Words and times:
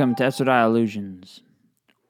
welcome 0.00 0.14
to 0.14 0.22
Esodai 0.22 0.64
Illusions. 0.64 1.42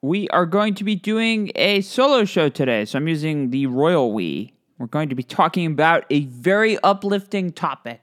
We 0.01 0.29
are 0.29 0.45
going 0.45 0.75
to 0.75 0.85
be 0.85 0.95
doing 0.95 1.51
a 1.55 1.81
solo 1.81 2.23
show 2.23 2.47
today, 2.47 2.85
so 2.85 2.97
I'm 2.97 3.05
using 3.05 3.49
the 3.49 3.65
Royal 3.65 4.13
We. 4.13 4.53
We're 4.77 4.85
going 4.85 5.09
to 5.09 5.15
be 5.15 5.23
talking 5.23 5.65
about 5.65 6.05
a 6.09 6.21
very 6.21 6.77
uplifting 6.83 7.51
topic, 7.51 8.01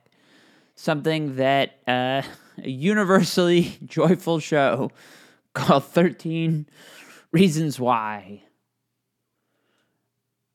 something 0.75 1.37
that 1.37 1.79
uh, 1.87 2.21
a 2.63 2.69
universally 2.69 3.79
joyful 3.87 4.37
show 4.37 4.91
called 5.55 5.85
13 5.85 6.67
Reasons 7.31 7.79
Why. 7.79 8.43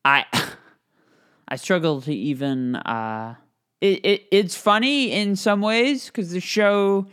I 0.05 0.27
I 1.49 1.57
struggle 1.57 2.03
to 2.03 2.15
even 2.15 2.77
uh 2.77 3.35
it, 3.81 4.07
it 4.07 4.29
it's 4.31 4.57
funny 4.57 5.11
in 5.11 5.35
some 5.35 5.61
ways 5.61 6.07
because 6.07 6.31
the 6.31 6.39
show 6.39 7.09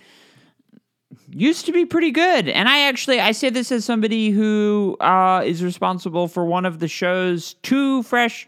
used 1.30 1.66
to 1.66 1.72
be 1.72 1.86
pretty 1.86 2.12
good. 2.12 2.48
And 2.48 2.68
I 2.68 2.82
actually 2.82 3.20
I 3.20 3.32
say 3.32 3.50
this 3.50 3.72
as 3.72 3.86
somebody 3.86 4.32
who 4.32 4.98
uh, 5.00 5.42
is 5.46 5.64
responsible 5.64 6.28
for 6.28 6.46
one 6.46 6.66
of 6.66 6.80
the 6.80 6.88
show's 6.88 7.56
two 7.64 8.04
fresh 8.04 8.48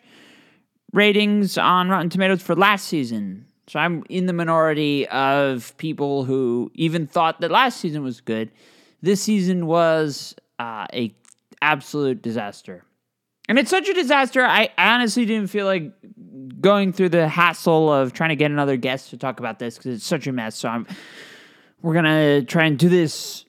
ratings 0.92 1.58
on 1.58 1.90
Rotten 1.90 2.10
Tomatoes 2.10 2.42
for 2.42 2.56
last 2.56 2.88
season. 2.88 3.46
So 3.68 3.80
I'm 3.80 4.04
in 4.10 4.26
the 4.26 4.34
minority 4.34 5.08
of 5.08 5.76
people 5.78 6.26
who 6.26 6.72
even 6.76 7.08
thought 7.08 7.42
that 7.42 7.52
last 7.52 7.80
season 7.80 8.04
was 8.04 8.22
good. 8.22 8.52
This 9.02 9.22
season 9.22 9.68
was 9.68 10.36
uh, 10.60 10.86
a 10.94 11.16
absolute 11.62 12.22
disaster. 12.22 12.84
And 13.50 13.60
it's 13.60 13.70
such 13.70 13.90
a 13.90 13.94
disaster. 13.94 14.46
I 14.46 14.70
honestly 14.78 15.26
didn't 15.26 15.50
feel 15.50 15.66
like 15.66 15.92
going 16.62 16.94
through 16.94 17.10
the 17.10 17.28
hassle 17.28 17.92
of 17.92 18.14
trying 18.14 18.30
to 18.30 18.36
get 18.36 18.52
another 18.52 18.78
guest 18.78 19.10
to 19.10 19.18
talk 19.18 19.40
about 19.40 19.60
this 19.60 19.78
because 19.78 19.96
it's 19.96 20.06
such 20.06 20.28
a 20.28 20.32
mess. 20.32 20.56
So 20.56 20.70
I'm 20.70 20.88
we're 21.84 21.94
gonna 21.94 22.42
try 22.42 22.66
and 22.66 22.80
do 22.80 22.90
this 22.90 23.46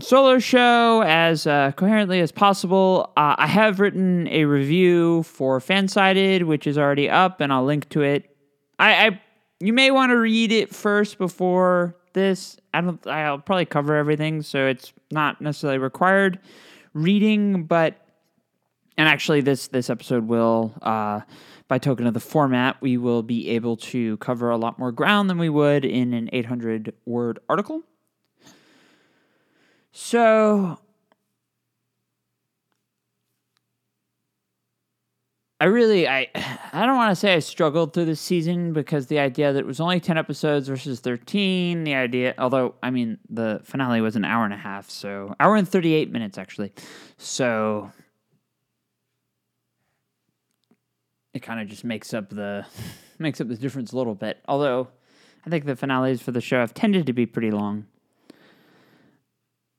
solo 0.00 0.38
show 0.38 1.02
as 1.02 1.46
uh, 1.46 1.72
coherently 1.72 2.20
as 2.20 2.32
possible. 2.32 3.12
Uh, 3.16 3.34
I 3.36 3.46
have 3.46 3.80
written 3.80 4.26
a 4.28 4.44
review 4.44 5.24
for 5.24 5.58
FanSided, 5.60 6.44
which 6.44 6.66
is 6.66 6.78
already 6.78 7.10
up, 7.10 7.40
and 7.40 7.52
I'll 7.52 7.64
link 7.64 7.88
to 7.90 8.02
it. 8.02 8.34
I, 8.78 9.06
I 9.06 9.20
you 9.60 9.72
may 9.72 9.90
want 9.90 10.10
to 10.10 10.16
read 10.16 10.52
it 10.52 10.74
first 10.74 11.18
before 11.18 11.96
this. 12.14 12.56
I 12.72 12.80
don't. 12.80 13.04
I'll 13.06 13.38
probably 13.38 13.66
cover 13.66 13.96
everything, 13.96 14.42
so 14.42 14.66
it's 14.66 14.92
not 15.10 15.40
necessarily 15.40 15.78
required 15.78 16.38
reading, 16.94 17.64
but 17.64 17.96
and 18.96 19.08
actually 19.08 19.40
this 19.40 19.68
this 19.68 19.90
episode 19.90 20.28
will 20.28 20.72
uh, 20.82 21.20
by 21.72 21.78
token 21.78 22.06
of 22.06 22.12
the 22.12 22.20
format 22.20 22.76
we 22.82 22.98
will 22.98 23.22
be 23.22 23.48
able 23.48 23.78
to 23.78 24.18
cover 24.18 24.50
a 24.50 24.58
lot 24.58 24.78
more 24.78 24.92
ground 24.92 25.30
than 25.30 25.38
we 25.38 25.48
would 25.48 25.86
in 25.86 26.12
an 26.12 26.28
800 26.30 26.92
word 27.06 27.38
article 27.48 27.82
so 29.90 30.78
I 35.62 35.64
really 35.64 36.06
I 36.06 36.28
I 36.74 36.84
don't 36.84 36.96
want 36.96 37.10
to 37.12 37.16
say 37.16 37.32
I 37.32 37.38
struggled 37.38 37.94
through 37.94 38.04
this 38.04 38.20
season 38.20 38.74
because 38.74 39.06
the 39.06 39.18
idea 39.18 39.54
that 39.54 39.60
it 39.60 39.66
was 39.66 39.80
only 39.80 39.98
10 39.98 40.18
episodes 40.18 40.68
versus 40.68 41.00
13, 41.00 41.84
the 41.84 41.94
idea 41.94 42.34
although 42.36 42.74
I 42.82 42.90
mean 42.90 43.16
the 43.30 43.62
finale 43.64 44.02
was 44.02 44.14
an 44.14 44.26
hour 44.26 44.44
and 44.44 44.52
a 44.52 44.58
half, 44.58 44.90
so 44.90 45.34
hour 45.40 45.56
and 45.56 45.66
38 45.66 46.12
minutes 46.12 46.36
actually. 46.36 46.70
So 47.16 47.90
it 51.34 51.40
kind 51.40 51.60
of 51.60 51.68
just 51.68 51.84
makes 51.84 52.12
up 52.14 52.30
the 52.30 52.66
makes 53.18 53.40
up 53.40 53.48
the 53.48 53.56
difference 53.56 53.92
a 53.92 53.96
little 53.96 54.14
bit. 54.14 54.38
Although 54.48 54.88
I 55.46 55.50
think 55.50 55.64
the 55.64 55.76
finales 55.76 56.20
for 56.20 56.32
the 56.32 56.40
show 56.40 56.60
have 56.60 56.74
tended 56.74 57.06
to 57.06 57.12
be 57.12 57.26
pretty 57.26 57.50
long. 57.50 57.86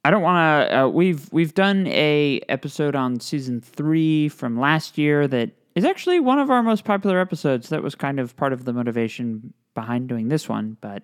I 0.06 0.12
don't 0.12 0.22
want 0.22 0.70
to. 0.70 0.80
Uh, 0.80 0.88
we've 0.88 1.32
we've 1.32 1.54
done 1.54 1.88
a 1.88 2.42
episode 2.50 2.96
on 2.96 3.20
season 3.20 3.62
three 3.62 4.28
from 4.28 4.60
last 4.60 4.98
year 4.98 5.28
that 5.30 5.52
is 5.76 5.86
actually 5.86 6.20
one 6.20 6.40
of 6.40 6.50
our 6.50 6.62
most 6.62 6.84
popular 6.84 7.20
episodes. 7.20 7.70
That 7.70 7.82
was 7.82 7.96
kind 7.96 8.20
of 8.20 8.36
part 8.36 8.52
of 8.52 8.66
the 8.66 8.74
motivation 8.74 9.54
behind 9.74 10.10
doing 10.10 10.28
this 10.28 10.50
one, 10.50 10.78
but 10.82 11.04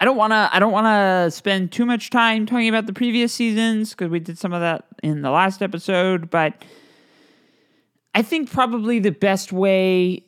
I 0.00 0.04
don't 0.04 0.16
want 0.16 0.32
to. 0.32 0.50
I 0.52 0.58
don't 0.58 0.72
want 0.72 0.86
to 0.86 1.30
spend 1.30 1.70
too 1.70 1.86
much 1.86 2.10
time 2.10 2.44
talking 2.44 2.68
about 2.68 2.86
the 2.86 2.92
previous 2.92 3.32
seasons 3.32 3.90
because 3.90 4.10
we 4.10 4.18
did 4.18 4.36
some 4.36 4.52
of 4.52 4.60
that 4.60 4.86
in 5.02 5.22
the 5.22 5.30
last 5.30 5.62
episode, 5.62 6.28
but 6.28 6.64
I 8.14 8.22
think 8.22 8.50
probably 8.50 8.98
the 8.98 9.12
best 9.12 9.52
way 9.52 10.24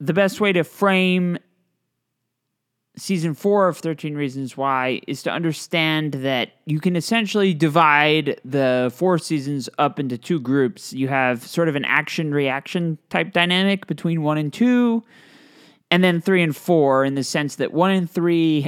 the 0.00 0.12
best 0.12 0.40
way 0.40 0.52
to 0.52 0.64
frame 0.64 1.38
season 2.96 3.34
4 3.34 3.68
of 3.68 3.78
13 3.78 4.16
reasons 4.16 4.56
why 4.56 5.00
is 5.06 5.22
to 5.22 5.30
understand 5.30 6.14
that 6.14 6.50
you 6.66 6.80
can 6.80 6.96
essentially 6.96 7.54
divide 7.54 8.40
the 8.44 8.92
four 8.94 9.16
seasons 9.18 9.68
up 9.78 9.98
into 9.98 10.18
two 10.18 10.40
groups. 10.40 10.92
You 10.92 11.08
have 11.08 11.46
sort 11.46 11.68
of 11.68 11.76
an 11.76 11.84
action 11.84 12.34
reaction 12.34 12.98
type 13.08 13.32
dynamic 13.32 13.86
between 13.86 14.22
1 14.22 14.38
and 14.38 14.52
2 14.52 15.02
and 15.90 16.02
then 16.02 16.20
3 16.20 16.42
and 16.42 16.56
4 16.56 17.04
in 17.04 17.14
the 17.14 17.24
sense 17.24 17.56
that 17.56 17.72
1 17.72 17.90
and 17.92 18.10
3 18.10 18.66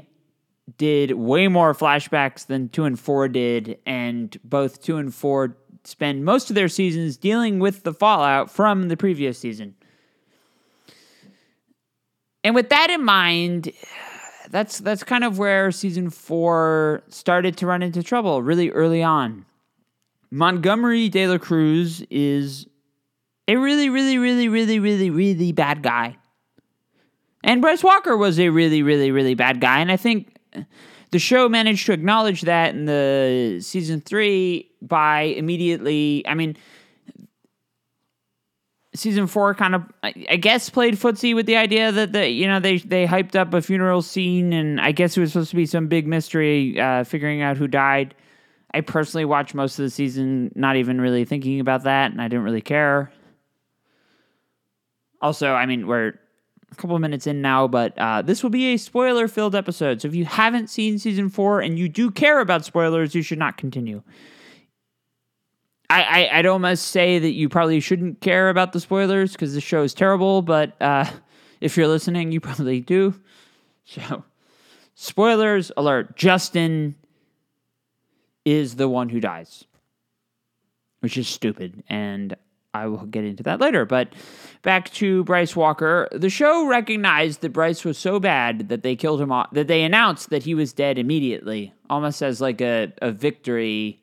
did 0.78 1.12
way 1.12 1.48
more 1.48 1.74
flashbacks 1.74 2.46
than 2.46 2.68
2 2.70 2.84
and 2.84 2.98
4 2.98 3.28
did 3.28 3.78
and 3.84 4.38
both 4.44 4.82
2 4.82 4.96
and 4.96 5.14
4 5.14 5.56
spend 5.84 6.24
most 6.24 6.50
of 6.50 6.54
their 6.54 6.68
seasons 6.68 7.16
dealing 7.16 7.58
with 7.58 7.82
the 7.82 7.92
fallout 7.92 8.50
from 8.50 8.88
the 8.88 8.96
previous 8.96 9.38
season. 9.38 9.74
And 12.42 12.54
with 12.54 12.68
that 12.68 12.90
in 12.90 13.04
mind, 13.04 13.72
that's 14.50 14.78
that's 14.78 15.02
kind 15.02 15.24
of 15.24 15.38
where 15.38 15.70
season 15.70 16.10
4 16.10 17.02
started 17.08 17.56
to 17.58 17.66
run 17.66 17.82
into 17.82 18.02
trouble 18.02 18.42
really 18.42 18.70
early 18.70 19.02
on. 19.02 19.46
Montgomery 20.30 21.08
De 21.08 21.26
La 21.26 21.38
Cruz 21.38 22.04
is 22.10 22.66
a 23.48 23.56
really 23.56 23.88
really 23.88 24.18
really 24.18 24.48
really 24.48 24.78
really 24.78 25.10
really 25.10 25.52
bad 25.52 25.82
guy. 25.82 26.16
And 27.42 27.60
Bryce 27.62 27.82
Walker 27.82 28.16
was 28.16 28.38
a 28.38 28.50
really 28.50 28.82
really 28.82 29.10
really 29.10 29.34
bad 29.34 29.60
guy 29.60 29.80
and 29.80 29.90
I 29.90 29.96
think 29.96 30.36
the 31.14 31.20
show 31.20 31.48
managed 31.48 31.86
to 31.86 31.92
acknowledge 31.92 32.40
that 32.40 32.74
in 32.74 32.86
the 32.86 33.60
season 33.60 34.00
three 34.00 34.68
by 34.82 35.20
immediately. 35.20 36.24
I 36.26 36.34
mean, 36.34 36.56
season 38.96 39.28
four 39.28 39.54
kind 39.54 39.76
of, 39.76 39.84
I 40.02 40.10
guess, 40.10 40.70
played 40.70 40.94
footsie 40.94 41.32
with 41.32 41.46
the 41.46 41.56
idea 41.56 41.92
that 41.92 42.12
the 42.12 42.28
you 42.28 42.48
know 42.48 42.58
they 42.58 42.78
they 42.78 43.06
hyped 43.06 43.36
up 43.36 43.54
a 43.54 43.62
funeral 43.62 44.02
scene, 44.02 44.52
and 44.52 44.80
I 44.80 44.90
guess 44.90 45.16
it 45.16 45.20
was 45.20 45.30
supposed 45.30 45.50
to 45.50 45.56
be 45.56 45.66
some 45.66 45.86
big 45.86 46.08
mystery, 46.08 46.80
uh, 46.80 47.04
figuring 47.04 47.42
out 47.42 47.58
who 47.58 47.68
died. 47.68 48.16
I 48.72 48.80
personally 48.80 49.24
watched 49.24 49.54
most 49.54 49.78
of 49.78 49.84
the 49.84 49.90
season, 49.90 50.50
not 50.56 50.74
even 50.74 51.00
really 51.00 51.24
thinking 51.24 51.60
about 51.60 51.84
that, 51.84 52.10
and 52.10 52.20
I 52.20 52.26
didn't 52.26 52.42
really 52.42 52.60
care. 52.60 53.12
Also, 55.22 55.52
I 55.52 55.66
mean, 55.66 55.86
we're 55.86 56.14
a 56.74 56.80
couple 56.80 56.98
minutes 56.98 57.26
in 57.26 57.40
now, 57.40 57.66
but 57.66 57.96
uh, 57.98 58.22
this 58.22 58.42
will 58.42 58.50
be 58.50 58.74
a 58.74 58.76
spoiler 58.76 59.28
filled 59.28 59.54
episode. 59.54 60.02
So 60.02 60.08
if 60.08 60.14
you 60.14 60.24
haven't 60.24 60.68
seen 60.68 60.98
season 60.98 61.28
four 61.30 61.60
and 61.60 61.78
you 61.78 61.88
do 61.88 62.10
care 62.10 62.40
about 62.40 62.64
spoilers, 62.64 63.14
you 63.14 63.22
should 63.22 63.38
not 63.38 63.56
continue. 63.56 64.02
I, 65.90 66.02
I, 66.02 66.38
I'd 66.38 66.46
almost 66.46 66.88
say 66.88 67.18
that 67.18 67.32
you 67.32 67.48
probably 67.48 67.80
shouldn't 67.80 68.20
care 68.20 68.48
about 68.48 68.72
the 68.72 68.80
spoilers 68.80 69.32
because 69.32 69.54
the 69.54 69.60
show 69.60 69.82
is 69.82 69.94
terrible, 69.94 70.42
but 70.42 70.80
uh, 70.80 71.08
if 71.60 71.76
you're 71.76 71.88
listening, 71.88 72.32
you 72.32 72.40
probably 72.40 72.80
do. 72.80 73.14
So, 73.86 74.24
spoilers 74.94 75.70
alert 75.76 76.16
Justin 76.16 76.94
is 78.44 78.76
the 78.76 78.88
one 78.88 79.10
who 79.10 79.20
dies, 79.20 79.64
which 81.00 81.18
is 81.18 81.28
stupid. 81.28 81.84
And 81.88 82.34
I 82.74 82.86
will 82.86 83.06
get 83.06 83.24
into 83.24 83.42
that 83.44 83.60
later. 83.60 83.84
But 83.86 84.12
back 84.62 84.90
to 84.94 85.22
Bryce 85.24 85.54
Walker. 85.54 86.08
The 86.10 86.28
show 86.28 86.66
recognized 86.66 87.40
that 87.42 87.50
Bryce 87.50 87.84
was 87.84 87.96
so 87.96 88.18
bad 88.18 88.68
that 88.68 88.82
they 88.82 88.96
killed 88.96 89.20
him 89.20 89.30
off, 89.30 89.50
that 89.52 89.68
they 89.68 89.84
announced 89.84 90.30
that 90.30 90.42
he 90.42 90.54
was 90.54 90.72
dead 90.72 90.98
immediately, 90.98 91.72
almost 91.88 92.20
as 92.20 92.40
like 92.40 92.60
a, 92.60 92.92
a 93.00 93.12
victory, 93.12 94.02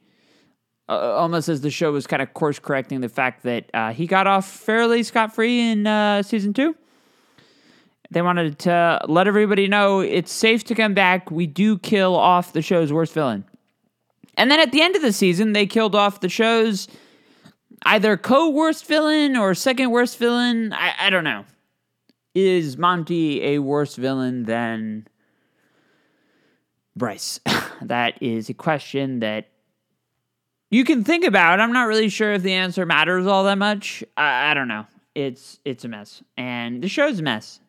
uh, 0.87 1.15
almost 1.15 1.49
as 1.49 1.61
the 1.61 1.69
show 1.69 1.91
was 1.91 2.07
kind 2.07 2.21
of 2.21 2.33
course 2.33 2.59
correcting 2.59 3.01
the 3.01 3.09
fact 3.09 3.43
that 3.43 3.69
uh, 3.73 3.91
he 3.91 4.07
got 4.07 4.25
off 4.25 4.49
fairly 4.49 5.03
scot 5.03 5.35
free 5.35 5.59
in 5.59 5.85
uh, 5.85 6.23
season 6.23 6.53
two. 6.53 6.75
They 8.09 8.21
wanted 8.21 8.59
to 8.59 8.99
let 9.07 9.27
everybody 9.27 9.67
know 9.67 10.01
it's 10.01 10.31
safe 10.31 10.65
to 10.65 10.75
come 10.75 10.93
back. 10.93 11.31
We 11.31 11.47
do 11.47 11.77
kill 11.77 12.15
off 12.15 12.51
the 12.51 12.61
show's 12.61 12.91
worst 12.91 13.13
villain. 13.13 13.45
And 14.35 14.51
then 14.51 14.59
at 14.59 14.71
the 14.71 14.81
end 14.81 14.95
of 14.95 15.01
the 15.01 15.13
season, 15.13 15.53
they 15.53 15.65
killed 15.65 15.95
off 15.95 16.19
the 16.19 16.29
show's 16.29 16.89
either 17.83 18.17
co 18.17 18.49
worst 18.49 18.85
villain 18.85 19.35
or 19.35 19.53
second 19.53 19.91
worst 19.91 20.17
villain. 20.17 20.73
I, 20.73 20.93
I 20.99 21.09
don't 21.09 21.23
know. 21.23 21.45
Is 22.33 22.77
Monty 22.77 23.43
a 23.43 23.59
worse 23.59 23.95
villain 23.95 24.43
than 24.43 25.07
Bryce? 26.95 27.39
that 27.81 28.21
is 28.21 28.49
a 28.49 28.53
question 28.53 29.19
that 29.19 29.49
you 30.69 30.85
can 30.85 31.03
think 31.03 31.25
about. 31.25 31.59
I'm 31.59 31.73
not 31.73 31.87
really 31.87 32.09
sure 32.09 32.31
if 32.33 32.43
the 32.43 32.53
answer 32.53 32.85
matters 32.85 33.27
all 33.27 33.43
that 33.43 33.57
much. 33.57 34.03
I, 34.15 34.51
I 34.51 34.53
don't 34.53 34.69
know. 34.69 34.85
It's 35.13 35.59
it's 35.65 35.83
a 35.83 35.89
mess, 35.89 36.23
and 36.37 36.81
the 36.81 36.87
show's 36.87 37.19
a 37.19 37.23
mess. 37.23 37.59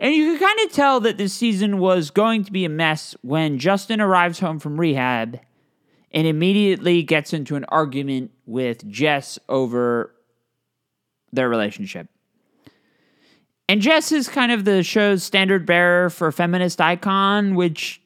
And 0.00 0.14
you 0.14 0.32
can 0.32 0.48
kind 0.48 0.68
of 0.68 0.72
tell 0.74 1.00
that 1.00 1.16
this 1.16 1.32
season 1.32 1.78
was 1.78 2.10
going 2.10 2.44
to 2.44 2.52
be 2.52 2.64
a 2.64 2.68
mess 2.68 3.16
when 3.22 3.58
Justin 3.58 4.00
arrives 4.00 4.38
home 4.38 4.58
from 4.58 4.78
rehab 4.78 5.40
and 6.10 6.26
immediately 6.26 7.02
gets 7.02 7.32
into 7.32 7.56
an 7.56 7.64
argument 7.68 8.30
with 8.48 8.88
Jess 8.90 9.38
over 9.48 10.14
their 11.32 11.48
relationship. 11.48 12.08
And 13.68 13.82
Jess 13.82 14.10
is 14.12 14.28
kind 14.28 14.50
of 14.50 14.64
the 14.64 14.82
show's 14.82 15.22
standard 15.22 15.66
bearer 15.66 16.08
for 16.08 16.32
feminist 16.32 16.80
icon, 16.80 17.54
which 17.54 18.00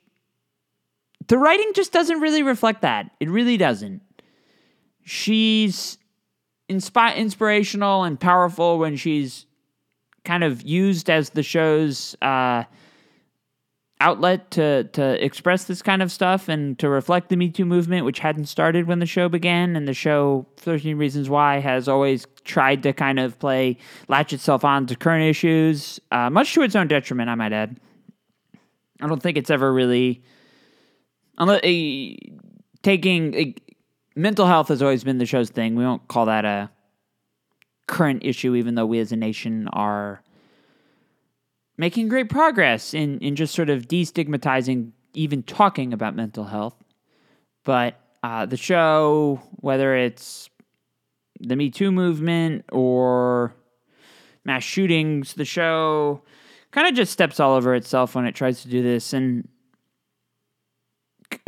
the 1.28 1.38
writing 1.38 1.70
just 1.74 1.92
doesn't 1.92 2.18
really 2.18 2.42
reflect 2.42 2.82
that. 2.82 3.10
It 3.20 3.30
really 3.30 3.56
doesn't. 3.56 4.02
She's 5.04 5.98
inspi- 6.68 7.16
inspirational 7.16 8.02
and 8.02 8.18
powerful 8.18 8.78
when 8.78 8.96
she's 8.96 9.46
kind 10.24 10.42
of 10.42 10.62
used 10.62 11.08
as 11.08 11.30
the 11.30 11.42
show's 11.44 12.16
uh, 12.20 12.64
outlet 14.02 14.50
to 14.50 14.84
to 14.84 15.24
express 15.24 15.64
this 15.64 15.80
kind 15.80 16.02
of 16.02 16.10
stuff 16.10 16.48
and 16.48 16.78
to 16.78 16.88
reflect 16.88 17.28
the 17.28 17.36
Me 17.36 17.48
Too 17.48 17.64
movement, 17.64 18.04
which 18.04 18.18
hadn't 18.18 18.46
started 18.46 18.86
when 18.86 18.98
the 18.98 19.06
show 19.06 19.28
began. 19.28 19.76
And 19.76 19.86
the 19.86 19.94
show 19.94 20.46
Thirteen 20.56 20.98
Reasons 20.98 21.30
Why 21.30 21.60
has 21.60 21.88
always 21.88 22.26
tried 22.44 22.82
to 22.82 22.92
kind 22.92 23.18
of 23.18 23.38
play 23.38 23.78
latch 24.08 24.32
itself 24.32 24.64
on 24.64 24.86
to 24.86 24.96
current 24.96 25.24
issues, 25.24 26.00
uh, 26.10 26.28
much 26.28 26.52
to 26.54 26.62
its 26.62 26.76
own 26.76 26.88
detriment, 26.88 27.30
I 27.30 27.34
might 27.36 27.52
add. 27.52 27.78
I 29.00 29.06
don't 29.06 29.22
think 29.22 29.36
it's 29.36 29.50
ever 29.50 29.72
really, 29.72 30.22
unless 31.38 31.62
uh, 31.64 32.14
taking 32.82 33.34
uh, 33.34 33.60
mental 34.16 34.46
health 34.46 34.68
has 34.68 34.82
always 34.82 35.04
been 35.04 35.18
the 35.18 35.26
show's 35.26 35.50
thing. 35.50 35.76
We 35.76 35.84
won't 35.84 36.06
call 36.08 36.26
that 36.26 36.44
a 36.44 36.70
current 37.86 38.24
issue, 38.24 38.54
even 38.54 38.74
though 38.74 38.86
we 38.86 38.98
as 38.98 39.12
a 39.12 39.16
nation 39.16 39.68
are 39.72 40.22
making 41.82 42.06
great 42.06 42.28
progress 42.28 42.94
in, 42.94 43.18
in 43.18 43.34
just 43.34 43.52
sort 43.52 43.68
of 43.68 43.88
destigmatizing 43.88 44.92
even 45.14 45.42
talking 45.42 45.92
about 45.92 46.14
mental 46.14 46.44
health. 46.44 46.76
But 47.64 47.98
uh, 48.22 48.46
the 48.46 48.56
show, 48.56 49.42
whether 49.56 49.96
it's 49.96 50.48
the 51.40 51.56
Me 51.56 51.70
Too 51.70 51.90
movement 51.90 52.66
or 52.70 53.52
mass 54.44 54.62
shootings, 54.62 55.34
the 55.34 55.44
show 55.44 56.22
kind 56.70 56.86
of 56.86 56.94
just 56.94 57.10
steps 57.10 57.40
all 57.40 57.56
over 57.56 57.74
itself 57.74 58.14
when 58.14 58.26
it 58.26 58.36
tries 58.36 58.62
to 58.62 58.68
do 58.68 58.80
this 58.80 59.12
and 59.12 59.48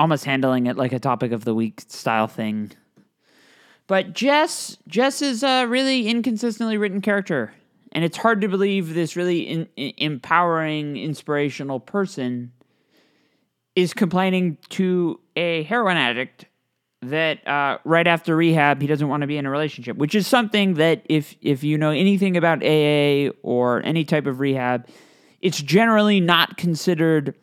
almost 0.00 0.24
handling 0.24 0.66
it 0.66 0.76
like 0.76 0.92
a 0.92 0.98
topic 0.98 1.30
of 1.30 1.44
the 1.44 1.54
week 1.54 1.80
style 1.86 2.26
thing. 2.26 2.72
But 3.86 4.14
Jess, 4.14 4.78
Jess 4.88 5.22
is 5.22 5.44
a 5.44 5.66
really 5.66 6.08
inconsistently 6.08 6.76
written 6.76 7.00
character, 7.00 7.54
and 7.94 8.04
it's 8.04 8.16
hard 8.16 8.40
to 8.40 8.48
believe 8.48 8.92
this 8.94 9.16
really 9.16 9.40
in, 9.40 9.68
in, 9.76 9.92
empowering, 9.96 10.96
inspirational 10.96 11.78
person 11.78 12.52
is 13.76 13.94
complaining 13.94 14.58
to 14.70 15.20
a 15.36 15.62
heroin 15.64 15.96
addict 15.96 16.46
that 17.02 17.46
uh, 17.46 17.78
right 17.84 18.06
after 18.06 18.34
rehab 18.34 18.80
he 18.80 18.86
doesn't 18.86 19.08
want 19.08 19.20
to 19.20 19.26
be 19.26 19.36
in 19.36 19.46
a 19.46 19.50
relationship, 19.50 19.96
which 19.96 20.14
is 20.14 20.26
something 20.26 20.74
that 20.74 21.02
if 21.08 21.36
if 21.40 21.62
you 21.62 21.78
know 21.78 21.90
anything 21.90 22.36
about 22.36 22.62
AA 22.62 23.30
or 23.42 23.82
any 23.84 24.04
type 24.04 24.26
of 24.26 24.40
rehab, 24.40 24.88
it's 25.40 25.60
generally 25.60 26.20
not 26.20 26.56
considered 26.56 27.34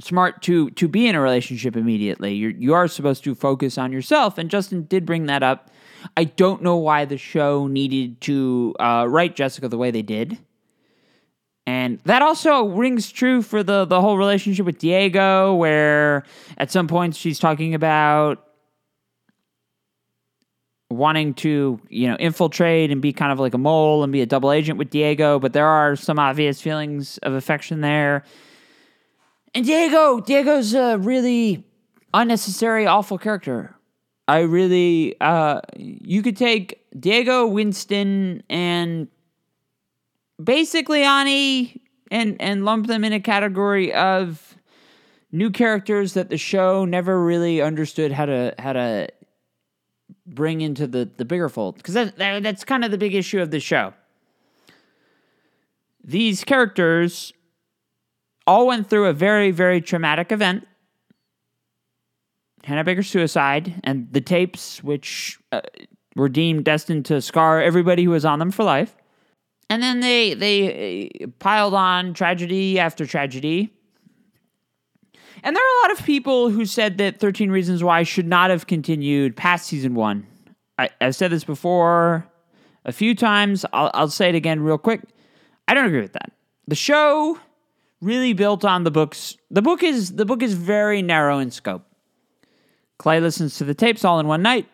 smart 0.00 0.42
to 0.42 0.70
to 0.70 0.88
be 0.88 1.06
in 1.06 1.14
a 1.14 1.20
relationship 1.20 1.76
immediately. 1.76 2.34
You're 2.34 2.50
you 2.50 2.74
are 2.74 2.88
supposed 2.88 3.24
to 3.24 3.34
focus 3.34 3.76
on 3.76 3.92
yourself, 3.92 4.38
and 4.38 4.48
Justin 4.50 4.84
did 4.84 5.04
bring 5.04 5.26
that 5.26 5.42
up. 5.42 5.70
I 6.16 6.24
don't 6.24 6.62
know 6.62 6.76
why 6.76 7.04
the 7.04 7.18
show 7.18 7.66
needed 7.66 8.20
to 8.22 8.74
uh, 8.78 9.06
write 9.08 9.36
Jessica 9.36 9.68
the 9.68 9.78
way 9.78 9.90
they 9.90 10.02
did. 10.02 10.38
And 11.66 11.98
that 12.04 12.20
also 12.20 12.66
rings 12.66 13.10
true 13.10 13.40
for 13.40 13.62
the 13.62 13.86
the 13.86 14.00
whole 14.00 14.18
relationship 14.18 14.66
with 14.66 14.78
Diego, 14.78 15.54
where 15.54 16.24
at 16.58 16.70
some 16.70 16.86
points 16.88 17.16
she's 17.16 17.38
talking 17.38 17.74
about 17.74 18.44
wanting 20.90 21.34
to, 21.34 21.80
you 21.88 22.08
know, 22.08 22.16
infiltrate 22.16 22.90
and 22.90 23.00
be 23.00 23.12
kind 23.12 23.32
of 23.32 23.40
like 23.40 23.54
a 23.54 23.58
mole 23.58 24.02
and 24.02 24.12
be 24.12 24.20
a 24.20 24.26
double 24.26 24.52
agent 24.52 24.78
with 24.78 24.90
Diego, 24.90 25.38
but 25.38 25.52
there 25.52 25.66
are 25.66 25.96
some 25.96 26.18
obvious 26.18 26.60
feelings 26.60 27.18
of 27.18 27.32
affection 27.32 27.80
there. 27.80 28.24
And 29.54 29.64
Diego, 29.64 30.20
Diego's 30.20 30.74
a 30.74 30.98
really 30.98 31.64
unnecessary, 32.12 32.86
awful 32.86 33.18
character. 33.18 33.73
I 34.26 34.40
really, 34.40 35.16
uh, 35.20 35.60
you 35.76 36.22
could 36.22 36.36
take 36.36 36.86
Diego, 36.98 37.46
Winston, 37.46 38.42
and 38.48 39.08
basically 40.42 41.02
Ani 41.02 41.82
and 42.10 42.40
and 42.40 42.64
lump 42.64 42.86
them 42.86 43.04
in 43.04 43.12
a 43.12 43.20
category 43.20 43.92
of 43.92 44.56
new 45.32 45.50
characters 45.50 46.14
that 46.14 46.30
the 46.30 46.38
show 46.38 46.84
never 46.84 47.22
really 47.22 47.60
understood 47.60 48.12
how 48.12 48.26
to 48.26 48.54
how 48.58 48.72
to 48.72 49.08
bring 50.26 50.60
into 50.60 50.86
the 50.86 51.08
the 51.16 51.24
bigger 51.24 51.48
fold 51.48 51.76
because 51.76 51.94
that, 51.94 52.16
that 52.16 52.42
that's 52.42 52.64
kind 52.64 52.84
of 52.84 52.90
the 52.90 52.98
big 52.98 53.14
issue 53.14 53.40
of 53.40 53.50
the 53.50 53.60
show. 53.60 53.92
These 56.02 56.44
characters 56.44 57.32
all 58.46 58.66
went 58.66 58.88
through 58.88 59.06
a 59.06 59.12
very 59.12 59.50
very 59.50 59.80
traumatic 59.80 60.32
event. 60.32 60.66
Hannah 62.64 62.84
Baker's 62.84 63.08
suicide 63.08 63.80
and 63.84 64.08
the 64.10 64.20
tapes, 64.20 64.82
which 64.82 65.38
uh, 65.52 65.60
were 66.16 66.28
deemed 66.28 66.64
destined 66.64 67.04
to 67.06 67.20
scar 67.20 67.60
everybody 67.60 68.04
who 68.04 68.10
was 68.10 68.24
on 68.24 68.38
them 68.38 68.50
for 68.50 68.64
life. 68.64 68.96
And 69.70 69.82
then 69.82 70.00
they 70.00 70.34
they 70.34 71.10
uh, 71.22 71.26
piled 71.38 71.74
on 71.74 72.14
tragedy 72.14 72.78
after 72.78 73.06
tragedy. 73.06 73.72
And 75.42 75.54
there 75.54 75.62
are 75.62 75.78
a 75.78 75.88
lot 75.88 75.98
of 75.98 76.06
people 76.06 76.48
who 76.48 76.64
said 76.64 76.96
that 76.98 77.20
13 77.20 77.50
Reasons 77.50 77.84
Why 77.84 78.02
should 78.02 78.26
not 78.26 78.50
have 78.50 78.66
continued 78.66 79.36
past 79.36 79.66
season 79.66 79.94
one. 79.94 80.26
I, 80.78 80.88
have 81.00 81.14
said 81.14 81.30
this 81.30 81.44
before 81.44 82.26
a 82.84 82.92
few 82.92 83.14
times. 83.14 83.66
I'll, 83.72 83.90
I'll 83.94 84.08
say 84.08 84.30
it 84.30 84.34
again 84.34 84.60
real 84.60 84.78
quick. 84.78 85.02
I 85.68 85.74
don't 85.74 85.86
agree 85.86 86.00
with 86.00 86.14
that. 86.14 86.32
The 86.66 86.74
show 86.74 87.38
really 88.00 88.32
built 88.32 88.64
on 88.64 88.84
the 88.84 88.90
books. 88.90 89.36
The 89.50 89.62
book 89.62 89.82
is 89.82 90.16
the 90.16 90.24
book 90.24 90.42
is 90.42 90.54
very 90.54 91.02
narrow 91.02 91.38
in 91.38 91.50
scope. 91.50 91.84
Clay 92.98 93.20
listens 93.20 93.56
to 93.58 93.64
the 93.64 93.74
tapes 93.74 94.04
all 94.04 94.20
in 94.20 94.26
one 94.26 94.42
night. 94.42 94.68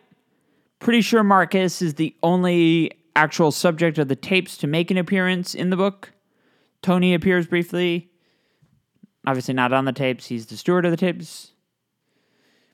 Pretty 0.79 1.00
sure 1.00 1.23
Marcus 1.23 1.83
is 1.83 1.95
the 1.95 2.15
only 2.23 2.93
actual 3.17 3.50
subject 3.50 3.99
of 3.99 4.09
the 4.09 4.17
tapes 4.17 4.57
to 4.59 4.67
make 4.67 4.91
an 4.91 4.99
appearance 4.99 5.55
in 5.55 5.71
the 5.71 5.77
book. 5.77 6.12
Tony 6.83 7.15
appears 7.15 7.47
briefly. 7.47 8.11
Obviously 9.27 9.55
not 9.55 9.73
on 9.73 9.85
the 9.85 9.93
tapes. 9.93 10.27
He's 10.27 10.47
the 10.47 10.57
steward 10.57 10.85
of 10.85 10.91
the 10.91 10.97
tapes. 10.97 11.53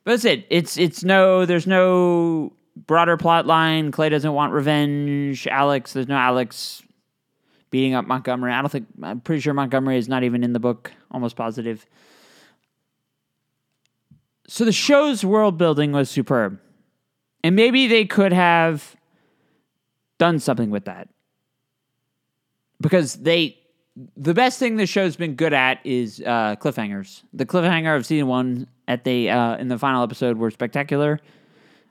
But 0.03 0.11
that's 0.11 0.25
it. 0.25 0.47
It's 0.49 0.77
it's 0.77 1.03
no 1.03 1.45
there's 1.45 1.67
no 1.67 2.53
broader 2.85 3.17
plot 3.17 3.45
line. 3.45 3.91
Clay 3.91 4.07
doesn't 4.07 4.33
want 4.33 4.53
revenge. 4.53 5.47
Alex, 5.47 5.91
there's 5.91 6.07
no 6.07 6.15
Alex 6.15 6.81
beating 7.69 7.93
up 7.93 8.07
Montgomery. 8.07 8.53
I 8.53 8.61
don't 8.61 8.71
think 8.71 8.87
I'm 9.03 9.19
pretty 9.19 9.41
sure 9.41 9.53
Montgomery 9.53 9.97
is 9.97 10.07
not 10.07 10.23
even 10.23 10.43
in 10.43 10.53
the 10.53 10.59
book, 10.59 10.93
almost 11.11 11.35
positive. 11.35 11.85
So 14.47 14.65
the 14.65 14.71
show's 14.71 15.25
world 15.25 15.57
building 15.57 15.91
was 15.91 16.09
superb. 16.09 16.59
And 17.43 17.55
maybe 17.55 17.87
they 17.87 18.05
could 18.05 18.33
have 18.33 18.95
done 20.17 20.39
something 20.39 20.69
with 20.69 20.85
that. 20.85 21.09
Because 22.79 23.15
they 23.15 23.57
the 24.15 24.33
best 24.33 24.59
thing 24.59 24.75
the 24.75 24.85
show's 24.85 25.15
been 25.15 25.35
good 25.35 25.53
at 25.53 25.79
is 25.83 26.21
uh, 26.21 26.55
cliffhangers. 26.57 27.23
The 27.33 27.45
cliffhanger 27.45 27.95
of 27.95 28.05
season 28.05 28.27
one 28.27 28.67
at 28.87 29.03
the 29.03 29.29
uh, 29.29 29.57
in 29.57 29.67
the 29.67 29.77
final 29.77 30.03
episode 30.03 30.37
were 30.37 30.51
spectacular. 30.51 31.19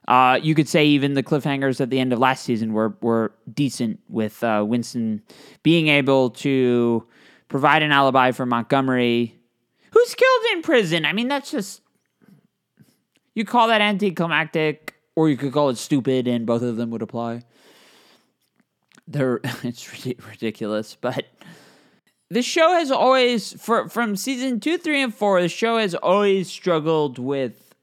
Uh, 0.06 0.38
you 0.40 0.54
could 0.54 0.68
say 0.68 0.86
even 0.86 1.14
the 1.14 1.22
cliffhangers 1.22 1.80
at 1.80 1.90
the 1.90 1.98
end 1.98 2.12
of 2.12 2.20
last 2.20 2.44
season 2.44 2.72
were 2.72 2.96
were 3.00 3.32
decent 3.52 3.98
with 4.08 4.42
uh, 4.44 4.64
Winston 4.66 5.22
being 5.64 5.88
able 5.88 6.30
to 6.30 7.04
provide 7.48 7.82
an 7.82 7.90
alibi 7.90 8.30
for 8.30 8.46
Montgomery, 8.46 9.36
who's 9.90 10.14
killed 10.14 10.44
in 10.52 10.62
prison. 10.62 11.04
I 11.04 11.12
mean, 11.12 11.26
that's 11.26 11.50
just 11.50 11.80
you 13.36 13.44
call 13.44 13.68
that 13.68 13.80
anticlimactic, 13.80 14.94
or 15.14 15.28
you 15.28 15.36
could 15.36 15.52
call 15.52 15.68
it 15.68 15.76
stupid, 15.76 16.26
and 16.26 16.44
both 16.44 16.62
of 16.62 16.76
them 16.76 16.90
would 16.90 17.02
apply. 17.02 17.42
They're 19.06 19.40
it's 19.62 19.88
ridiculous, 20.26 20.96
but 21.00 21.26
the 22.30 22.42
show 22.42 22.72
has 22.72 22.90
always 22.90 23.52
for 23.62 23.88
from 23.88 24.16
season 24.16 24.58
two, 24.58 24.78
three, 24.78 25.00
and 25.00 25.14
four. 25.14 25.40
The 25.40 25.48
show 25.48 25.78
has 25.78 25.94
always 25.94 26.50
struggled 26.50 27.20
with 27.20 27.74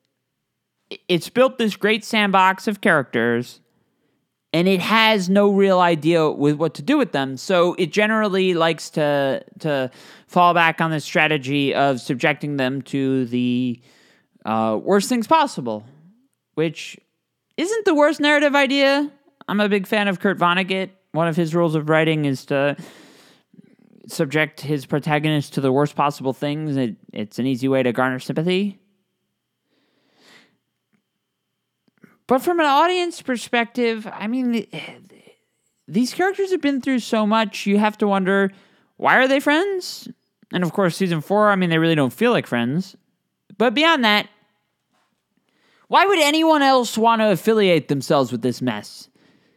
it's 1.07 1.29
built 1.29 1.57
this 1.57 1.75
great 1.75 2.03
sandbox 2.03 2.67
of 2.67 2.81
characters 2.81 3.61
and 4.51 4.67
it 4.67 4.79
has 4.79 5.29
no 5.29 5.51
real 5.51 5.79
idea 5.79 6.29
with 6.29 6.55
what 6.55 6.75
to 6.75 6.83
do 6.83 6.97
with 6.97 7.11
them. 7.11 7.37
So 7.37 7.73
it 7.75 7.91
generally 7.91 8.53
likes 8.53 8.89
to 8.91 9.43
to 9.59 9.91
fall 10.27 10.53
back 10.53 10.81
on 10.81 10.91
the 10.91 10.99
strategy 10.99 11.73
of 11.73 12.01
subjecting 12.01 12.57
them 12.57 12.81
to 12.83 13.25
the 13.25 13.81
uh, 14.45 14.79
worst 14.81 15.09
things 15.09 15.27
possible, 15.27 15.85
which 16.55 16.97
isn't 17.57 17.85
the 17.85 17.95
worst 17.95 18.19
narrative 18.19 18.55
idea. 18.55 19.11
I'm 19.47 19.59
a 19.59 19.69
big 19.69 19.87
fan 19.87 20.07
of 20.07 20.19
Kurt 20.19 20.37
Vonnegut. 20.37 20.89
One 21.11 21.27
of 21.27 21.35
his 21.35 21.53
rules 21.53 21.75
of 21.75 21.89
writing 21.89 22.25
is 22.25 22.45
to 22.45 22.75
subject 24.07 24.61
his 24.61 24.85
protagonist 24.85 25.53
to 25.53 25.61
the 25.61 25.71
worst 25.71 25.95
possible 25.95 26.33
things, 26.33 26.75
it, 26.75 26.95
it's 27.11 27.39
an 27.39 27.45
easy 27.45 27.67
way 27.67 27.83
to 27.83 27.93
garner 27.93 28.19
sympathy. 28.19 28.79
But 32.27 32.41
from 32.41 32.59
an 32.59 32.65
audience 32.65 33.21
perspective, 33.21 34.07
I 34.11 34.27
mean, 34.27 34.65
these 35.87 36.13
characters 36.13 36.51
have 36.51 36.61
been 36.61 36.81
through 36.81 36.99
so 36.99 37.25
much, 37.25 37.65
you 37.65 37.77
have 37.77 37.97
to 37.99 38.07
wonder 38.07 38.51
why 38.97 39.17
are 39.17 39.27
they 39.27 39.39
friends? 39.39 40.07
And 40.51 40.63
of 40.63 40.71
course, 40.71 40.95
season 40.95 41.21
four, 41.21 41.49
I 41.49 41.55
mean, 41.55 41.69
they 41.69 41.79
really 41.79 41.95
don't 41.95 42.13
feel 42.13 42.31
like 42.31 42.47
friends. 42.47 42.95
But 43.57 43.73
beyond 43.73 44.03
that, 44.03 44.29
why 45.87 46.05
would 46.05 46.19
anyone 46.19 46.61
else 46.61 46.97
want 46.97 47.21
to 47.21 47.31
affiliate 47.31 47.87
themselves 47.87 48.31
with 48.31 48.41
this 48.41 48.61
mess? 48.61 49.09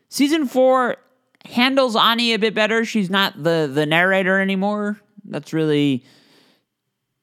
Season 0.08 0.46
four 0.46 0.96
handles 1.44 1.96
Ani 1.96 2.34
a 2.34 2.38
bit 2.38 2.54
better. 2.54 2.84
She's 2.84 3.10
not 3.10 3.42
the 3.42 3.70
the 3.72 3.86
narrator 3.86 4.40
anymore. 4.40 5.00
That's 5.24 5.52
really 5.52 6.04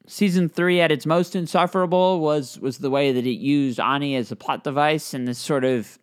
season 0.08 0.50
three 0.50 0.82
at 0.82 0.92
its 0.92 1.06
most 1.06 1.36
insufferable 1.36 2.20
was 2.20 2.60
was 2.60 2.80
the 2.80 2.90
way 2.90 3.12
that 3.12 3.26
it 3.26 3.40
used 3.40 3.80
Ani 3.80 4.16
as 4.16 4.32
a 4.32 4.36
plot 4.36 4.64
device 4.64 5.14
and 5.14 5.28
this 5.28 5.40
sort 5.40 5.64
of 5.64 5.98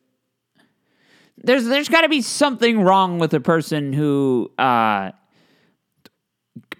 there's 1.42 1.64
there's 1.64 1.88
got 1.88 2.02
to 2.02 2.08
be 2.08 2.22
something 2.22 2.80
wrong 2.80 3.18
with 3.18 3.34
a 3.34 3.40
person 3.40 3.92
who 3.92 4.50
uh, 4.58 5.10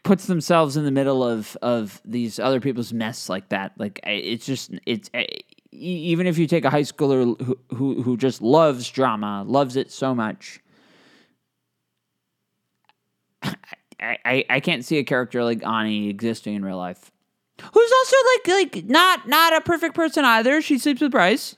puts 0.02 0.26
themselves 0.26 0.76
in 0.76 0.84
the 0.84 0.90
middle 0.90 1.22
of 1.22 1.56
of 1.62 2.00
these 2.04 2.38
other 2.38 2.60
people's 2.60 2.92
mess 2.92 3.28
like 3.28 3.48
that. 3.50 3.72
Like 3.78 4.00
it's 4.04 4.46
just 4.46 4.72
it's 4.86 5.10
even 5.72 6.26
if 6.26 6.38
you 6.38 6.46
take 6.46 6.64
a 6.64 6.70
high 6.70 6.82
schooler 6.82 7.40
who 7.42 7.58
who, 7.74 8.02
who 8.02 8.16
just 8.16 8.42
loves 8.42 8.88
drama, 8.90 9.44
loves 9.46 9.76
it 9.76 9.90
so 9.90 10.14
much. 10.14 10.60
I, 13.42 14.16
I, 14.24 14.44
I 14.48 14.60
can't 14.60 14.84
see 14.84 14.98
a 14.98 15.04
character 15.04 15.44
like 15.44 15.64
Ani 15.64 16.08
existing 16.08 16.54
in 16.54 16.64
real 16.64 16.78
life. 16.78 17.10
Who's 17.60 17.92
also 17.92 18.16
like 18.34 18.74
like 18.74 18.84
not 18.86 19.28
not 19.28 19.54
a 19.54 19.60
perfect 19.60 19.94
person 19.94 20.24
either. 20.24 20.62
She 20.62 20.78
sleeps 20.78 21.00
with 21.00 21.12
Bryce. 21.12 21.56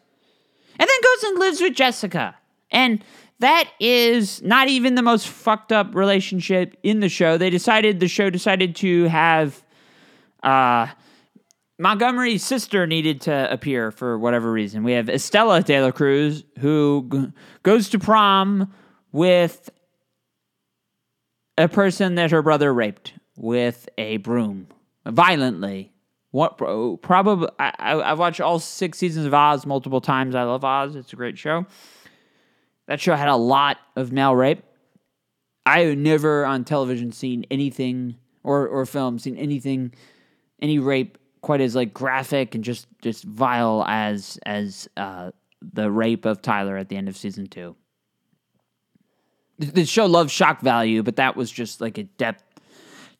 And 0.78 0.88
then 0.88 0.96
goes 1.02 1.22
and 1.24 1.38
lives 1.38 1.60
with 1.60 1.74
Jessica. 1.74 2.34
And 2.70 3.04
that 3.42 3.68
is 3.80 4.40
not 4.42 4.68
even 4.68 4.94
the 4.94 5.02
most 5.02 5.26
fucked 5.26 5.72
up 5.72 5.96
relationship 5.96 6.76
in 6.84 7.00
the 7.00 7.08
show. 7.08 7.36
They 7.36 7.50
decided 7.50 7.98
the 7.98 8.06
show 8.06 8.30
decided 8.30 8.76
to 8.76 9.04
have 9.08 9.64
uh, 10.44 10.86
Montgomery's 11.76 12.44
sister 12.44 12.86
needed 12.86 13.22
to 13.22 13.52
appear 13.52 13.90
for 13.90 14.16
whatever 14.16 14.52
reason. 14.52 14.84
We 14.84 14.92
have 14.92 15.08
Estella 15.08 15.60
De 15.60 15.82
La 15.82 15.90
Cruz 15.90 16.44
who 16.60 17.08
g- 17.12 17.32
goes 17.64 17.88
to 17.88 17.98
prom 17.98 18.72
with 19.10 19.70
a 21.58 21.66
person 21.66 22.14
that 22.14 22.30
her 22.30 22.42
brother 22.42 22.72
raped 22.72 23.14
with 23.36 23.88
a 23.98 24.18
broom 24.18 24.68
violently. 25.04 25.92
What 26.30 26.58
probably 26.58 27.48
I, 27.58 27.74
I, 27.76 28.12
I've 28.12 28.20
watched 28.20 28.40
all 28.40 28.60
six 28.60 28.98
seasons 28.98 29.26
of 29.26 29.34
Oz 29.34 29.66
multiple 29.66 30.00
times. 30.00 30.36
I 30.36 30.44
love 30.44 30.64
Oz; 30.64 30.94
it's 30.94 31.12
a 31.12 31.16
great 31.16 31.36
show. 31.36 31.66
That 32.88 33.00
show 33.00 33.14
had 33.14 33.28
a 33.28 33.36
lot 33.36 33.78
of 33.96 34.12
male 34.12 34.34
rape. 34.34 34.62
I 35.64 35.80
have 35.80 35.98
never 35.98 36.44
on 36.44 36.64
television 36.64 37.12
seen 37.12 37.46
anything 37.50 38.16
or 38.42 38.66
or 38.66 38.84
film 38.86 39.18
seen 39.18 39.36
anything 39.36 39.94
any 40.60 40.78
rape 40.78 41.18
quite 41.40 41.60
as 41.60 41.74
like 41.74 41.94
graphic 41.94 42.54
and 42.54 42.64
just 42.64 42.86
just 43.00 43.24
vile 43.24 43.84
as 43.86 44.38
as 44.44 44.88
uh, 44.96 45.30
the 45.60 45.90
rape 45.90 46.24
of 46.24 46.42
Tyler 46.42 46.76
at 46.76 46.88
the 46.88 46.96
end 46.96 47.08
of 47.08 47.16
season 47.16 47.46
two. 47.46 47.76
The 49.58 49.84
show 49.84 50.06
loves 50.06 50.32
shock 50.32 50.60
value, 50.60 51.04
but 51.04 51.16
that 51.16 51.36
was 51.36 51.50
just 51.50 51.80
like 51.80 51.98
a 51.98 52.02
depth 52.02 52.42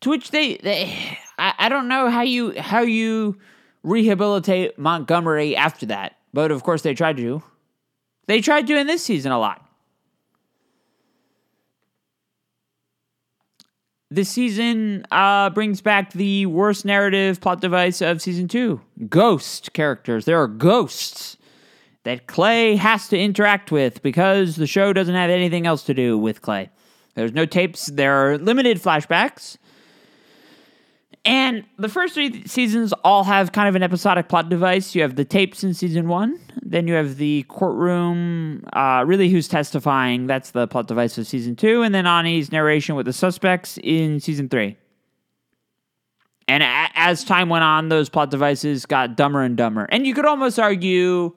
to 0.03 0.11
which 0.11 0.31
they, 0.31 0.57
they 0.57 1.19
I, 1.39 1.55
I 1.59 1.69
don't 1.69 1.89
know 1.89 2.11
how 2.11 2.23
you 2.23 2.61
how 2.61 2.83
you 2.83 3.39
rehabilitate 3.83 4.79
Montgomery 4.79 5.57
after 5.57 5.87
that, 5.87 6.17
but 6.33 6.51
of 6.51 6.63
course 6.63 6.83
they 6.83 6.95
tried 6.95 7.17
to. 7.17 7.43
They 8.27 8.41
tried 8.41 8.67
doing 8.67 8.87
this 8.87 9.03
season 9.03 9.33
a 9.33 9.39
lot. 9.39 9.67
This 14.11 14.29
season 14.29 15.07
uh, 15.11 15.49
brings 15.51 15.81
back 15.81 16.13
the 16.13 16.45
worst 16.45 16.85
narrative 16.85 17.41
plot 17.41 17.63
device 17.63 18.03
of 18.03 18.21
season 18.21 18.47
two 18.47 18.83
ghost 19.09 19.73
characters. 19.73 20.27
There 20.27 20.41
are 20.41 20.47
ghosts 20.49 21.39
that 22.05 22.27
Clay 22.27 22.77
has 22.77 23.09
to 23.09 23.19
interact 23.19 23.73
with 23.73 24.03
because 24.03 24.57
the 24.57 24.67
show 24.67 24.93
doesn't 24.93 25.15
have 25.15 25.31
anything 25.31 25.67
else 25.67 25.83
to 25.85 25.95
do 25.95 26.19
with 26.19 26.43
Clay. 26.43 26.69
There's 27.15 27.33
no 27.33 27.47
tapes, 27.47 27.87
there 27.87 28.13
are 28.13 28.37
limited 28.39 28.83
flashbacks. 28.83 29.57
And 31.25 31.65
the 31.79 31.89
first 31.89 32.15
three 32.15 32.45
seasons 32.47 32.93
all 33.05 33.23
have 33.23 33.53
kind 33.53 33.69
of 33.69 33.77
an 33.77 33.83
episodic 33.85 34.29
plot 34.29 34.49
device. 34.49 34.95
You 34.95 35.03
have 35.03 35.15
the 35.15 35.25
tapes 35.25 35.63
in 35.63 35.73
season 35.73 36.09
one, 36.09 36.41
then 36.63 36.89
you 36.89 36.95
have 36.95 37.17
the 37.17 37.45
courtroom, 37.45 38.65
uh, 38.73 39.05
really 39.07 39.29
who's 39.29 39.47
testifying. 39.47 40.27
That's 40.27 40.51
the 40.51 40.67
plot 40.67 40.89
device 40.89 41.19
of 41.19 41.27
season 41.29 41.55
two. 41.55 41.83
And 41.83 41.95
then 41.95 42.07
Ani's 42.07 42.51
narration 42.51 42.97
with 42.97 43.07
the 43.07 43.13
suspects 43.13 43.79
in 43.85 44.19
season 44.19 44.49
three. 44.49 44.77
And 46.49 46.65
a- 46.65 46.91
as 46.97 47.23
time 47.23 47.49
went 47.49 47.63
on, 47.63 47.89
those 47.89 48.09
plot 48.09 48.31
devices 48.31 48.85
got 48.85 49.17
dumber 49.17 49.43
and 49.43 49.57
dumber. 49.57 49.85
And 49.91 50.05
you 50.05 50.15
could 50.15 50.27
almost 50.27 50.59
argue 50.59 51.37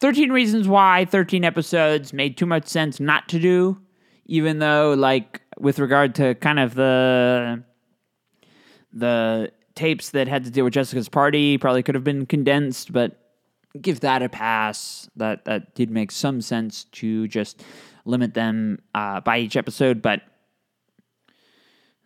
13 0.00 0.32
Reasons 0.32 0.66
Why, 0.66 1.04
13 1.04 1.44
episodes 1.44 2.12
made 2.12 2.36
too 2.36 2.46
much 2.46 2.66
sense 2.66 2.98
not 2.98 3.28
to 3.28 3.38
do, 3.38 3.78
even 4.26 4.58
though, 4.58 4.92
like, 4.94 5.40
with 5.58 5.78
regard 5.78 6.16
to 6.16 6.34
kind 6.34 6.58
of 6.58 6.74
the 6.74 7.62
the 8.96 9.52
tapes 9.74 10.10
that 10.10 10.26
had 10.26 10.44
to 10.44 10.50
deal 10.50 10.64
with 10.64 10.74
Jessica's 10.74 11.08
party 11.08 11.58
probably 11.58 11.82
could 11.82 11.94
have 11.94 12.04
been 12.04 12.26
condensed, 12.26 12.92
but 12.92 13.18
give 13.80 14.00
that 14.00 14.22
a 14.22 14.28
pass. 14.28 15.08
That 15.16 15.44
that 15.44 15.74
did 15.74 15.90
make 15.90 16.10
some 16.10 16.40
sense 16.40 16.84
to 16.92 17.28
just 17.28 17.62
limit 18.04 18.34
them 18.34 18.80
uh, 18.94 19.20
by 19.20 19.38
each 19.38 19.56
episode, 19.56 20.00
but 20.00 20.22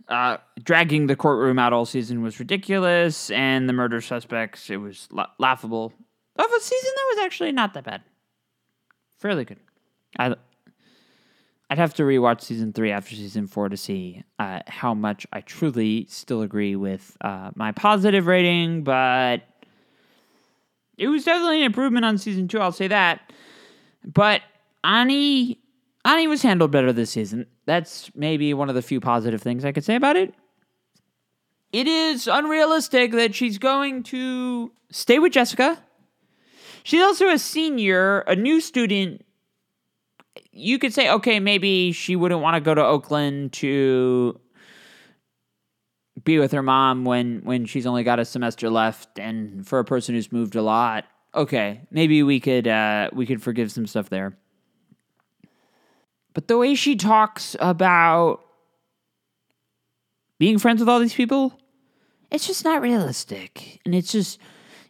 uh, 0.09 0.39
dragging 0.63 1.07
the 1.07 1.17
courtroom 1.17 1.59
out 1.59 1.73
all 1.73 1.87
season 1.87 2.23
was 2.23 2.41
ridiculous, 2.41 3.31
and 3.31 3.69
the 3.69 3.73
murder 3.73 4.01
suspects 4.01 4.69
it 4.69 4.79
was 4.79 5.09
la- 5.13 5.31
laughable. 5.39 5.93
Of 6.37 6.51
a 6.51 6.61
season 6.61 6.91
that 6.97 7.15
was 7.15 7.25
actually 7.25 7.53
not 7.53 7.75
that 7.75 7.85
bad, 7.85 8.03
fairly 9.19 9.45
good. 9.45 9.59
I 10.19 10.35
I'd 11.71 11.79
have 11.79 11.95
to 11.95 12.03
rewatch 12.03 12.41
season 12.41 12.73
three 12.73 12.91
after 12.91 13.15
season 13.15 13.47
four 13.47 13.69
to 13.69 13.77
see 13.77 14.25
uh, 14.41 14.61
how 14.67 14.93
much 14.93 15.25
I 15.33 15.41
truly 15.41 16.05
still 16.11 16.43
agree 16.43 16.75
with 16.75 17.17
uh, 17.21 17.53
my 17.55 17.71
positive 17.71 18.27
rating, 18.27 18.83
but 18.83 19.43
it 20.99 21.07
was 21.07 21.25
definitely 21.25 21.61
an 21.61 21.67
improvement 21.67 22.05
on 22.05 22.19
season 22.19 22.49
two. 22.49 22.59
I'll 22.59 22.73
say 22.73 22.89
that. 22.89 23.33
But 24.05 24.43
Ani, 24.83 25.61
Ani 26.05 26.27
was 26.27 26.43
handled 26.43 26.73
better 26.73 26.93
this 26.93 27.11
season. 27.11 27.47
That's 27.67 28.11
maybe 28.17 28.53
one 28.53 28.69
of 28.69 28.75
the 28.75 28.83
few 28.83 28.99
positive 28.99 29.41
things 29.41 29.65
I 29.65 29.71
could 29.71 29.85
say 29.85 29.95
about 29.95 30.17
it. 30.17 30.35
It 31.73 31.87
is 31.87 32.27
unrealistic 32.27 33.13
that 33.13 33.33
she's 33.33 33.59
going 33.59 34.03
to 34.05 34.73
stay 34.91 35.21
with 35.21 35.33
Jessica. 35.33 35.81
She's 36.83 37.03
also 37.03 37.29
a 37.29 37.39
senior, 37.39 38.21
a 38.21 38.35
new 38.35 38.61
student 38.61 39.25
you 40.53 40.79
could 40.79 40.93
say, 40.93 41.11
okay, 41.11 41.41
maybe 41.41 41.93
she 41.93 42.17
wouldn't 42.17 42.41
want 42.41 42.55
to 42.55 42.61
go 42.61 42.75
to 42.75 42.85
Oakland 42.85 43.53
to 43.55 44.41
be 46.25 46.39
with 46.39 46.53
her 46.53 46.63
mom 46.63 47.05
when 47.05 47.41
when 47.45 47.65
she's 47.65 47.87
only 47.87 48.03
got 48.03 48.19
a 48.19 48.25
semester 48.25 48.69
left, 48.69 49.19
and 49.19 49.67
for 49.67 49.79
a 49.79 49.85
person 49.85 50.15
who's 50.15 50.33
moved 50.33 50.57
a 50.57 50.63
lot, 50.63 51.05
okay, 51.35 51.83
maybe 51.91 52.23
we 52.23 52.41
could 52.41 52.67
uh, 52.67 53.11
we 53.13 53.27
could 53.27 53.43
forgive 53.43 53.71
some 53.73 53.87
stuff 53.87 54.11
there. 54.11 54.37
But 56.35 56.49
the 56.49 56.59
way 56.59 56.75
she 56.75 56.97
talks 56.97 57.57
about 57.59 58.45
being 60.39 60.59
friends 60.59 60.81
with 60.81 60.89
all 60.89 61.01
these 61.01 61.15
people, 61.15 61.59
it's 62.31 62.47
just 62.47 62.65
not 62.65 62.83
realistic, 62.83 63.81
and 63.85 63.95
it's 63.95 64.13
just 64.13 64.39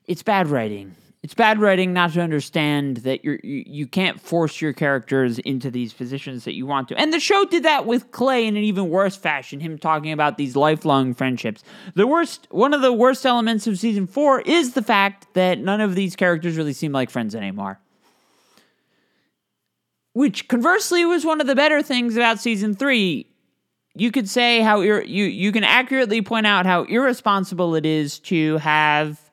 it's 0.07 0.23
bad 0.23 0.49
writing 0.49 0.97
it's 1.23 1.35
bad 1.35 1.61
writing 1.61 1.93
not 1.93 2.15
to 2.15 2.23
understand 2.23 2.99
that 2.99 3.25
you're, 3.25 3.39
you 3.43 3.63
you 3.67 3.87
can't 3.87 4.19
force 4.19 4.61
your 4.61 4.73
characters 4.73 5.39
into 5.41 5.71
these 5.71 5.93
positions 5.93 6.45
that 6.45 6.55
you 6.55 6.65
want 6.65 6.89
to. 6.89 6.99
And 6.99 7.13
the 7.13 7.21
show 7.21 7.45
did 7.45 7.63
that 7.65 7.85
with 7.85 8.11
Clay 8.11 8.47
in 8.47 8.57
an 8.57 8.63
even 8.63 8.89
worse 8.89 9.17
fashion. 9.17 9.61
Him 9.61 9.79
talking 9.79 10.13
about 10.13 10.39
these 10.39 10.57
lifelong 10.57 11.13
friendships. 11.13 11.63
The 11.95 12.07
worst, 12.07 12.49
one 12.51 12.73
of 12.73 12.81
the 12.81 12.93
worst 12.93 13.27
elements 13.27 13.67
of 13.67 13.79
season 13.79 14.07
four 14.07 14.41
is 14.41 14.73
the 14.73 14.83
fact 14.83 15.35
that 15.35 15.59
none 15.59 15.83
of 15.83 15.95
these 15.95 16.17
characters 16.17 16.57
really 16.57 16.73
seem 16.73 16.93
like 16.93 17.11
friends 17.11 17.35
anymore. 17.35 17.79
Which 20.15 20.49
conversely 20.49 21.05
was 21.05 21.27
one 21.27 21.43
of 21.43 21.47
the 21.47 21.55
better 21.55 21.83
things 21.83 22.17
about 22.17 22.41
season 22.41 22.75
three. 22.75 23.27
You 23.95 24.11
could 24.11 24.29
say 24.29 24.61
how 24.61 24.81
ir- 24.81 25.05
you 25.05 25.27
you 25.27 25.53
can 25.53 25.65
accurately 25.65 26.23
point 26.23 26.47
out 26.47 26.65
how 26.65 26.85
irresponsible 26.85 27.75
it 27.75 27.85
is 27.85 28.19
to 28.21 28.57
have 28.59 29.30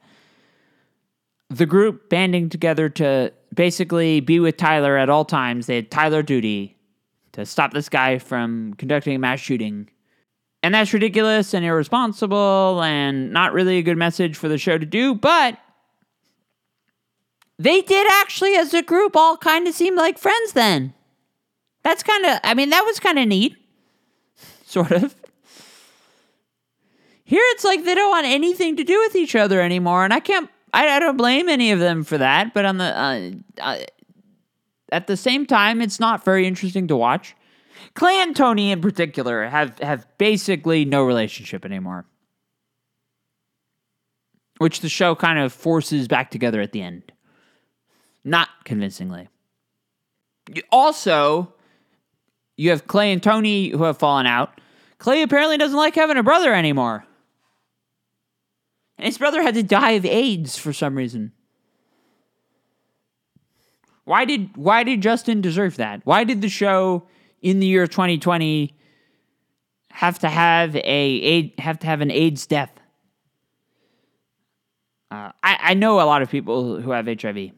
the 1.50 1.66
group 1.66 2.10
banding 2.10 2.50
together 2.50 2.90
to 2.90 3.34
basically 3.54 4.20
be 4.20 4.40
with 4.40 4.58
Tyler 4.58 4.98
at 4.98 5.10
all 5.10 5.26
times. 5.26 5.66
They 5.66 5.76
had 5.76 5.92
Tyler 5.92 6.22
duty 6.22 6.78
to 7.34 7.46
stop 7.46 7.74
this 7.74 7.90
guy 7.90 8.18
from 8.18 8.74
conducting 8.76 9.16
a 9.16 9.20
mass 9.20 9.40
shooting. 9.40 9.90
And 10.64 10.74
that's 10.74 10.92
ridiculous 10.92 11.54
and 11.54 11.64
irresponsible 11.64 12.82
and 12.84 13.32
not 13.32 13.54
really 13.54 13.78
a 13.78 13.84
good 13.84 13.98
message 13.98 14.36
for 14.36 14.50
the 14.50 14.58
show 14.58 14.78
to 14.78 14.86
do, 14.86 15.16
but 15.16 15.58
they 17.60 17.82
did 17.82 18.08
actually, 18.12 18.56
as 18.56 18.74
a 18.74 18.82
group, 18.82 19.16
all 19.16 19.38
kind 19.38 19.68
of 19.68 19.74
seem 19.74 19.96
like 19.96 20.18
friends 20.18 20.54
then. 20.54 20.94
That's 21.84 22.04
kind 22.04 22.26
of, 22.26 22.40
I 22.44 22.54
mean, 22.54 22.70
that 22.70 22.86
was 22.86 23.00
kind 23.00 23.18
of 23.18 23.28
neat. 23.28 23.56
Sort 24.66 24.92
of. 24.92 25.16
Here 27.24 27.44
it's 27.52 27.64
like 27.64 27.84
they 27.84 27.96
don't 27.96 28.10
want 28.10 28.28
anything 28.28 28.78
to 28.78 28.84
do 28.84 29.00
with 29.00 29.16
each 29.16 29.36
other 29.36 29.62
anymore, 29.62 30.04
and 30.04 30.14
I 30.14 30.20
can't, 30.20 30.50
I, 30.74 30.90
I 30.90 31.00
don't 31.00 31.18
blame 31.18 31.50
any 31.50 31.72
of 31.72 31.80
them 31.80 32.04
for 32.04 32.18
that, 32.18 32.54
but 32.54 32.66
on 32.66 32.78
the, 32.78 32.86
uh, 32.86 33.32
uh, 33.62 33.78
at 34.92 35.08
the 35.08 35.18
same 35.18 35.46
time, 35.46 35.82
it's 35.82 36.00
not 36.00 36.24
very 36.24 36.46
interesting 36.46 36.88
to 36.88 36.96
watch. 36.96 37.36
Clay 37.94 38.22
and 38.22 38.36
Tony, 38.36 38.72
in 38.72 38.82
particular, 38.82 39.48
have 39.48 39.78
have 39.80 40.08
basically 40.18 40.86
no 40.86 41.04
relationship 41.04 41.66
anymore, 41.66 42.06
which 44.58 44.82
the 44.82 44.90
show 44.90 45.16
kind 45.16 45.40
of 45.40 45.54
forces 45.54 46.08
back 46.08 46.32
together 46.32 46.62
at 46.62 46.72
the 46.72 46.82
end, 46.82 47.12
not 48.24 48.50
convincingly. 48.66 49.30
Also, 50.72 51.54
you 52.56 52.70
have 52.70 52.88
Clay 52.88 53.12
and 53.12 53.22
Tony 53.22 53.70
who 53.70 53.84
have 53.84 53.98
fallen 53.98 54.26
out. 54.26 54.60
Clay 54.98 55.22
apparently 55.22 55.58
doesn't 55.58 55.78
like 55.78 55.96
having 55.96 56.18
a 56.18 56.24
brother 56.24 56.54
anymore. 56.54 57.07
And 58.98 59.06
his 59.06 59.18
brother 59.18 59.42
had 59.42 59.54
to 59.56 59.64
die 59.64 59.92
of 59.92 60.06
AIDS 60.06 60.58
for 60.58 60.74
some 60.74 60.96
reason. 60.96 61.32
Why 64.06 64.26
did 64.26 64.56
why 64.56 64.84
did 64.84 65.02
Justin 65.02 65.42
deserve 65.42 65.78
that? 65.78 66.02
Why 66.06 66.24
did 66.24 66.42
the 66.42 66.50
show 66.50 67.08
in 67.42 67.60
the 67.60 67.68
year 67.68 67.88
2020 67.88 68.74
have 69.92 70.20
to 70.20 70.30
have 70.30 70.76
a 70.78 71.54
have 71.60 71.80
to 71.80 71.88
have 71.88 72.02
an 72.02 72.10
AIDS 72.10 72.48
death? 72.48 72.72
Uh, 75.12 75.32
I 75.44 75.58
I 75.62 75.74
know 75.74 76.00
a 76.00 76.08
lot 76.08 76.22
of 76.22 76.30
people 76.30 76.80
who 76.80 76.92
have 76.92 77.08
HIV. 77.08 77.52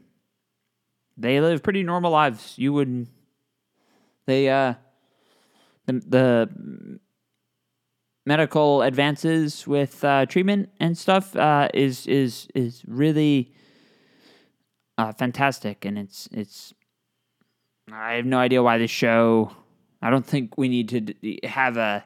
They 1.18 1.42
live 1.42 1.62
pretty 1.62 1.84
normal 1.84 2.12
lives. 2.12 2.56
You 2.58 2.74
would 2.74 3.08
they 4.26 4.50
uh 4.50 4.74
the 5.86 5.94
the 5.94 7.00
medical 8.26 8.82
advances 8.82 9.66
with 9.68 10.04
uh, 10.04 10.26
treatment 10.26 10.70
and 10.80 10.98
stuff 10.98 11.36
uh, 11.36 11.70
is 11.74 12.08
is 12.08 12.48
is 12.56 12.84
really 12.88 13.54
uh, 14.98 15.14
fantastic, 15.14 15.86
and 15.86 15.98
it's 15.98 16.28
it's. 16.32 16.74
I 17.92 18.14
have 18.14 18.26
no 18.26 18.38
idea 18.38 18.62
why 18.62 18.78
this 18.78 18.92
show. 18.92 19.52
I 20.02 20.10
don't 20.10 20.26
think 20.26 20.58
we 20.58 20.70
need 20.70 20.90
to 20.90 21.02
d- 21.02 21.40
have 21.44 21.78
a 21.78 22.06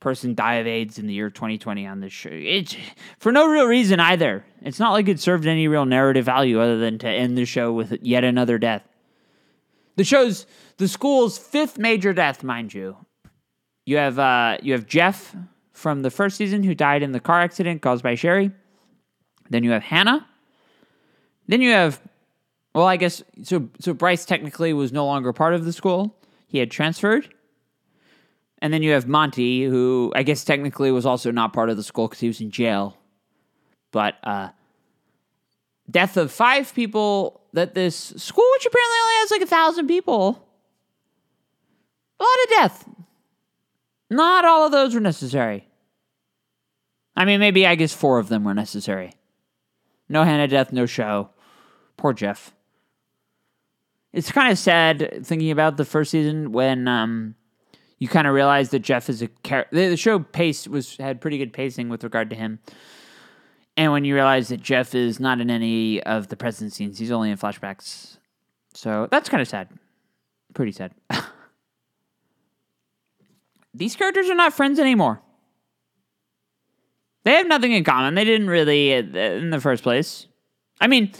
person 0.00 0.34
die 0.34 0.56
of 0.56 0.66
AIDS 0.66 0.98
in 0.98 1.06
the 1.06 1.14
year 1.14 1.30
2020 1.30 1.86
on 1.86 2.00
this 2.00 2.12
show. 2.12 2.28
It's 2.30 2.76
for 3.18 3.32
no 3.32 3.48
real 3.48 3.66
reason 3.66 3.98
either. 3.98 4.44
It's 4.62 4.78
not 4.78 4.92
like 4.92 5.08
it 5.08 5.18
served 5.18 5.46
any 5.46 5.66
real 5.66 5.86
narrative 5.86 6.26
value 6.26 6.60
other 6.60 6.78
than 6.78 6.98
to 6.98 7.08
end 7.08 7.36
the 7.36 7.46
show 7.46 7.72
with 7.72 7.98
yet 8.02 8.22
another 8.22 8.58
death. 8.58 8.86
The 9.96 10.04
show's 10.04 10.46
the 10.76 10.88
school's 10.88 11.38
fifth 11.38 11.78
major 11.78 12.12
death, 12.12 12.44
mind 12.44 12.74
you. 12.74 12.96
You 13.86 13.96
have 13.96 14.18
uh, 14.18 14.58
you 14.62 14.72
have 14.74 14.86
Jeff 14.86 15.34
from 15.74 16.02
the 16.02 16.10
first 16.10 16.36
season 16.36 16.62
who 16.62 16.74
died 16.74 17.02
in 17.02 17.12
the 17.12 17.20
car 17.20 17.40
accident 17.40 17.82
caused 17.82 18.02
by 18.02 18.14
Sheri. 18.14 18.52
Then 19.50 19.64
you 19.64 19.72
have 19.72 19.82
Hannah. 19.82 20.26
Then 21.46 21.60
you 21.60 21.72
have 21.72 22.00
well, 22.74 22.86
I 22.86 22.96
guess 22.96 23.22
so. 23.42 23.68
So 23.78 23.94
Bryce 23.94 24.24
technically 24.24 24.72
was 24.72 24.92
no 24.92 25.06
longer 25.06 25.32
part 25.32 25.54
of 25.54 25.64
the 25.64 25.72
school; 25.72 26.16
he 26.48 26.58
had 26.58 26.70
transferred. 26.70 27.32
And 28.60 28.72
then 28.72 28.82
you 28.82 28.92
have 28.92 29.06
Monty, 29.06 29.64
who 29.64 30.12
I 30.16 30.22
guess 30.22 30.44
technically 30.44 30.90
was 30.90 31.04
also 31.04 31.30
not 31.30 31.52
part 31.52 31.68
of 31.68 31.76
the 31.76 31.82
school 31.82 32.08
because 32.08 32.20
he 32.20 32.28
was 32.28 32.40
in 32.40 32.50
jail. 32.50 32.96
But 33.92 34.14
uh, 34.24 34.48
death 35.90 36.16
of 36.16 36.32
five 36.32 36.74
people 36.74 37.42
that 37.52 37.74
this 37.74 37.94
school, 38.16 38.46
which 38.52 38.66
apparently 38.66 38.98
only 39.02 39.14
has 39.16 39.30
like 39.30 39.42
a 39.42 39.46
thousand 39.46 39.86
people, 39.86 40.48
a 42.18 42.22
lot 42.22 42.44
of 42.44 42.50
death. 42.50 42.88
Not 44.14 44.44
all 44.44 44.66
of 44.66 44.72
those 44.72 44.94
were 44.94 45.00
necessary. 45.00 45.68
I 47.16 47.24
mean, 47.24 47.40
maybe 47.40 47.66
I 47.66 47.74
guess 47.74 47.92
four 47.92 48.18
of 48.18 48.28
them 48.28 48.44
were 48.44 48.54
necessary. 48.54 49.12
No 50.08 50.24
Hannah 50.24 50.48
death, 50.48 50.72
no 50.72 50.86
show. 50.86 51.30
Poor 51.96 52.12
Jeff 52.12 52.52
it's 54.14 54.30
kind 54.30 54.50
of 54.50 54.58
sad 54.58 55.26
thinking 55.26 55.50
about 55.50 55.76
the 55.76 55.84
first 55.84 56.12
season 56.12 56.52
when 56.52 56.86
um, 56.86 57.34
you 57.98 58.06
kind 58.06 58.28
of 58.28 58.32
realize 58.32 58.70
that 58.70 58.78
Jeff 58.78 59.10
is 59.10 59.20
a 59.20 59.26
character. 59.42 59.90
The 59.90 59.96
show 59.96 60.20
pace 60.20 60.68
was 60.68 60.96
had 60.96 61.20
pretty 61.20 61.36
good 61.36 61.52
pacing 61.52 61.88
with 61.88 62.04
regard 62.04 62.30
to 62.30 62.36
him, 62.36 62.60
and 63.76 63.90
when 63.90 64.04
you 64.04 64.14
realize 64.14 64.48
that 64.48 64.62
Jeff 64.62 64.94
is 64.94 65.18
not 65.18 65.40
in 65.40 65.50
any 65.50 66.00
of 66.04 66.28
the 66.28 66.36
present 66.36 66.72
scenes, 66.72 66.98
he's 66.98 67.10
only 67.10 67.30
in 67.30 67.36
flashbacks. 67.36 68.18
So 68.72 69.08
that's 69.10 69.28
kind 69.28 69.40
of 69.40 69.48
sad, 69.48 69.68
pretty 70.54 70.72
sad. 70.72 70.94
These 73.74 73.96
characters 73.96 74.30
are 74.30 74.34
not 74.34 74.54
friends 74.54 74.78
anymore. 74.78 75.20
They 77.24 77.32
have 77.34 77.48
nothing 77.48 77.72
in 77.72 77.84
common. 77.84 78.14
They 78.14 78.24
didn't 78.24 78.48
really 78.48 78.94
uh, 78.94 78.98
in 78.98 79.50
the 79.50 79.60
first 79.60 79.82
place. 79.82 80.26
I 80.80 80.86
mean 80.86 81.12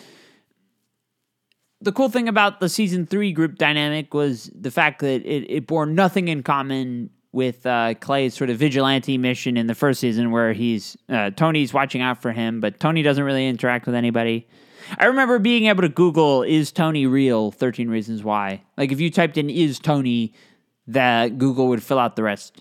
the 1.84 1.92
cool 1.92 2.08
thing 2.08 2.28
about 2.28 2.60
the 2.60 2.68
season 2.68 3.06
three 3.06 3.32
group 3.32 3.56
dynamic 3.56 4.14
was 4.14 4.50
the 4.54 4.70
fact 4.70 5.00
that 5.00 5.24
it, 5.26 5.50
it 5.50 5.66
bore 5.66 5.86
nothing 5.86 6.28
in 6.28 6.42
common 6.42 7.10
with 7.32 7.66
uh, 7.66 7.94
Clay's 7.94 8.34
sort 8.34 8.48
of 8.48 8.56
vigilante 8.56 9.18
mission 9.18 9.56
in 9.56 9.66
the 9.66 9.74
first 9.74 10.00
season, 10.00 10.30
where 10.30 10.52
he's 10.52 10.96
uh, 11.08 11.30
Tony's 11.30 11.74
watching 11.74 12.00
out 12.00 12.22
for 12.22 12.32
him, 12.32 12.60
but 12.60 12.78
Tony 12.78 13.02
doesn't 13.02 13.24
really 13.24 13.46
interact 13.46 13.86
with 13.86 13.94
anybody. 13.94 14.46
I 14.98 15.06
remember 15.06 15.38
being 15.38 15.66
able 15.66 15.82
to 15.82 15.88
Google 15.88 16.42
"Is 16.42 16.72
Tony 16.72 17.06
real?" 17.06 17.50
Thirteen 17.50 17.90
Reasons 17.90 18.22
Why. 18.22 18.62
Like 18.78 18.92
if 18.92 19.00
you 19.00 19.10
typed 19.10 19.36
in 19.36 19.50
"Is 19.50 19.78
Tony," 19.78 20.32
that 20.87 21.38
Google 21.38 21.68
would 21.68 21.83
fill 21.83 21.99
out 21.99 22.16
the 22.16 22.23
rest. 22.23 22.61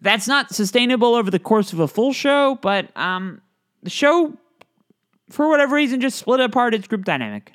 That's 0.00 0.28
not 0.28 0.54
sustainable 0.54 1.14
over 1.14 1.30
the 1.30 1.38
course 1.38 1.72
of 1.72 1.80
a 1.80 1.88
full 1.88 2.12
show, 2.12 2.58
but 2.60 2.94
um, 2.96 3.40
the 3.82 3.90
show 3.90 4.36
for 5.30 5.48
whatever 5.48 5.76
reason, 5.76 6.00
just 6.00 6.18
split 6.18 6.40
apart 6.40 6.74
its 6.74 6.86
group 6.86 7.04
dynamic. 7.04 7.52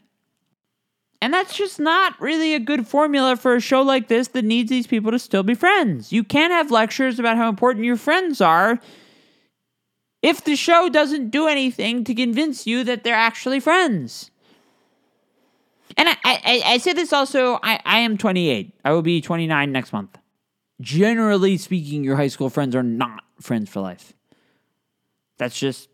And 1.22 1.34
that's 1.34 1.56
just 1.56 1.80
not 1.80 2.20
really 2.20 2.54
a 2.56 2.60
good 2.60 2.88
formula 2.88 3.36
for 3.36 3.56
a 3.56 3.60
show 3.60 3.82
like 3.82 4.08
this 4.08 4.30
that 4.30 4.46
needs 4.46 4.70
these 4.70 4.88
people 4.88 5.12
to 5.12 5.20
still 5.20 5.44
be 5.44 5.54
friends. 5.54 6.12
You 6.12 6.24
can't 6.24 6.54
have 6.54 6.72
lectures 6.72 7.20
about 7.20 7.38
how 7.38 7.50
important 7.50 7.86
your 7.86 7.98
friends 7.98 8.40
are 8.40 8.80
if 10.22 10.44
the 10.44 10.56
show 10.56 10.90
doesn't 10.90 11.30
do 11.30 11.48
anything 11.48 12.04
to 12.06 12.16
convince 12.16 12.66
you 12.66 12.84
that 12.86 13.04
they're 13.04 13.14
actually 13.16 13.60
friends. 13.60 14.32
And 15.98 16.10
I, 16.10 16.16
I, 16.24 16.62
I 16.66 16.78
say 16.78 16.94
this 16.94 17.12
also, 17.14 17.60
I, 17.64 17.80
I 17.86 18.00
am 18.00 18.18
28. 18.18 18.74
I 18.86 18.92
will 18.92 19.02
be 19.02 19.22
29 19.22 19.72
next 19.72 19.94
month. 19.94 20.18
Generally 20.82 21.58
speaking, 21.58 22.04
your 22.04 22.16
high 22.16 22.28
school 22.28 22.50
friends 22.50 22.76
are 22.76 22.84
not 22.84 23.24
friends 23.42 23.70
for 23.70 23.82
life. 23.82 24.14
That's 25.38 25.60
just 25.60 25.90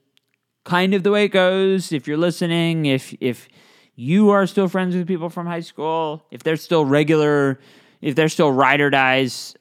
kind 0.64 0.94
of 0.94 1.04
the 1.04 1.12
way 1.12 1.26
it 1.26 1.30
goes. 1.30 1.92
If 1.92 2.08
you're 2.08 2.18
listening, 2.18 2.86
if 2.86 3.16
if 3.20 3.48
you 3.96 4.32
are 4.32 4.46
still 4.46 4.68
friends 4.68 4.96
with 4.96 5.08
people 5.08 5.30
from 5.30 5.48
high 5.48 5.62
school, 5.62 6.26
if 6.32 6.44
they're 6.44 6.58
still 6.58 6.86
regular, 6.86 7.60
if 8.02 8.16
they're 8.16 8.30
still 8.30 8.52
ride 8.52 8.82
or 8.82 8.90
dies 8.90 9.56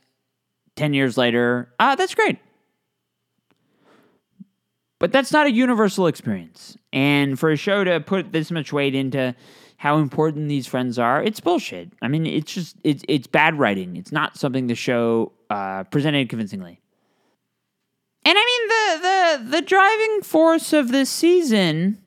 ten 0.76 0.92
years 0.92 1.16
later, 1.16 1.72
uh, 1.78 1.94
that's 1.94 2.14
great. 2.14 2.38
But 4.98 5.12
that's 5.12 5.32
not 5.32 5.46
a 5.46 5.50
universal 5.50 6.06
experience. 6.06 6.76
And 6.92 7.38
for 7.38 7.50
a 7.50 7.56
show 7.56 7.84
to 7.84 8.00
put 8.00 8.32
this 8.32 8.50
much 8.50 8.72
weight 8.72 8.94
into 8.94 9.34
how 9.84 9.98
important 9.98 10.48
these 10.48 10.66
friends 10.66 10.98
are, 10.98 11.22
it's 11.22 11.40
bullshit. 11.40 11.90
I 12.00 12.08
mean, 12.08 12.24
it's 12.24 12.54
just 12.54 12.74
it's 12.84 13.04
it's 13.06 13.26
bad 13.26 13.58
writing. 13.58 13.98
It's 13.98 14.12
not 14.12 14.38
something 14.38 14.66
the 14.66 14.74
show 14.74 15.32
uh, 15.50 15.84
presented 15.84 16.30
convincingly. 16.30 16.80
And 18.24 18.38
I 18.38 18.44
mean 18.46 18.68
the 18.68 19.44
the 19.50 19.50
the 19.58 19.60
driving 19.60 20.22
force 20.22 20.72
of 20.72 20.90
this 20.90 21.10
season 21.10 21.98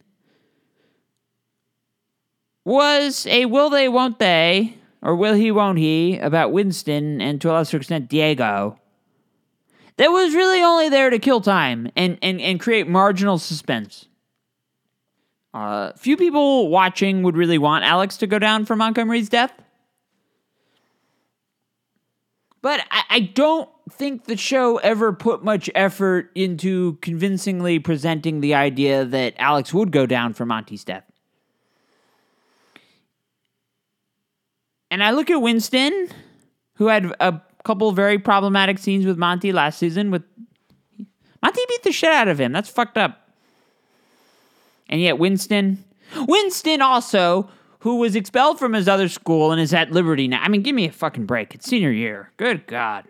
was 2.66 3.28
a 3.28 3.46
will 3.46 3.70
they 3.70 3.88
won't 3.88 4.18
they 4.18 4.74
or 5.04 5.16
will 5.16 5.36
he 5.36 5.52
won't 5.52 5.78
he 5.78 6.18
about 6.18 6.52
Winston 6.52 7.22
and 7.22 7.40
to 7.42 7.52
a 7.52 7.54
lesser 7.54 7.78
extent 7.78 8.10
Diego. 8.10 8.80
That 9.98 10.08
was 10.08 10.34
really 10.34 10.64
only 10.64 10.90
there 10.90 11.12
to 11.12 11.20
kill 11.20 11.42
time 11.42 11.92
and 11.96 12.18
and, 12.24 12.42
and 12.42 12.60
create 12.60 12.88
marginal 12.88 13.38
suspense. 13.38 14.08
Uh, 15.58 15.92
few 15.94 16.16
people 16.16 16.70
watching 16.70 17.24
would 17.24 17.36
really 17.36 17.58
want 17.58 17.84
Alex 17.84 18.18
to 18.18 18.28
go 18.28 18.38
down 18.38 18.64
for 18.64 18.76
Montgomery's 18.76 19.28
death. 19.28 19.52
But 22.62 22.82
I, 22.92 23.04
I 23.10 23.20
don't 23.22 23.68
think 23.90 24.26
the 24.26 24.38
show 24.38 24.78
ever 24.78 25.12
put 25.14 25.44
much 25.44 25.68
effort 25.74 26.30
into 26.36 27.00
convincingly 27.02 27.80
presenting 27.80 28.42
the 28.42 28.54
idea 28.54 29.04
that 29.04 29.34
Alex 29.40 29.74
would 29.74 29.92
go 29.92 30.06
down 30.06 30.34
for 30.34 30.46
Monty's 30.46 30.84
death. 30.84 31.06
And 34.92 35.04
I 35.04 35.10
look 35.10 35.32
at 35.32 35.42
Winston, 35.42 36.10
who 36.76 36.86
had 36.86 37.16
a 37.20 37.42
couple 37.64 37.92
very 37.94 38.20
problematic 38.20 38.78
scenes 38.78 39.08
with 39.08 39.18
Monty 39.18 39.52
last 39.52 39.80
season. 39.80 40.12
With 40.12 40.24
Monty 41.42 41.62
beat 41.68 41.82
the 41.82 41.92
shit 41.92 42.12
out 42.12 42.28
of 42.28 42.40
him. 42.40 42.52
That's 42.52 42.70
fucked 42.70 43.00
up. 43.00 43.27
And 44.90 45.02
yet 45.02 45.20
Winston, 45.20 45.84
Winston 46.16 46.82
also, 46.82 47.50
who 47.80 47.98
was 47.98 48.16
expelled 48.16 48.60
from 48.60 48.74
his 48.74 48.88
other 48.88 49.10
school 49.10 49.52
and 49.52 49.62
is 49.62 49.74
at 49.74 49.92
Liberty 49.92 50.28
now. 50.28 50.42
I 50.42 50.48
mean, 50.48 50.62
give 50.62 50.76
me 50.76 50.86
a 50.86 50.92
fucking 50.92 51.26
break. 51.26 51.54
It's 51.56 51.68
senior 51.68 51.92
year. 51.92 52.32
Good 52.38 52.68
God. 52.68 53.06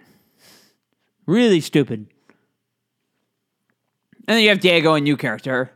Really 1.25 1.61
stupid. 1.61 2.07
And 4.27 4.35
then 4.35 4.43
you 4.43 4.49
have 4.49 4.59
Diego, 4.59 4.93
a 4.93 5.01
new 5.01 5.15
character. 5.15 5.71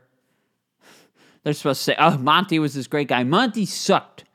They're 1.43 1.53
supposed 1.53 1.79
to 1.79 1.83
say, 1.83 1.95
"Oh, 1.97 2.17
Monty 2.17 2.59
was 2.59 2.73
this 2.73 2.87
great 2.87 3.07
guy." 3.07 3.23
Monty 3.23 3.65
sucked. 3.65 4.25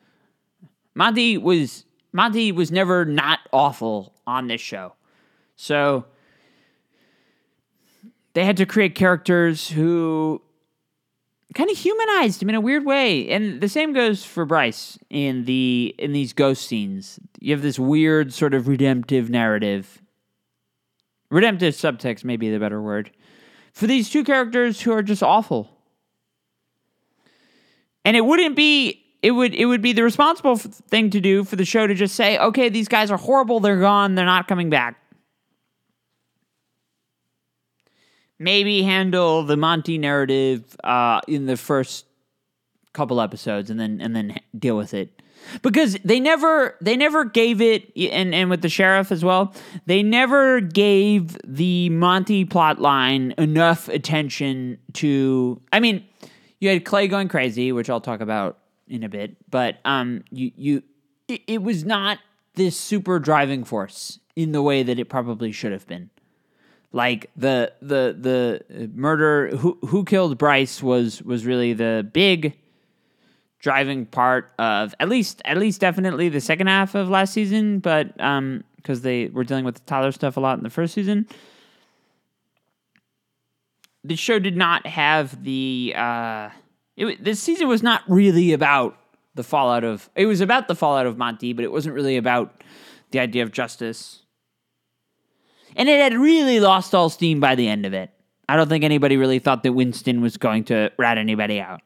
Monty 0.95 1.39
was 1.39 1.85
Monty 2.13 2.51
was 2.51 2.73
never 2.73 3.05
not 3.05 3.41
awful 3.53 4.15
on 4.27 4.49
this 4.49 4.61
show. 4.61 4.95
So 5.55 6.07
they 8.33 8.45
had 8.45 8.57
to 8.57 8.67
create 8.67 8.95
characters 8.95 9.69
who 9.69 10.43
kind 11.57 11.71
of 11.71 11.79
humanized 11.79 12.43
him 12.43 12.51
in 12.51 12.55
a 12.55 12.61
weird 12.61 12.85
way. 12.85 13.29
And 13.31 13.63
the 13.63 13.69
same 13.69 13.95
goes 13.95 14.23
for 14.23 14.45
Bryce 14.45 14.99
in 15.09 15.47
the 15.47 15.95
in 15.99 16.13
these 16.13 16.33
ghost 16.33 16.67
scenes. 16.69 17.19
You 17.41 17.55
have 17.55 17.63
this 17.63 17.79
weird 17.79 18.33
sort 18.33 18.53
of 18.53 18.69
redemptive 18.69 19.31
narrative. 19.31 20.03
Redemptive 21.31 21.75
subtext 21.75 22.25
may 22.25 22.37
be 22.37 22.51
the 22.51 22.61
better 22.61 22.81
word. 22.81 23.11
For 23.73 23.87
these 23.87 24.11
two 24.11 24.23
characters 24.23 24.83
who 24.83 24.93
are 24.93 25.03
just 25.03 25.23
awful. 25.23 25.71
And 28.05 28.17
it 28.17 28.25
wouldn't 28.25 28.55
be 28.55 29.03
it 29.23 29.31
would 29.31 29.55
it 29.55 29.65
would 29.65 29.83
be 29.83 29.95
the 29.95 30.05
responsible 30.05 30.57
thing 30.57 31.09
to 31.11 31.21
do 31.21 31.43
for 31.43 31.57
the 31.57 31.65
show 31.65 31.87
to 31.87 31.95
just 31.95 32.15
say, 32.15 32.39
"Okay, 32.39 32.69
these 32.69 32.87
guys 32.87 33.11
are 33.11 33.17
horrible. 33.17 33.61
They're 33.61 33.81
gone. 33.81 34.15
They're 34.15 34.27
not 34.27 34.47
coming 34.47 34.69
back." 34.69 35.01
Maybe 38.39 38.83
handle 38.83 39.43
the 39.45 39.57
Monty 39.57 39.99
narrative 39.99 40.77
uh, 40.85 41.21
in 41.27 41.47
the 41.47 41.57
first 41.57 42.07
couple 42.93 43.21
episodes, 43.21 43.71
and 43.71 43.79
then 43.79 44.01
and 44.01 44.15
then 44.15 44.39
deal 44.59 44.77
with 44.77 44.95
it. 44.95 45.23
Because 45.63 45.97
they 46.05 46.19
never 46.19 46.77
they 46.81 46.97
never 46.97 47.25
gave 47.25 47.61
it 47.61 47.93
and 47.97 48.35
and 48.35 48.51
with 48.51 48.63
the 48.63 48.69
sheriff 48.69 49.13
as 49.13 49.25
well 49.25 49.55
they 49.85 50.03
never 50.03 50.61
gave 50.61 51.37
the 51.45 51.89
monty 51.91 52.45
plot 52.45 52.81
line 52.81 53.33
enough 53.39 53.89
attention 53.89 54.79
to 54.95 55.61
i 55.73 55.79
mean 55.79 56.05
you 56.59 56.69
had 56.69 56.85
clay 56.85 57.07
going 57.07 57.29
crazy 57.29 57.71
which 57.71 57.89
i'll 57.89 58.01
talk 58.01 58.21
about 58.21 58.59
in 58.89 59.05
a 59.05 59.09
bit 59.09 59.37
but 59.51 59.79
um 59.85 60.25
you 60.31 60.51
you 60.57 60.83
it, 61.29 61.43
it 61.47 61.63
was 61.63 61.85
not 61.85 62.19
this 62.55 62.77
super 62.77 63.19
driving 63.19 63.63
force 63.63 64.19
in 64.35 64.53
the 64.53 64.63
way 64.63 64.83
that 64.83 64.99
it 64.99 65.09
probably 65.09 65.53
should 65.53 65.73
have 65.73 65.87
been 65.87 66.11
like 66.97 67.31
the 67.37 67.73
the 67.83 68.17
the 68.69 68.91
murder 68.95 69.55
who 69.55 69.79
who 69.87 70.03
killed 70.03 70.39
bryce 70.39 70.83
was 70.83 71.23
was 71.23 71.45
really 71.45 71.75
the 71.75 72.09
big 72.13 72.57
driving 73.59 74.07
part 74.07 74.51
of 74.59 74.95
at 74.99 75.09
least 75.09 75.43
at 75.45 75.59
least 75.59 75.81
definitely 75.81 76.31
the 76.31 76.41
second 76.41 76.69
half 76.69 76.95
of 76.95 77.09
last 77.11 77.35
season, 77.35 77.81
but 77.81 78.19
um 78.21 78.65
because 78.77 79.03
they 79.03 79.27
were 79.27 79.45
dealing 79.45 79.65
with 79.65 79.75
the 79.75 79.81
Tyler 79.83 80.11
stuff 80.11 80.37
a 80.37 80.41
lot 80.41 80.57
in 80.57 80.65
the 80.65 80.71
first 80.71 80.95
season. 80.95 81.27
The 84.05 84.17
show 84.17 84.39
did 84.39 84.57
not 84.57 84.87
have 84.87 85.45
the 85.45 85.93
uh 85.95 86.49
it, 86.97 87.23
this 87.23 87.41
season 87.41 87.69
was 87.69 87.83
not 87.83 88.03
really 88.09 88.55
about 88.55 88.97
the 89.35 89.45
fallout 89.45 89.85
of 89.85 90.09
it 90.15 90.25
was 90.25 90.41
about 90.41 90.67
the 90.67 90.75
fallout 90.75 91.05
of 91.05 91.19
Monty, 91.19 91.53
but 91.53 91.63
it 91.63 91.73
wasn't 91.73 91.95
really 91.95 92.17
about 92.17 92.63
the 93.11 93.19
idea 93.19 93.43
of 93.43 93.53
justice. 93.53 94.23
And 95.77 95.89
it 95.89 96.01
had 96.01 96.15
really 96.15 96.59
lost 96.59 96.95
all 96.95 97.11
steam 97.11 97.39
by 97.39 97.55
the 97.55 97.69
end 97.69 97.87
of 97.87 97.93
it. 97.93 98.11
I 98.49 98.57
don't 98.57 98.69
think 98.69 98.83
anybody 98.83 99.17
really 99.17 99.39
thought 99.39 99.63
that 99.63 99.73
Winston 99.73 100.23
was 100.23 100.37
going 100.37 100.65
to 100.65 100.91
rat 100.99 101.19
anybody 101.19 101.61
out. 101.61 101.83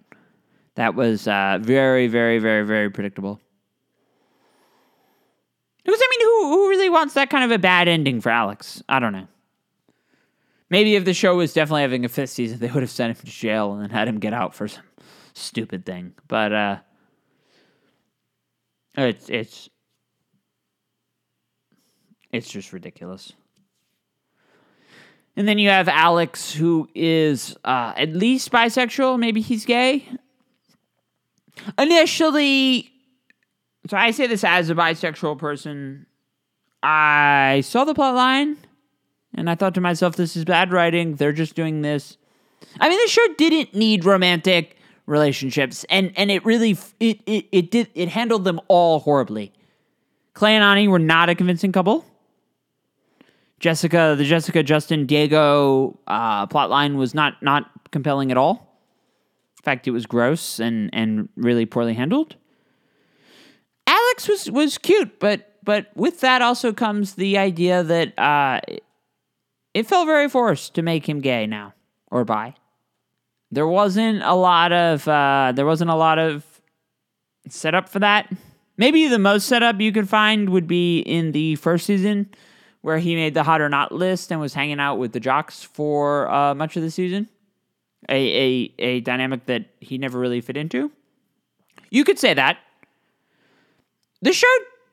That 0.77 0.95
was 0.95 1.27
uh, 1.27 1.59
very, 1.61 2.07
very, 2.07 2.39
very, 2.39 2.65
very 2.65 2.91
predictable. 2.91 3.41
Because 5.85 6.01
I 6.01 6.09
mean, 6.11 6.27
who 6.27 6.49
who 6.51 6.69
really 6.69 6.89
wants 6.89 7.15
that 7.15 7.31
kind 7.31 7.45
of 7.45 7.51
a 7.51 7.59
bad 7.59 7.89
ending 7.89 8.21
for 8.21 8.31
Alex? 8.31 8.83
I 8.89 9.01
don't 9.01 9.13
know. 9.13 9.27
Maybe 10.69 10.95
if 10.95 11.05
the 11.05 11.15
show 11.15 11.35
was 11.35 11.53
definitely 11.53 11.83
having 11.83 12.05
a 12.05 12.09
fifth 12.09 12.31
season, 12.31 12.59
they 12.59 12.71
would 12.71 12.83
have 12.83 12.91
sent 12.91 13.19
him 13.19 13.27
to 13.27 13.33
jail 13.33 13.73
and 13.73 13.83
then 13.83 13.91
had 13.91 14.07
him 14.07 14.21
get 14.21 14.33
out 14.33 14.55
for 14.55 14.69
some 14.69 14.85
stupid 15.35 15.85
thing. 15.85 16.13
But 16.29 16.53
uh, 16.53 16.77
it's 18.95 19.29
it's 19.29 19.69
it's 22.31 22.49
just 22.49 22.73
ridiculous. 22.73 23.33
And 25.37 25.49
then 25.49 25.59
you 25.59 25.71
have 25.71 25.89
Alex, 25.89 26.53
who 26.53 26.89
is 26.95 27.57
uh, 27.65 27.95
at 27.97 28.15
least 28.15 28.51
bisexual. 28.51 29.19
Maybe 29.19 29.41
he's 29.41 29.65
gay. 29.65 30.07
Initially, 31.79 32.91
so 33.89 33.97
I 33.97 34.11
say 34.11 34.27
this 34.27 34.45
as 34.45 34.71
a 34.71 34.75
bisexual 34.75 35.39
person. 35.39 36.07
I 36.83 37.63
saw 37.65 37.85
the 37.85 37.95
plot 37.95 38.15
line 38.15 38.57
and 39.35 39.49
I 39.49 39.55
thought 39.55 39.75
to 39.75 39.81
myself, 39.81 40.17
this 40.17 40.37
is 40.37 40.45
bad 40.45 40.73
writing. 40.73 41.17
They're 41.17 41.33
just 41.33 41.55
doing 41.55 41.83
this. 41.83 42.17
I 42.81 42.89
mean, 42.89 42.99
the 43.03 43.11
show 43.11 43.27
didn't 43.39 43.75
need 43.75 44.05
romantic 44.05 44.77
relationships, 45.07 45.85
and 45.91 46.13
and 46.17 46.31
it 46.31 46.45
really 46.45 46.79
it 47.01 47.21
it, 47.27 47.47
it 47.51 47.71
did 47.71 47.89
it 47.95 48.09
handled 48.09 48.45
them 48.45 48.61
all 48.69 49.01
horribly. 49.01 49.53
Clay 50.35 50.55
and 50.55 50.65
Ani 50.65 50.89
were 50.89 50.99
not 50.99 51.29
a 51.29 51.35
convincing 51.35 51.73
couple. 51.73 52.05
Jessica, 53.61 54.15
the 54.17 54.25
Jessica 54.25 54.63
Justin 54.63 55.07
Diego 55.07 55.99
uh, 56.07 56.47
plotline 56.47 56.97
was 56.97 57.15
not 57.15 57.43
not 57.43 57.71
compelling 57.91 58.31
at 58.31 58.39
all. 58.39 58.67
In 59.59 59.63
fact, 59.63 59.87
it 59.87 59.91
was 59.91 60.07
gross 60.07 60.59
and 60.59 60.91
and 60.95 61.29
really 61.37 61.67
poorly 61.67 61.95
handled. 61.95 62.37
Alex 63.87 64.29
was 64.29 64.51
was 64.51 64.79
cute, 64.79 65.21
but 65.21 65.59
but 65.63 65.91
with 65.95 66.21
that 66.21 66.41
also 66.41 66.73
comes 66.73 67.15
the 67.15 67.37
idea 67.37 67.83
that 67.83 68.19
uh, 68.19 68.61
it 69.75 69.87
felt 69.87 70.07
very 70.07 70.29
forced 70.29 70.75
to 70.75 70.83
make 70.83 71.07
him 71.07 71.21
gay 71.21 71.47
now 71.47 71.75
or 72.11 72.25
bi. 72.25 72.55
There 73.51 73.67
wasn't 73.67 74.23
a 74.23 74.35
lot 74.35 74.73
of 74.73 75.07
uh, 75.07 75.53
there 75.55 75.67
wasn't 75.67 75.91
a 75.91 75.97
lot 75.97 76.19
of 76.19 76.45
setup 77.49 77.91
for 77.91 77.99
that. 77.99 78.33
Maybe 78.79 79.07
the 79.09 79.19
most 79.19 79.47
setup 79.47 79.81
you 79.81 79.93
could 79.93 80.09
find 80.09 80.49
would 80.49 80.67
be 80.67 81.01
in 81.01 81.33
the 81.33 81.57
first 81.57 81.85
season, 81.85 82.31
where 82.83 82.99
he 82.99 83.15
made 83.15 83.35
the 83.35 83.43
hot 83.43 83.61
or 83.61 83.69
not 83.69 83.93
list 83.93 84.31
and 84.31 84.41
was 84.41 84.55
hanging 84.55 84.81
out 84.81 84.97
with 84.97 85.13
the 85.13 85.21
jocks 85.21 85.63
for 85.63 86.31
uh, 86.31 86.55
much 86.55 86.77
of 86.77 86.83
the 86.83 86.91
season 86.91 87.29
a, 88.09 88.15
a, 88.15 88.75
a 88.79 89.01
dynamic 89.01 89.47
that 89.47 89.67
he 89.81 89.99
never 89.99 90.19
really 90.19 90.41
fit 90.41 90.57
into. 90.57 90.91
You 91.91 92.05
could 92.05 92.19
say 92.19 92.35
that. 92.35 92.59
The 94.23 94.33
show 94.33 94.47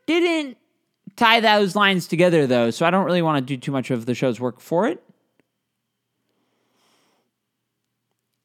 didn't 0.06 0.58
tie 1.16 1.40
those 1.40 1.76
lines 1.76 2.08
together, 2.08 2.48
though, 2.48 2.70
so 2.72 2.86
I 2.86 2.92
don't 2.92 3.06
really 3.06 3.22
want 3.22 3.46
to 3.46 3.54
do 3.56 3.60
too 3.60 3.72
much 3.72 3.92
of 3.92 4.06
the 4.06 4.16
show's 4.16 4.40
work 4.40 4.60
for 4.60 4.88
it. 4.88 5.04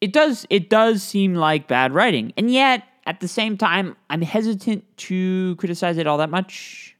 It 0.01 0.13
does 0.13 0.47
it 0.51 0.69
does 0.69 1.01
seem 1.01 1.37
like 1.37 1.69
bad 1.69 1.93
writing, 1.93 2.33
and 2.37 2.51
yet 2.51 2.83
at 3.07 3.21
the 3.21 3.29
same 3.29 3.57
time, 3.57 3.97
I'm 4.11 4.23
hesitant 4.23 4.85
to 4.97 5.55
criticize 5.57 5.97
it 5.97 6.09
all 6.09 6.19
that 6.19 6.31
much. 6.31 6.92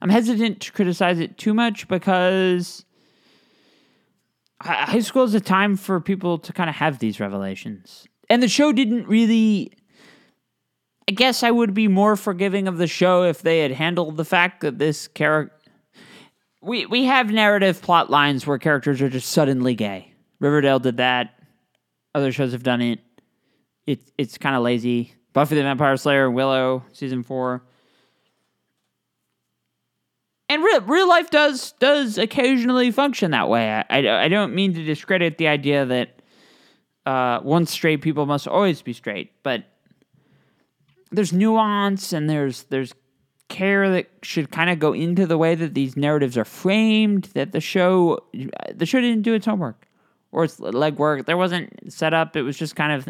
I'm 0.00 0.10
hesitant 0.10 0.60
to 0.60 0.72
criticize 0.72 1.18
it 1.18 1.38
too 1.38 1.54
much 1.54 1.88
because 1.88 2.84
high 4.60 5.00
school 5.00 5.24
is 5.24 5.34
a 5.34 5.40
time 5.40 5.76
for 5.76 6.00
people 6.00 6.38
to 6.38 6.52
kind 6.52 6.70
of 6.70 6.76
have 6.76 6.98
these 6.98 7.20
revelations. 7.20 8.06
And 8.30 8.42
the 8.42 8.48
show 8.48 8.72
didn't 8.72 9.06
really. 9.08 9.72
I 11.08 11.12
guess 11.12 11.42
I 11.42 11.50
would 11.50 11.72
be 11.72 11.88
more 11.88 12.16
forgiving 12.16 12.68
of 12.68 12.76
the 12.76 12.86
show 12.86 13.22
if 13.22 13.40
they 13.40 13.60
had 13.60 13.72
handled 13.72 14.18
the 14.18 14.24
fact 14.24 14.60
that 14.60 14.78
this 14.78 15.08
character. 15.08 15.54
We, 16.60 16.86
we 16.86 17.04
have 17.04 17.30
narrative 17.30 17.80
plot 17.80 18.10
lines 18.10 18.46
where 18.46 18.58
characters 18.58 19.00
are 19.00 19.08
just 19.08 19.30
suddenly 19.30 19.74
gay. 19.74 20.12
Riverdale 20.40 20.80
did 20.80 20.96
that. 20.96 21.40
Other 22.14 22.32
shows 22.32 22.52
have 22.52 22.64
done 22.64 22.82
it. 22.82 22.98
it 23.86 24.00
it's 24.18 24.38
kind 24.38 24.56
of 24.56 24.62
lazy. 24.62 25.14
Buffy 25.32 25.54
the 25.54 25.62
Vampire 25.62 25.96
Slayer, 25.96 26.30
Willow, 26.30 26.84
season 26.92 27.22
four 27.22 27.62
and 30.48 30.62
real, 30.62 30.80
real 30.82 31.08
life 31.08 31.30
does 31.30 31.72
does 31.72 32.18
occasionally 32.18 32.90
function 32.90 33.30
that 33.32 33.48
way. 33.48 33.70
I, 33.70 33.84
I, 33.90 34.24
I 34.24 34.28
don't 34.28 34.54
mean 34.54 34.74
to 34.74 34.84
discredit 34.84 35.38
the 35.38 35.48
idea 35.48 35.84
that 35.86 36.22
uh, 37.06 37.40
once 37.42 37.70
straight 37.70 38.02
people 38.02 38.26
must 38.26 38.46
always 38.46 38.82
be 38.82 38.92
straight, 38.92 39.32
but 39.42 39.64
there's 41.10 41.32
nuance 41.32 42.12
and 42.12 42.28
there's 42.28 42.64
there's 42.64 42.94
care 43.48 43.90
that 43.90 44.06
should 44.22 44.50
kind 44.50 44.68
of 44.68 44.78
go 44.78 44.92
into 44.92 45.26
the 45.26 45.38
way 45.38 45.54
that 45.54 45.74
these 45.74 45.96
narratives 45.96 46.36
are 46.36 46.44
framed. 46.44 47.24
That 47.34 47.52
the 47.52 47.60
show 47.60 48.18
the 48.74 48.86
show 48.86 49.00
didn't 49.00 49.22
do 49.22 49.34
its 49.34 49.46
homework 49.46 49.86
or 50.32 50.44
its 50.44 50.56
legwork. 50.58 51.26
There 51.26 51.36
wasn't 51.36 51.92
set 51.92 52.14
up. 52.14 52.36
It 52.36 52.42
was 52.42 52.56
just 52.56 52.76
kind 52.76 52.92
of 52.92 53.08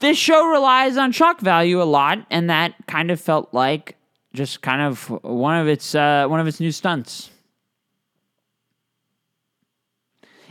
this 0.00 0.16
show 0.16 0.46
relies 0.46 0.96
on 0.96 1.12
shock 1.12 1.40
value 1.40 1.82
a 1.82 1.84
lot, 1.84 2.26
and 2.30 2.50
that 2.50 2.74
kind 2.86 3.10
of 3.10 3.20
felt 3.20 3.52
like 3.52 3.96
just 4.32 4.62
kind 4.62 4.82
of 4.82 5.08
one 5.24 5.56
of 5.56 5.68
its 5.68 5.94
uh, 5.94 6.26
one 6.26 6.40
of 6.40 6.46
its 6.46 6.60
new 6.60 6.72
stunts. 6.72 7.30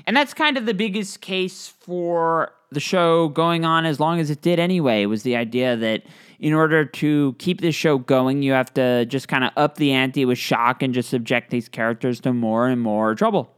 And 0.06 0.18
that's 0.18 0.34
kind 0.34 0.58
of 0.58 0.66
the 0.66 0.74
biggest 0.74 1.22
case 1.22 1.68
for 1.68 2.52
the 2.72 2.80
show 2.80 3.30
going 3.30 3.66
on 3.66 3.86
as 3.86 4.00
long 4.00 4.20
as 4.20 4.30
it 4.30 4.42
did 4.42 4.60
anyway, 4.60 5.06
was 5.06 5.24
the 5.24 5.36
idea 5.36 5.76
that 5.76 6.04
in 6.40 6.54
order 6.54 6.86
to 6.86 7.36
keep 7.38 7.62
this 7.62 7.76
show 7.76 7.98
going, 7.98 8.42
you 8.42 8.54
have 8.54 8.74
to 8.76 9.06
just 9.06 9.28
kind 9.28 9.44
of 9.44 9.52
up 9.58 9.76
the 9.76 9.92
ante 9.92 10.26
with 10.26 10.38
shock 10.38 10.82
and 10.82 10.94
just 10.94 11.10
subject 11.10 11.50
these 11.52 11.68
characters 11.68 12.20
to 12.22 12.34
more 12.34 12.68
and 12.68 12.82
more 12.82 13.14
trouble. 13.16 13.54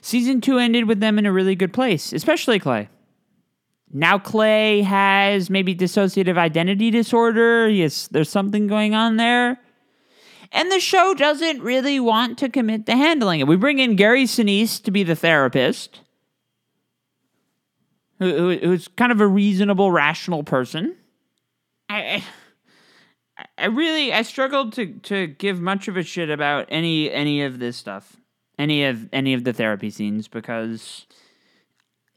Season 0.00 0.40
two 0.40 0.58
ended 0.58 0.88
with 0.88 1.00
them 1.00 1.18
in 1.18 1.26
a 1.26 1.32
really 1.32 1.54
good 1.54 1.72
place, 1.72 2.12
especially 2.12 2.58
Clay. 2.58 2.88
Now 3.96 4.18
Clay 4.18 4.82
has 4.82 5.48
maybe 5.48 5.72
dissociative 5.72 6.36
identity 6.36 6.90
disorder. 6.90 7.68
Yes, 7.68 8.08
there's 8.08 8.28
something 8.28 8.66
going 8.66 8.92
on 8.92 9.18
there. 9.18 9.60
And 10.50 10.70
the 10.70 10.80
show 10.80 11.14
doesn't 11.14 11.62
really 11.62 12.00
want 12.00 12.36
to 12.38 12.48
commit 12.48 12.86
to 12.86 12.96
handling 12.96 13.38
it. 13.38 13.46
We 13.46 13.54
bring 13.54 13.78
in 13.78 13.94
Gary 13.94 14.24
Sinise 14.24 14.82
to 14.82 14.90
be 14.90 15.04
the 15.04 15.14
therapist, 15.14 16.00
who, 18.18 18.56
who's 18.56 18.88
kind 18.88 19.12
of 19.12 19.20
a 19.20 19.26
reasonable, 19.28 19.92
rational 19.92 20.42
person. 20.42 20.96
I, 21.88 22.24
I 23.56 23.66
really, 23.66 24.12
I 24.12 24.22
struggled 24.22 24.72
to 24.74 24.86
to 24.86 25.28
give 25.28 25.60
much 25.60 25.86
of 25.86 25.96
a 25.96 26.02
shit 26.02 26.30
about 26.30 26.66
any 26.68 27.12
any 27.12 27.42
of 27.42 27.60
this 27.60 27.76
stuff, 27.76 28.16
any 28.58 28.84
of 28.84 29.08
any 29.12 29.34
of 29.34 29.44
the 29.44 29.52
therapy 29.52 29.90
scenes 29.90 30.26
because 30.26 31.06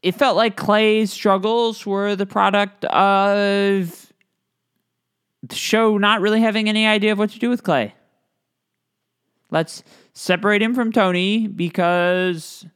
it 0.02 0.12
felt 0.12 0.36
like 0.36 0.56
Clay's 0.56 1.12
struggles 1.12 1.84
were 1.84 2.14
the 2.14 2.26
product 2.26 2.84
of 2.86 4.12
the 5.42 5.54
show 5.54 5.98
not 5.98 6.20
really 6.20 6.40
having 6.40 6.68
any 6.68 6.86
idea 6.86 7.12
of 7.12 7.18
what 7.18 7.30
to 7.30 7.38
do 7.38 7.48
with 7.48 7.62
Clay. 7.62 7.94
Let's 9.50 9.82
separate 10.12 10.62
him 10.62 10.74
from 10.74 10.92
Tony 10.92 11.46
because 11.46 12.66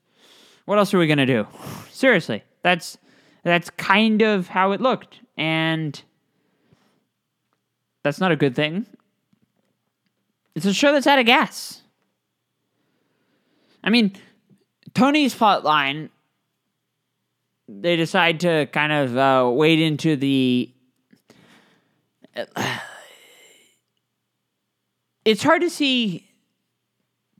what 0.64 0.78
else 0.78 0.94
are 0.94 0.98
we 0.98 1.06
going 1.06 1.18
to 1.18 1.26
do? 1.26 1.46
Seriously, 1.90 2.42
that's 2.62 2.98
that's 3.44 3.70
kind 3.70 4.22
of 4.22 4.48
how 4.48 4.72
it 4.72 4.80
looked 4.80 5.20
and 5.36 6.00
that's 8.02 8.20
not 8.20 8.32
a 8.32 8.36
good 8.36 8.54
thing. 8.54 8.86
It's 10.54 10.66
a 10.66 10.72
show 10.72 10.92
that's 10.92 11.06
out 11.06 11.18
of 11.18 11.26
gas. 11.26 11.82
I 13.84 13.90
mean, 13.90 14.12
Tony's 14.94 15.34
plot 15.34 15.64
line 15.64 16.10
they 17.80 17.96
decide 17.96 18.40
to 18.40 18.66
kind 18.66 18.92
of 18.92 19.16
uh, 19.16 19.50
wade 19.50 19.80
into 19.80 20.16
the. 20.16 20.72
It's 25.24 25.44
hard 25.44 25.62
to 25.62 25.70
see 25.70 26.28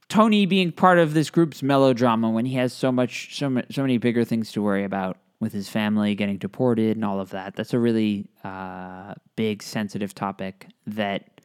Tony 0.09 0.47
being 0.47 0.71
part 0.71 1.01
of 1.01 1.15
this 1.15 1.31
group's 1.31 1.65
melodrama 1.65 2.31
when 2.31 2.47
he 2.47 2.55
has 2.55 2.73
so 2.73 2.93
much, 2.93 3.37
so, 3.37 3.61
so 3.73 3.83
many 3.83 3.99
bigger 3.99 4.25
things 4.25 4.53
to 4.53 4.63
worry 4.63 4.85
about 4.85 5.19
with 5.41 5.53
his 5.53 5.69
family 5.69 6.15
getting 6.15 6.39
deported 6.39 6.97
and 6.97 7.05
all 7.05 7.19
of 7.19 7.31
that. 7.31 7.57
That's 7.57 7.75
a 7.75 7.79
really 7.81 8.29
uh, 8.45 9.15
big, 9.35 9.65
sensitive 9.65 10.15
topic 10.15 10.69
that 10.87 11.41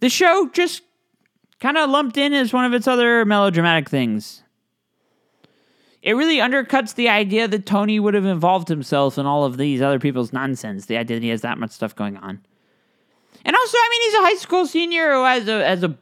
the 0.00 0.08
show 0.08 0.50
just 0.52 0.82
kind 1.60 1.78
of 1.78 1.88
lumped 1.88 2.16
in 2.16 2.32
as 2.32 2.52
one 2.52 2.64
of 2.64 2.74
its 2.74 2.88
other 2.88 3.24
melodramatic 3.24 3.88
things 3.88 4.42
it 6.02 6.14
really 6.14 6.38
undercuts 6.38 6.94
the 6.94 7.08
idea 7.08 7.46
that 7.46 7.66
Tony 7.66 8.00
would 8.00 8.14
have 8.14 8.24
involved 8.24 8.68
himself 8.68 9.18
in 9.18 9.26
all 9.26 9.44
of 9.44 9.56
these 9.58 9.82
other 9.82 9.98
people's 9.98 10.32
nonsense. 10.32 10.86
The 10.86 10.96
idea 10.96 11.18
that 11.18 11.22
he 11.22 11.28
has 11.28 11.42
that 11.42 11.58
much 11.58 11.72
stuff 11.72 11.94
going 11.94 12.16
on, 12.16 12.40
and 13.44 13.56
also, 13.56 13.76
I 13.76 13.88
mean, 13.90 14.02
he's 14.02 14.14
a 14.14 14.24
high 14.24 14.40
school 14.40 14.66
senior 14.66 15.12
who 15.12 15.24
has 15.24 15.48
a 15.48 15.66
as 15.66 15.82
a 15.82 15.96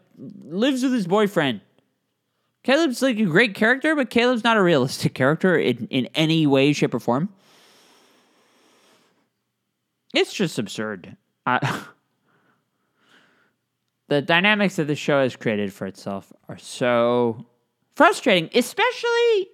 lives 0.44 0.82
with 0.82 0.92
his 0.92 1.06
boyfriend. 1.06 1.60
Caleb's 2.64 3.02
like 3.02 3.18
a 3.18 3.24
great 3.24 3.54
character, 3.54 3.94
but 3.94 4.10
Caleb's 4.10 4.44
not 4.44 4.56
a 4.56 4.62
realistic 4.62 5.14
character 5.14 5.56
in, 5.56 5.86
in 5.88 6.06
any 6.14 6.46
way, 6.46 6.72
shape, 6.72 6.92
or 6.92 7.00
form. 7.00 7.28
It's 10.14 10.32
just 10.32 10.58
absurd. 10.58 11.16
Uh, 11.46 11.82
the 14.08 14.22
dynamics 14.22 14.76
that 14.76 14.84
the 14.84 14.96
show 14.96 15.22
has 15.22 15.36
created 15.36 15.72
for 15.72 15.86
itself 15.86 16.32
are 16.48 16.58
so 16.58 17.46
frustrating, 17.94 18.50
especially 18.54 19.48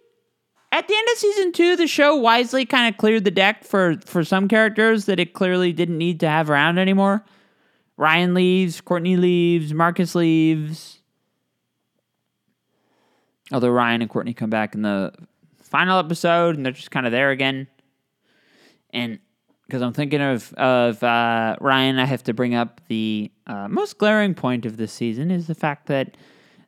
at 0.75 0.89
the 0.89 0.95
end 0.95 1.09
of 1.13 1.19
season 1.19 1.53
two, 1.53 1.77
the 1.77 1.87
show 1.87 2.17
wisely 2.17 2.67
kind 2.67 2.93
of 2.93 2.99
cleared 2.99 3.23
the 3.23 3.31
deck 3.31 3.63
for 3.63 3.95
for 4.05 4.25
some 4.25 4.49
characters 4.49 5.05
that 5.05 5.21
it 5.21 5.33
clearly 5.33 5.73
didn't 5.73 5.97
need 5.97 6.19
to 6.19 6.29
have 6.29 6.51
around 6.51 6.79
anymore. 6.79 7.25
Ryan 7.97 8.35
leaves, 8.35 8.81
Courtney 8.81 9.17
leaves, 9.17 9.73
Marcus 9.73 10.17
leaves. 10.17 10.99
Although 13.53 13.71
Ryan 13.71 14.03
and 14.03 14.11
Courtney 14.11 14.35
come 14.35 14.51
back 14.51 14.75
in 14.75 14.83
the 14.83 15.13
final 15.63 16.01
episode 16.01 16.57
and 16.57 16.67
they're 16.67 16.73
just 16.73 16.91
kind 16.91 17.07
of 17.07 17.13
there 17.13 17.31
again. 17.31 17.69
And 18.93 19.21
because 19.69 19.81
I'm 19.81 19.93
thinking 19.93 20.21
of 20.21 20.53
of 20.55 21.01
uh, 21.05 21.55
Ryan, 21.61 22.01
I 22.01 22.05
have 22.05 22.25
to 22.25 22.35
bring 22.35 22.57
up 22.57 22.81
the 22.89 23.31
uh, 23.47 23.69
most 23.69 23.99
glaring 23.99 24.35
point 24.35 24.67
of 24.67 24.77
this 24.77 24.93
season 24.93 25.31
is 25.31 25.47
the 25.47 25.55
fact 25.55 25.87
that 25.87 26.17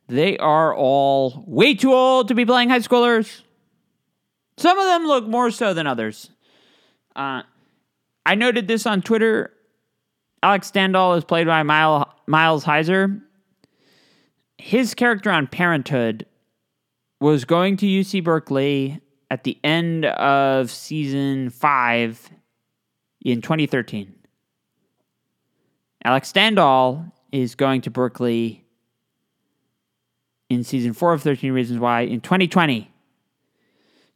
they 0.07 0.37
are 0.37 0.73
all 0.73 1.43
way 1.45 1.73
too 1.73 1.93
old 1.93 2.29
to 2.29 2.35
be 2.35 2.45
playing 2.45 2.69
high 2.69 2.79
schoolers. 2.79 3.41
Some 4.57 4.79
of 4.79 4.85
them 4.85 5.05
look 5.05 5.27
more 5.27 5.51
so 5.51 5.73
than 5.73 5.87
others. 5.87 6.29
Uh, 7.15 7.43
I 8.25 8.35
noted 8.35 8.67
this 8.67 8.85
on 8.85 9.01
Twitter. 9.01 9.51
Alex 10.41 10.71
Standall 10.71 11.17
is 11.17 11.23
played 11.23 11.47
by 11.47 11.63
Miles 11.63 12.65
Heizer. 12.65 13.21
His 14.57 14.93
character 14.93 15.29
on 15.29 15.47
Parenthood 15.47 16.25
was 17.19 17.45
going 17.45 17.77
to 17.77 17.85
UC 17.85 18.23
Berkeley 18.23 19.01
at 19.29 19.43
the 19.43 19.57
end 19.63 20.05
of 20.05 20.71
season 20.71 21.49
five 21.49 22.29
in 23.23 23.41
2013. 23.41 24.13
Alex 26.03 26.31
Standall 26.31 27.11
is 27.31 27.55
going 27.55 27.81
to 27.81 27.91
Berkeley 27.91 28.65
in 30.49 30.63
season 30.63 30.93
four 30.93 31.13
of 31.13 31.21
13 31.21 31.51
Reasons 31.51 31.79
Why 31.79 32.01
in 32.01 32.21
2020. 32.21 32.91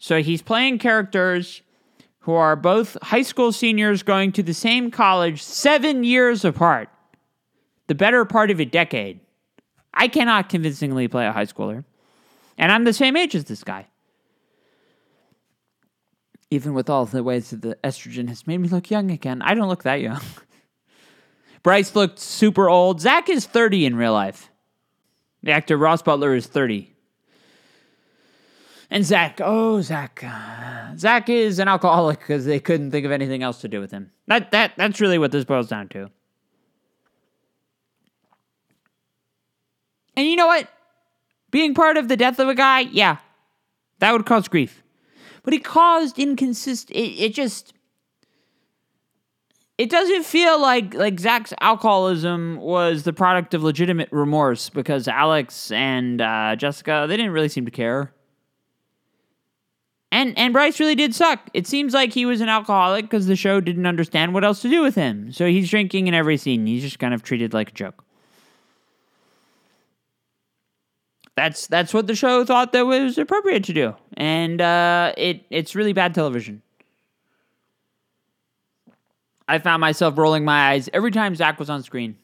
So 0.02 0.24
he's 0.24 0.42
playing 0.42 0.80
characters 0.80 1.62
who 2.22 2.34
are 2.34 2.56
both 2.56 2.98
high 3.04 3.22
school 3.22 3.52
seniors 3.52 4.02
going 4.02 4.32
to 4.32 4.42
the 4.42 4.54
same 4.54 4.90
college 4.90 5.44
seven 5.44 6.04
years 6.04 6.44
apart, 6.44 6.90
the 7.86 7.94
better 7.94 8.26
part 8.26 8.50
of 8.50 8.60
a 8.60 8.66
decade. 8.66 9.20
I 9.94 10.08
cannot 10.08 10.50
convincingly 10.50 11.08
play 11.08 11.28
a 11.28 11.32
high 11.32 11.46
schooler. 11.46 11.86
And 12.58 12.72
I'm 12.72 12.84
the 12.84 12.94
same 12.94 13.16
age 13.16 13.36
as 13.36 13.46
this 13.46 13.64
guy. 13.64 13.86
Even 16.50 16.74
with 16.74 16.90
all 16.90 17.06
the 17.06 17.24
ways 17.24 17.52
that 17.52 17.62
the 17.62 17.78
estrogen 17.84 18.28
has 18.28 18.48
made 18.48 18.58
me 18.58 18.70
look 18.70 18.90
young 18.90 19.12
again, 19.12 19.44
I 19.44 19.54
don't 19.54 19.70
look 19.70 19.84
that 19.84 20.02
young. 20.02 20.22
Bryce 21.64 21.96
looked 21.96 22.18
super 22.18 22.68
old. 22.68 23.02
Zach 23.02 23.30
is 23.30 23.46
30 23.46 23.86
in 23.86 23.96
real 23.96 24.14
life. 24.14 24.50
The 25.44 25.52
actor 25.52 25.78
Ross 25.78 26.02
Butler 26.02 26.34
is 26.34 26.48
30. 26.48 26.91
And 28.94 29.06
Zach, 29.06 29.40
oh 29.42 29.82
Zach, 29.82 30.22
Zach 30.98 31.30
is 31.30 31.60
an 31.60 31.70
alcoholic 31.70 32.20
because 32.20 32.44
they 32.44 32.60
couldn't 32.60 32.92
think 32.92 33.06
of 33.06 33.12
anything 33.14 33.42
else 33.42 33.62
to 33.62 33.70
do 33.70 33.80
with 33.80 33.90
him. 33.90 34.12
That 34.28 34.52
that 34.52 34.74
that's 34.76 35.00
really 35.00 35.18
what 35.18 35.32
this 35.32 35.46
boils 35.46 35.70
down 35.70 35.88
to. 35.90 36.10
And 40.18 40.28
you 40.28 40.36
know 40.36 40.48
what? 40.48 40.68
Being 41.52 41.74
part 41.74 41.96
of 41.96 42.10
the 42.10 42.18
death 42.18 42.38
of 42.40 42.50
a 42.50 42.54
guy, 42.54 42.82
yeah, 42.82 43.18
that 44.00 44.12
would 44.12 44.26
cause 44.26 44.50
grief. 44.50 44.84
But 45.44 45.54
it 45.54 45.64
caused 45.64 46.20
inconsistent. 46.20 46.96
It, 46.96 47.24
it 47.24 47.34
just. 47.34 47.74
It 49.78 49.90
doesn't 49.90 50.26
feel 50.26 50.62
like 50.62 50.94
like 50.94 51.18
Zach's 51.18 51.54
alcoholism 51.62 52.58
was 52.58 53.04
the 53.04 53.14
product 53.14 53.54
of 53.54 53.64
legitimate 53.64 54.10
remorse 54.12 54.70
because 54.70 55.08
Alex 55.08 55.72
and 55.72 56.22
uh, 56.22 56.58
Jessica 56.58 57.06
they 57.08 57.16
didn't 57.16 57.32
really 57.32 57.50
seem 57.50 57.64
to 57.64 57.72
care. 57.72 58.14
And 60.12 60.38
and 60.38 60.52
Bryce 60.52 60.80
really 60.80 60.96
did 60.96 61.16
suck. 61.16 61.50
It 61.54 61.68
seems 61.68 61.94
like 61.94 62.12
he 62.14 62.26
was 62.26 62.42
an 62.42 62.50
alcoholic 62.50 63.06
because 63.06 63.28
the 63.28 63.36
show 63.36 63.62
didn't 63.62 63.86
understand 63.86 64.34
what 64.34 64.44
else 64.44 64.62
to 64.62 64.70
do 64.70 64.82
with 64.82 64.96
him. 64.96 65.32
So 65.32 65.48
he's 65.48 65.70
drinking 65.70 66.08
in 66.08 66.14
every 66.14 66.38
scene. 66.38 66.66
He's 66.66 66.82
just 66.82 67.00
kind 67.00 67.14
of 67.14 67.24
treated 67.24 67.54
like 67.54 67.70
a 67.70 67.74
joke. 67.74 68.04
That's 71.36 71.68
that's 71.68 71.94
what 71.94 72.08
the 72.08 72.16
show 72.16 72.44
thought 72.44 72.74
that 72.74 72.86
was 72.86 73.18
appropriate 73.18 73.64
to 73.66 73.74
do, 73.74 73.96
and 74.16 74.60
uh, 74.60 75.14
it 75.18 75.46
it's 75.50 75.76
really 75.76 75.94
bad 75.94 76.14
television. 76.14 76.62
I 79.48 79.60
found 79.60 79.82
myself 79.82 80.18
rolling 80.18 80.44
my 80.46 80.72
eyes 80.72 80.90
every 80.94 81.12
time 81.12 81.36
Zach 81.36 81.58
was 81.58 81.70
on 81.70 81.84
screen. 81.84 82.18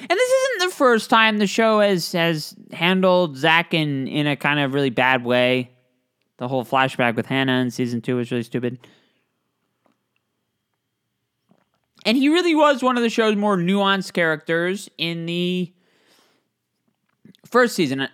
And 0.00 0.10
this 0.10 0.30
isn't 0.30 0.70
the 0.70 0.74
first 0.74 1.10
time 1.10 1.38
the 1.38 1.46
show 1.46 1.80
has 1.80 2.12
has 2.12 2.54
handled 2.72 3.36
Zach 3.36 3.74
in 3.74 4.06
in 4.08 4.26
a 4.26 4.36
kind 4.36 4.60
of 4.60 4.74
really 4.74 4.90
bad 4.90 5.24
way. 5.24 5.70
The 6.38 6.46
whole 6.48 6.64
flashback 6.64 7.16
with 7.16 7.26
Hannah 7.26 7.60
in 7.60 7.70
season 7.70 8.00
two 8.00 8.16
was 8.16 8.30
really 8.30 8.44
stupid. 8.44 8.78
And 12.06 12.16
he 12.16 12.28
really 12.28 12.54
was 12.54 12.82
one 12.82 12.96
of 12.96 13.02
the 13.02 13.10
show's 13.10 13.36
more 13.36 13.56
nuanced 13.56 14.12
characters 14.12 14.88
in 14.98 15.26
the 15.26 15.72
first 17.44 17.74
season. 17.74 18.08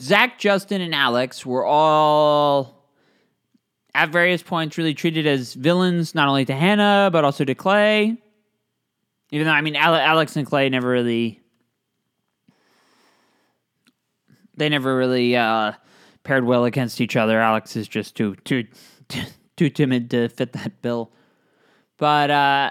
Zach, 0.00 0.38
Justin, 0.38 0.80
and 0.80 0.94
Alex 0.94 1.44
were 1.44 1.64
all 1.64 2.88
at 3.94 4.10
various 4.10 4.42
points 4.42 4.76
really 4.76 4.94
treated 4.94 5.26
as 5.26 5.54
villains, 5.54 6.14
not 6.14 6.28
only 6.28 6.44
to 6.44 6.54
Hannah, 6.54 7.08
but 7.10 7.24
also 7.24 7.44
to 7.44 7.54
Clay. 7.54 8.18
Even 9.30 9.46
though, 9.46 9.52
I 9.52 9.60
mean, 9.60 9.76
Alex 9.76 10.36
and 10.36 10.46
Clay 10.46 10.68
never 10.68 10.88
really. 10.88 11.40
They 14.56 14.68
never 14.68 14.96
really 14.96 15.36
uh, 15.36 15.72
paired 16.22 16.44
well 16.44 16.64
against 16.64 17.00
each 17.00 17.16
other. 17.16 17.40
Alex 17.40 17.76
is 17.76 17.88
just 17.88 18.14
too 18.14 18.36
too 18.44 18.66
too 19.56 19.70
timid 19.70 20.10
to 20.10 20.28
fit 20.28 20.52
that 20.52 20.80
bill. 20.82 21.12
But 21.98 22.30
uh, 22.30 22.70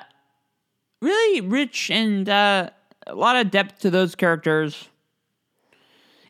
really 1.01 1.41
rich 1.41 1.91
and 1.91 2.27
uh, 2.27 2.69
a 3.07 3.15
lot 3.15 3.35
of 3.35 3.51
depth 3.51 3.79
to 3.81 3.89
those 3.89 4.15
characters. 4.15 4.89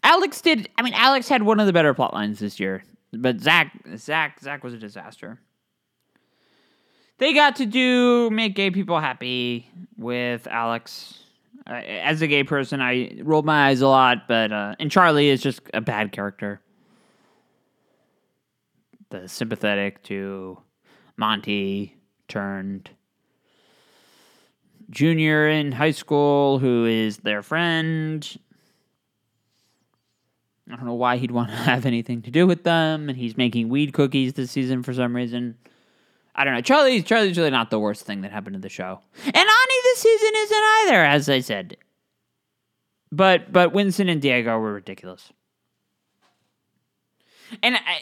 Alex 0.04 0.42
did. 0.42 0.70
I 0.78 0.82
mean, 0.82 0.94
Alex 0.94 1.28
had 1.28 1.44
one 1.44 1.60
of 1.60 1.66
the 1.66 1.74
better 1.74 1.94
plot 1.94 2.14
lines 2.14 2.40
this 2.40 2.60
year, 2.60 2.84
but 3.12 3.40
Zach, 3.40 3.72
Zach, 3.98 4.40
Zach 4.40 4.64
was 4.64 4.74
a 4.74 4.78
disaster. 4.78 5.40
They 7.18 7.34
got 7.34 7.56
to 7.58 7.66
do 7.66 8.30
make 8.30 8.56
gay 8.56 8.72
people 8.72 9.00
happy 9.00 9.70
with 9.98 10.48
Alex. 10.48 11.20
Uh, 11.68 11.74
as 11.74 12.22
a 12.22 12.28
gay 12.28 12.44
person, 12.44 12.82
I 12.82 13.18
rolled 13.24 13.46
my 13.46 13.68
eyes 13.68 13.82
a 13.82 13.88
lot, 13.88 14.28
but 14.28 14.52
uh, 14.52 14.76
and 14.80 14.92
Charlie 14.92 15.30
is 15.30 15.42
just 15.42 15.62
a 15.74 15.82
bad 15.82 16.12
character. 16.12 16.62
The 19.10 19.28
sympathetic 19.28 20.04
to 20.04 20.60
Monty 21.16 21.96
turned 22.28 22.90
junior 24.90 25.48
in 25.48 25.72
high 25.72 25.92
school 25.92 26.60
who 26.60 26.86
is 26.86 27.18
their 27.18 27.42
friend. 27.42 28.38
I 30.70 30.76
don't 30.76 30.86
know 30.86 30.94
why 30.94 31.18
he'd 31.18 31.32
want 31.32 31.50
to 31.50 31.56
have 31.56 31.86
anything 31.86 32.22
to 32.24 32.32
do 32.32 32.46
with 32.46 32.64
them, 32.64 33.10
and 33.10 33.18
he's 33.18 33.38
making 33.38 33.70
weed 33.70 33.94
cookies 33.94 34.34
this 34.34 34.52
season 34.52 34.84
for 34.84 34.94
some 34.94 35.16
reason. 35.16 35.58
I 36.36 36.44
don't 36.44 36.54
know. 36.54 36.62
Charlie's 36.62 37.04
Charlie's 37.04 37.38
really 37.38 37.50
not 37.50 37.70
the 37.70 37.80
worst 37.80 38.06
thing 38.06 38.22
that 38.22 38.32
happened 38.32 38.56
to 38.56 38.60
the 38.60 38.70
show, 38.70 39.00
and 39.26 39.36
Ani 39.36 39.82
this 39.84 40.00
season 40.00 40.32
isn't 40.36 40.64
either, 40.82 41.04
as 41.04 41.30
I 41.30 41.40
said. 41.40 41.78
But 43.12 43.54
but 43.54 43.72
Winston 43.72 44.10
and 44.10 44.22
Diego 44.22 44.60
were 44.60 44.74
ridiculous, 44.74 45.32
and 47.64 47.76
I, 47.76 48.02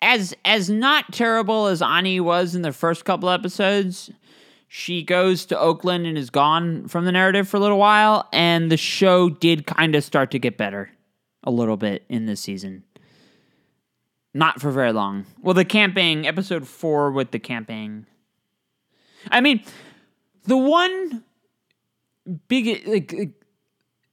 as 0.00 0.34
as 0.44 0.70
not 0.70 1.12
terrible 1.12 1.66
as 1.66 1.82
Ani 1.82 2.20
was 2.20 2.54
in 2.54 2.62
the 2.62 2.72
first 2.72 3.04
couple 3.04 3.28
episodes, 3.28 4.10
she 4.68 5.02
goes 5.02 5.44
to 5.46 5.58
Oakland 5.58 6.06
and 6.06 6.16
is 6.16 6.30
gone 6.30 6.88
from 6.88 7.04
the 7.04 7.12
narrative 7.12 7.48
for 7.48 7.58
a 7.58 7.60
little 7.60 7.78
while, 7.78 8.28
and 8.32 8.70
the 8.70 8.76
show 8.76 9.28
did 9.28 9.66
kind 9.66 9.94
of 9.94 10.04
start 10.04 10.30
to 10.30 10.38
get 10.38 10.56
better 10.56 10.90
a 11.44 11.50
little 11.50 11.76
bit 11.76 12.04
in 12.08 12.26
this 12.26 12.40
season. 12.40 12.84
Not 14.34 14.60
for 14.60 14.70
very 14.70 14.92
long. 14.92 15.26
Well, 15.42 15.54
the 15.54 15.64
camping, 15.64 16.26
episode 16.26 16.66
four 16.66 17.10
with 17.10 17.30
the 17.30 17.38
camping. 17.38 18.06
I 19.30 19.40
mean, 19.40 19.62
the 20.44 20.56
one 20.56 21.24
big, 22.46 22.86
like, 22.86 23.30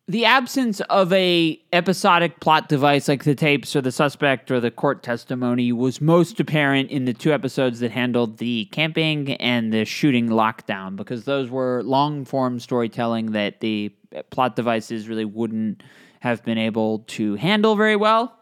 the 0.07 0.25
absence 0.25 0.81
of 0.81 1.11
a 1.13 1.59
episodic 1.73 2.39
plot 2.39 2.69
device 2.69 3.07
like 3.07 3.23
the 3.23 3.33
tapes 3.33 3.75
or 3.75 3.81
the 3.81 3.91
suspect 3.91 4.51
or 4.51 4.59
the 4.59 4.69
court 4.69 5.01
testimony 5.01 5.71
was 5.71 5.99
most 5.99 6.39
apparent 6.39 6.91
in 6.91 7.05
the 7.05 7.13
two 7.13 7.33
episodes 7.33 7.79
that 7.79 7.91
handled 7.91 8.37
the 8.37 8.65
camping 8.65 9.33
and 9.33 9.73
the 9.73 9.83
shooting 9.83 10.29
lockdown 10.29 10.95
because 10.95 11.25
those 11.25 11.49
were 11.49 11.81
long 11.83 12.23
form 12.23 12.59
storytelling 12.59 13.31
that 13.31 13.61
the 13.61 13.91
plot 14.29 14.55
devices 14.55 15.09
really 15.09 15.25
wouldn't 15.25 15.81
have 16.19 16.43
been 16.43 16.57
able 16.57 16.99
to 16.99 17.35
handle 17.35 17.75
very 17.75 17.95
well. 17.95 18.37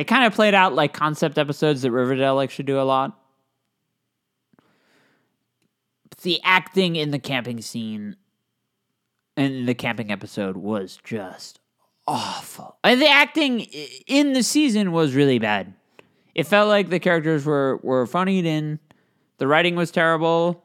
They 0.00 0.04
kind 0.04 0.24
of 0.24 0.32
played 0.32 0.54
out 0.54 0.74
like 0.74 0.94
concept 0.94 1.36
episodes 1.36 1.82
that 1.82 1.90
Riverdale 1.90 2.34
likes 2.34 2.56
to 2.56 2.62
do 2.62 2.80
a 2.80 2.88
lot. 2.88 3.20
the 6.22 6.40
acting 6.42 6.96
in 6.96 7.10
the 7.10 7.18
camping 7.18 7.60
scene 7.60 8.16
in 9.36 9.66
the 9.66 9.74
camping 9.74 10.10
episode 10.10 10.56
was 10.56 10.98
just 11.04 11.60
awful. 12.06 12.78
And 12.82 12.98
the 12.98 13.10
acting 13.10 13.60
in 14.06 14.32
the 14.32 14.42
season 14.42 14.92
was 14.92 15.14
really 15.14 15.38
bad. 15.38 15.74
It 16.34 16.46
felt 16.46 16.68
like 16.70 16.88
the 16.88 16.98
characters 16.98 17.44
were 17.44 17.78
were 17.82 18.06
phonied 18.06 18.46
in. 18.46 18.78
The 19.36 19.46
writing 19.46 19.76
was 19.76 19.90
terrible. 19.90 20.64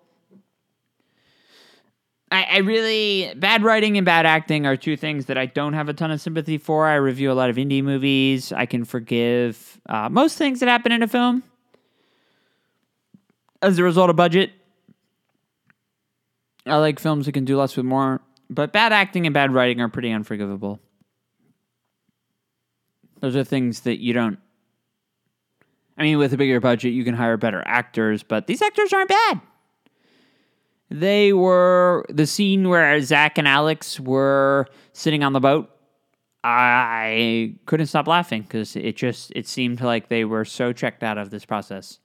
I, 2.31 2.43
I 2.43 2.57
really 2.57 3.33
bad 3.35 3.63
writing 3.63 3.97
and 3.97 4.05
bad 4.05 4.25
acting 4.25 4.65
are 4.65 4.75
two 4.75 4.97
things 4.97 5.27
that 5.27 5.37
I 5.37 5.45
don't 5.45 5.73
have 5.73 5.89
a 5.89 5.93
ton 5.93 6.11
of 6.11 6.19
sympathy 6.19 6.57
for. 6.57 6.87
I 6.87 6.95
review 6.95 7.31
a 7.31 7.33
lot 7.33 7.49
of 7.49 7.55
indie 7.55 7.83
movies. 7.83 8.51
I 8.51 8.65
can 8.65 8.83
forgive 8.83 9.79
uh, 9.87 10.09
most 10.09 10.37
things 10.37 10.59
that 10.59 10.69
happen 10.69 10.91
in 10.91 11.03
a 11.03 11.07
film 11.07 11.43
as 13.61 13.77
a 13.77 13.83
result 13.83 14.09
of 14.09 14.15
budget. 14.15 14.51
I 16.65 16.77
like 16.77 16.99
films 16.99 17.27
that 17.27 17.33
can 17.33 17.45
do 17.45 17.57
less 17.57 17.77
with 17.77 17.85
more. 17.85 18.21
But 18.49 18.73
bad 18.73 18.91
acting 18.91 19.25
and 19.25 19.33
bad 19.33 19.53
writing 19.53 19.81
are 19.81 19.89
pretty 19.89 20.11
unforgivable. 20.11 20.79
Those 23.21 23.35
are 23.35 23.43
things 23.43 23.81
that 23.81 24.01
you 24.01 24.13
don't. 24.13 24.39
I 25.97 26.03
mean, 26.03 26.17
with 26.17 26.33
a 26.33 26.37
bigger 26.37 26.59
budget, 26.59 26.93
you 26.93 27.03
can 27.03 27.15
hire 27.15 27.37
better 27.37 27.63
actors, 27.65 28.23
but 28.23 28.47
these 28.47 28.61
actors 28.61 28.93
aren't 28.93 29.09
bad. 29.09 29.41
They 30.89 31.33
were 31.33 32.05
the 32.09 32.27
scene 32.27 32.69
where 32.69 33.01
Zach 33.01 33.37
and 33.37 33.47
Alex 33.47 33.99
were 33.99 34.67
sitting 34.93 35.23
on 35.23 35.33
the 35.33 35.39
boat. 35.39 35.71
I 36.43 37.55
couldn't 37.65 37.87
stop 37.87 38.07
laughing 38.07 38.43
because 38.43 38.75
it 38.75 38.95
just 38.95 39.31
it 39.35 39.47
seemed 39.47 39.81
like 39.81 40.09
they 40.09 40.25
were 40.25 40.45
so 40.45 40.73
checked 40.73 41.01
out 41.01 41.17
of 41.17 41.31
this 41.31 41.43
process. 41.43 41.99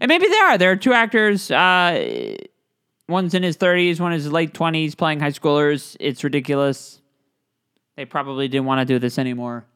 And 0.00 0.08
maybe 0.08 0.26
they 0.26 0.38
are. 0.38 0.56
There 0.56 0.70
are 0.70 0.76
two 0.76 0.94
actors. 0.94 1.50
Uh, 1.50 2.36
one's 3.08 3.34
in 3.34 3.42
his 3.42 3.56
30s, 3.56 4.00
one 4.00 4.12
is 4.12 4.30
late 4.30 4.52
20s, 4.52 4.96
playing 4.96 5.20
high 5.20 5.30
schoolers. 5.30 5.96
It's 6.00 6.24
ridiculous. 6.24 7.00
They 7.96 8.04
probably 8.04 8.48
didn't 8.48 8.66
want 8.66 8.80
to 8.80 8.84
do 8.84 8.98
this 8.98 9.18
anymore. 9.18 9.66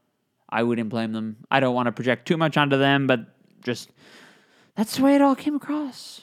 I 0.48 0.62
wouldn't 0.62 0.88
blame 0.88 1.12
them. 1.12 1.36
I 1.50 1.60
don't 1.60 1.74
want 1.74 1.86
to 1.86 1.92
project 1.92 2.26
too 2.26 2.36
much 2.36 2.56
onto 2.56 2.76
them, 2.76 3.06
but 3.06 3.20
just 3.62 3.90
that's 4.74 4.96
the 4.96 5.02
way 5.02 5.14
it 5.14 5.22
all 5.22 5.36
came 5.36 5.54
across. 5.54 6.22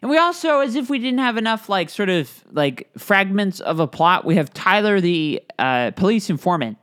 And 0.00 0.10
we 0.10 0.16
also, 0.16 0.60
as 0.60 0.76
if 0.76 0.88
we 0.88 0.98
didn't 0.98 1.18
have 1.18 1.36
enough, 1.36 1.68
like, 1.68 1.90
sort 1.90 2.08
of 2.08 2.44
like 2.52 2.88
fragments 2.96 3.60
of 3.60 3.80
a 3.80 3.86
plot, 3.86 4.24
we 4.24 4.36
have 4.36 4.52
Tyler, 4.54 5.00
the 5.00 5.42
uh, 5.58 5.90
police 5.92 6.30
informant, 6.30 6.78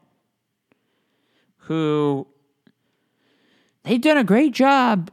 who 1.58 2.28
they've 3.84 4.02
done 4.02 4.18
a 4.18 4.24
great 4.24 4.54
job 4.54 5.12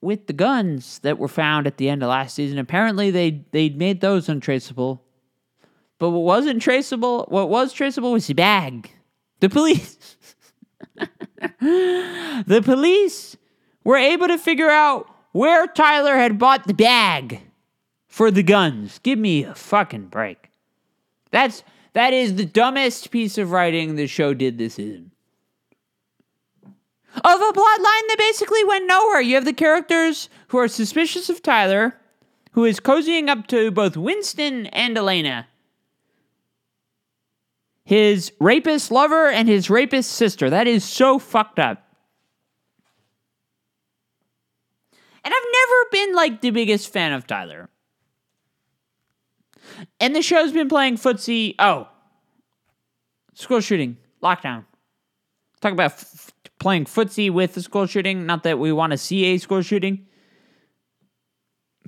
with 0.00 0.26
the 0.26 0.32
guns 0.32 1.00
that 1.00 1.18
were 1.18 1.28
found 1.28 1.66
at 1.66 1.78
the 1.78 1.88
end 1.88 2.02
of 2.02 2.08
last 2.08 2.34
season. 2.34 2.58
Apparently, 2.58 3.10
they 3.10 3.44
they 3.50 3.70
made 3.70 4.00
those 4.00 4.28
untraceable. 4.28 5.02
But 5.98 6.10
what 6.10 6.22
wasn't 6.22 6.60
traceable, 6.62 7.26
what 7.28 7.48
was 7.48 7.72
traceable 7.72 8.12
was 8.12 8.26
the 8.26 8.34
bag. 8.34 8.90
The 9.38 9.48
police, 9.48 10.16
the 11.60 12.62
police 12.64 13.36
were 13.84 13.96
able 13.96 14.28
to 14.28 14.38
figure 14.38 14.68
out 14.68 15.11
where 15.32 15.66
Tyler 15.66 16.16
had 16.16 16.38
bought 16.38 16.66
the 16.66 16.74
bag 16.74 17.40
for 18.06 18.30
the 18.30 18.42
guns. 18.42 19.00
Give 19.02 19.18
me 19.18 19.44
a 19.44 19.54
fucking 19.54 20.06
break. 20.06 20.50
That's 21.30 21.62
that 21.94 22.12
is 22.12 22.36
the 22.36 22.46
dumbest 22.46 23.10
piece 23.10 23.36
of 23.36 23.50
writing 23.50 23.96
the 23.96 24.06
show 24.06 24.32
did 24.34 24.58
this 24.58 24.74
season 24.74 25.12
of 27.16 27.40
a 27.40 27.52
bloodline 27.52 28.08
that 28.08 28.16
basically 28.18 28.64
went 28.64 28.86
nowhere. 28.86 29.20
You 29.20 29.34
have 29.34 29.44
the 29.44 29.52
characters 29.52 30.28
who 30.48 30.58
are 30.58 30.68
suspicious 30.68 31.28
of 31.28 31.42
Tyler, 31.42 31.94
who 32.52 32.64
is 32.64 32.80
cozying 32.80 33.28
up 33.28 33.46
to 33.48 33.70
both 33.70 33.96
Winston 33.96 34.66
and 34.66 34.96
Elena. 34.96 35.46
His 37.84 38.32
rapist 38.40 38.90
lover 38.90 39.28
and 39.28 39.48
his 39.48 39.68
rapist 39.68 40.12
sister. 40.12 40.48
That 40.48 40.66
is 40.66 40.84
so 40.84 41.18
fucked 41.18 41.58
up. 41.58 41.84
And 45.24 45.32
I've 45.34 45.52
never 45.52 45.84
been 45.90 46.14
like 46.14 46.40
the 46.40 46.50
biggest 46.50 46.92
fan 46.92 47.12
of 47.12 47.26
Tyler. 47.26 47.68
And 50.00 50.14
the 50.14 50.22
show's 50.22 50.52
been 50.52 50.68
playing 50.68 50.96
footsie. 50.96 51.54
Oh, 51.58 51.88
school 53.34 53.60
shooting, 53.60 53.96
lockdown. 54.22 54.64
Talk 55.60 55.72
about 55.72 55.92
f- 55.92 56.32
playing 56.58 56.86
footsie 56.86 57.30
with 57.30 57.54
the 57.54 57.62
school 57.62 57.86
shooting. 57.86 58.26
Not 58.26 58.42
that 58.42 58.58
we 58.58 58.72
want 58.72 58.90
to 58.90 58.98
see 58.98 59.26
a 59.26 59.38
school 59.38 59.62
shooting. 59.62 60.06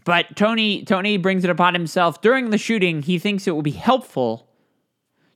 But 0.05 0.37
Tony 0.37 0.85
Tony 0.85 1.17
brings 1.17 1.45
it 1.45 1.51
upon 1.51 1.75
himself 1.75 2.21
during 2.21 2.51
the 2.51 2.59
shooting. 2.59 3.03
He 3.03 3.19
thinks 3.19 3.47
it 3.47 3.53
will 3.53 3.63
be 3.63 3.71
helpful 3.71 4.49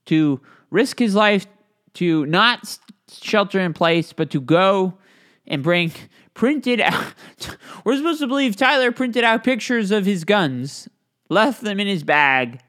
to 0.06 0.40
risk 0.70 0.98
his 0.98 1.14
life 1.14 1.46
to 1.94 2.26
not 2.26 2.78
shelter 3.10 3.58
in 3.58 3.72
place, 3.72 4.12
but 4.12 4.30
to 4.30 4.40
go 4.40 4.98
and 5.46 5.62
bring 5.62 5.92
printed 6.38 6.80
out. 6.80 7.14
We're 7.84 7.96
supposed 7.96 8.20
to 8.20 8.28
believe 8.28 8.56
Tyler 8.56 8.92
printed 8.92 9.24
out 9.24 9.44
pictures 9.44 9.90
of 9.90 10.06
his 10.06 10.24
guns, 10.24 10.88
left 11.28 11.62
them 11.62 11.80
in 11.80 11.86
his 11.86 12.04
bag. 12.04 12.60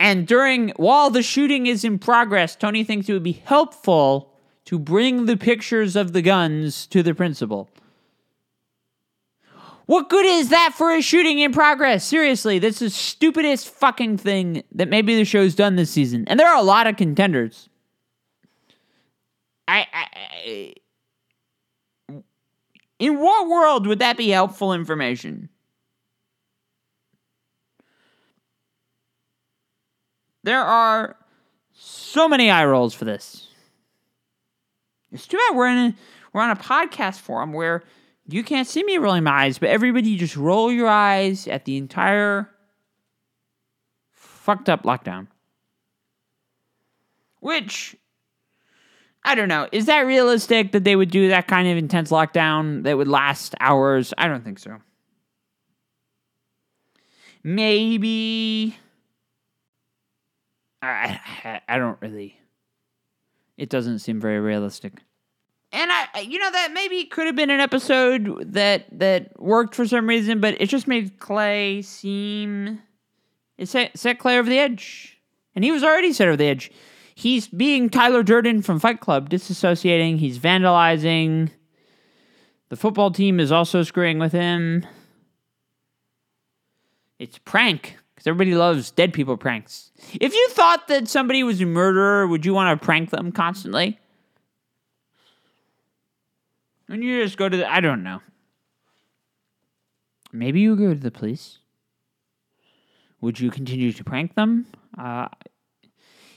And 0.00 0.26
during, 0.26 0.70
while 0.70 1.10
the 1.10 1.22
shooting 1.22 1.66
is 1.66 1.84
in 1.84 1.98
progress, 1.98 2.56
Tony 2.56 2.82
thinks 2.82 3.08
it 3.08 3.12
would 3.12 3.22
be 3.22 3.42
helpful 3.44 4.32
to 4.64 4.78
bring 4.78 5.26
the 5.26 5.36
pictures 5.36 5.94
of 5.94 6.12
the 6.12 6.22
guns 6.22 6.86
to 6.88 7.02
the 7.02 7.14
principal. 7.14 7.68
What 9.86 10.08
good 10.08 10.24
is 10.24 10.48
that 10.48 10.72
for 10.74 10.90
a 10.90 11.02
shooting 11.02 11.38
in 11.38 11.52
progress? 11.52 12.04
Seriously, 12.04 12.58
this 12.58 12.80
is 12.80 12.92
the 12.92 12.98
stupidest 12.98 13.68
fucking 13.68 14.16
thing 14.16 14.62
that 14.72 14.88
maybe 14.88 15.16
the 15.16 15.24
show's 15.24 15.54
done 15.54 15.76
this 15.76 15.90
season. 15.90 16.24
And 16.28 16.40
there 16.40 16.48
are 16.48 16.56
a 16.56 16.62
lot 16.62 16.86
of 16.86 16.96
contenders. 16.96 17.68
I, 19.68 19.86
I, 19.92 20.74
in 22.98 23.18
what 23.18 23.48
world 23.48 23.86
would 23.86 24.00
that 24.00 24.16
be 24.16 24.28
helpful 24.28 24.72
information? 24.72 25.48
There 30.44 30.62
are 30.62 31.16
so 31.72 32.28
many 32.28 32.50
eye 32.50 32.64
rolls 32.64 32.94
for 32.94 33.04
this. 33.04 33.48
It's 35.12 35.26
too 35.26 35.36
bad 35.36 35.56
we're 35.56 35.68
in 35.68 35.78
a, 35.78 35.94
we're 36.32 36.42
on 36.42 36.50
a 36.50 36.56
podcast 36.56 37.20
forum 37.20 37.52
where 37.52 37.82
you 38.26 38.42
can't 38.42 38.66
see 38.66 38.82
me 38.82 38.98
rolling 38.98 39.24
my 39.24 39.44
eyes, 39.44 39.58
but 39.58 39.68
everybody 39.68 40.16
just 40.16 40.36
roll 40.36 40.72
your 40.72 40.88
eyes 40.88 41.46
at 41.46 41.64
the 41.64 41.76
entire 41.76 42.48
fucked 44.12 44.68
up 44.68 44.84
lockdown. 44.84 45.28
Which 47.40 47.96
I 49.24 49.34
don't 49.34 49.48
know. 49.48 49.68
Is 49.70 49.86
that 49.86 50.00
realistic 50.00 50.72
that 50.72 50.84
they 50.84 50.96
would 50.96 51.10
do 51.10 51.28
that 51.28 51.46
kind 51.46 51.68
of 51.68 51.76
intense 51.76 52.10
lockdown 52.10 52.82
that 52.82 52.96
would 52.96 53.08
last 53.08 53.54
hours? 53.60 54.12
I 54.18 54.26
don't 54.28 54.44
think 54.44 54.58
so. 54.58 54.78
Maybe 57.44 58.76
I, 60.80 61.20
I, 61.44 61.60
I 61.68 61.78
don't 61.78 61.98
really. 62.00 62.38
It 63.56 63.68
doesn't 63.68 64.00
seem 64.00 64.20
very 64.20 64.40
realistic. 64.40 64.94
And 65.74 65.90
I, 65.90 66.20
you 66.20 66.38
know, 66.38 66.50
that 66.50 66.72
maybe 66.72 67.04
could 67.06 67.26
have 67.26 67.36
been 67.36 67.48
an 67.48 67.60
episode 67.60 68.52
that 68.52 68.86
that 68.98 69.40
worked 69.40 69.74
for 69.74 69.86
some 69.86 70.06
reason, 70.06 70.40
but 70.40 70.60
it 70.60 70.68
just 70.68 70.86
made 70.86 71.18
Clay 71.18 71.80
seem 71.80 72.80
it 73.56 73.68
set, 73.68 73.96
set 73.96 74.18
Clay 74.18 74.38
over 74.38 74.50
the 74.50 74.58
edge, 74.58 75.18
and 75.54 75.64
he 75.64 75.70
was 75.70 75.82
already 75.82 76.12
set 76.12 76.28
over 76.28 76.36
the 76.36 76.46
edge. 76.46 76.70
He's 77.14 77.48
being 77.48 77.90
Tyler 77.90 78.22
Durden 78.22 78.62
from 78.62 78.80
Fight 78.80 79.00
Club, 79.00 79.28
disassociating. 79.28 80.18
He's 80.18 80.38
vandalizing. 80.38 81.50
The 82.68 82.76
football 82.76 83.10
team 83.10 83.38
is 83.38 83.52
also 83.52 83.82
screwing 83.82 84.18
with 84.18 84.32
him. 84.32 84.86
It's 87.18 87.38
prank 87.38 87.96
because 88.14 88.26
everybody 88.26 88.54
loves 88.54 88.90
dead 88.90 89.12
people 89.12 89.36
pranks. 89.36 89.92
If 90.20 90.34
you 90.34 90.48
thought 90.50 90.88
that 90.88 91.08
somebody 91.08 91.42
was 91.42 91.60
a 91.60 91.66
murderer, 91.66 92.26
would 92.26 92.46
you 92.46 92.54
want 92.54 92.80
to 92.80 92.84
prank 92.84 93.10
them 93.10 93.30
constantly? 93.32 93.98
And 96.88 97.02
you 97.02 97.22
just 97.22 97.36
go 97.36 97.48
to 97.48 97.56
the, 97.56 97.70
I 97.70 97.80
don't 97.80 98.02
know. 98.02 98.20
Maybe 100.32 100.60
you 100.60 100.76
go 100.76 100.94
to 100.94 101.00
the 101.00 101.10
police. 101.10 101.58
Would 103.20 103.38
you 103.38 103.50
continue 103.50 103.92
to 103.92 104.04
prank 104.04 104.34
them? 104.34 104.66
Uh, 104.98 105.28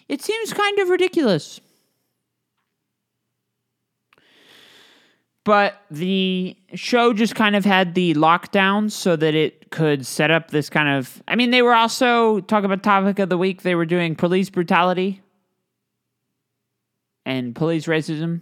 it 0.08 0.22
seems 0.22 0.54
kind 0.54 0.80
of 0.80 0.90
ridiculous. 0.90 1.60
But 5.44 5.80
the 5.92 6.58
show 6.74 7.14
just 7.14 7.36
kind 7.36 7.56
of 7.56 7.64
had 7.66 7.94
the 7.94 8.16
lockdown 8.16 8.90
so 8.90 9.16
that 9.16 9.36
it 9.36 9.70
could 9.70 10.06
set 10.06 10.32
up 10.32 10.50
this 10.50 10.72
kind 10.72 10.90
of. 10.90 11.22
I 11.28 11.36
mean, 11.36 11.52
they 11.52 11.62
were 11.62 11.76
also, 11.76 12.40
talk 12.42 12.64
about 12.64 12.82
topic 12.82 13.20
of 13.20 13.30
the 13.30 13.38
week, 13.38 13.62
they 13.62 13.76
were 13.76 13.86
doing 13.86 14.16
police 14.16 14.50
brutality 14.50 15.22
and 17.26 17.56
police 17.56 17.86
racism. 17.86 18.42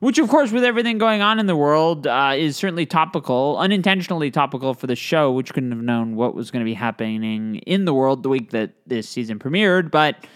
Which, 0.00 0.18
of 0.18 0.30
course, 0.30 0.50
with 0.50 0.64
everything 0.64 0.96
going 0.96 1.20
on 1.20 1.38
in 1.38 1.44
the 1.44 1.54
world, 1.54 2.06
uh, 2.06 2.32
is 2.34 2.56
certainly 2.56 2.86
topical, 2.86 3.58
unintentionally 3.58 4.30
topical 4.30 4.72
for 4.72 4.86
the 4.86 4.96
show, 4.96 5.30
which 5.30 5.52
couldn't 5.52 5.72
have 5.72 5.82
known 5.82 6.16
what 6.16 6.34
was 6.34 6.50
going 6.50 6.60
to 6.60 6.64
be 6.64 6.72
happening 6.72 7.56
in 7.66 7.84
the 7.84 7.92
world 7.92 8.22
the 8.22 8.30
week 8.30 8.50
that 8.50 8.72
this 8.86 9.06
season 9.06 9.38
premiered. 9.38 9.90
But 9.90 10.26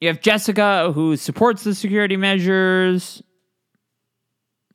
you 0.00 0.08
have 0.08 0.22
Jessica, 0.22 0.92
who 0.92 1.14
supports 1.16 1.62
the 1.62 1.74
security 1.74 2.16
measures. 2.16 3.22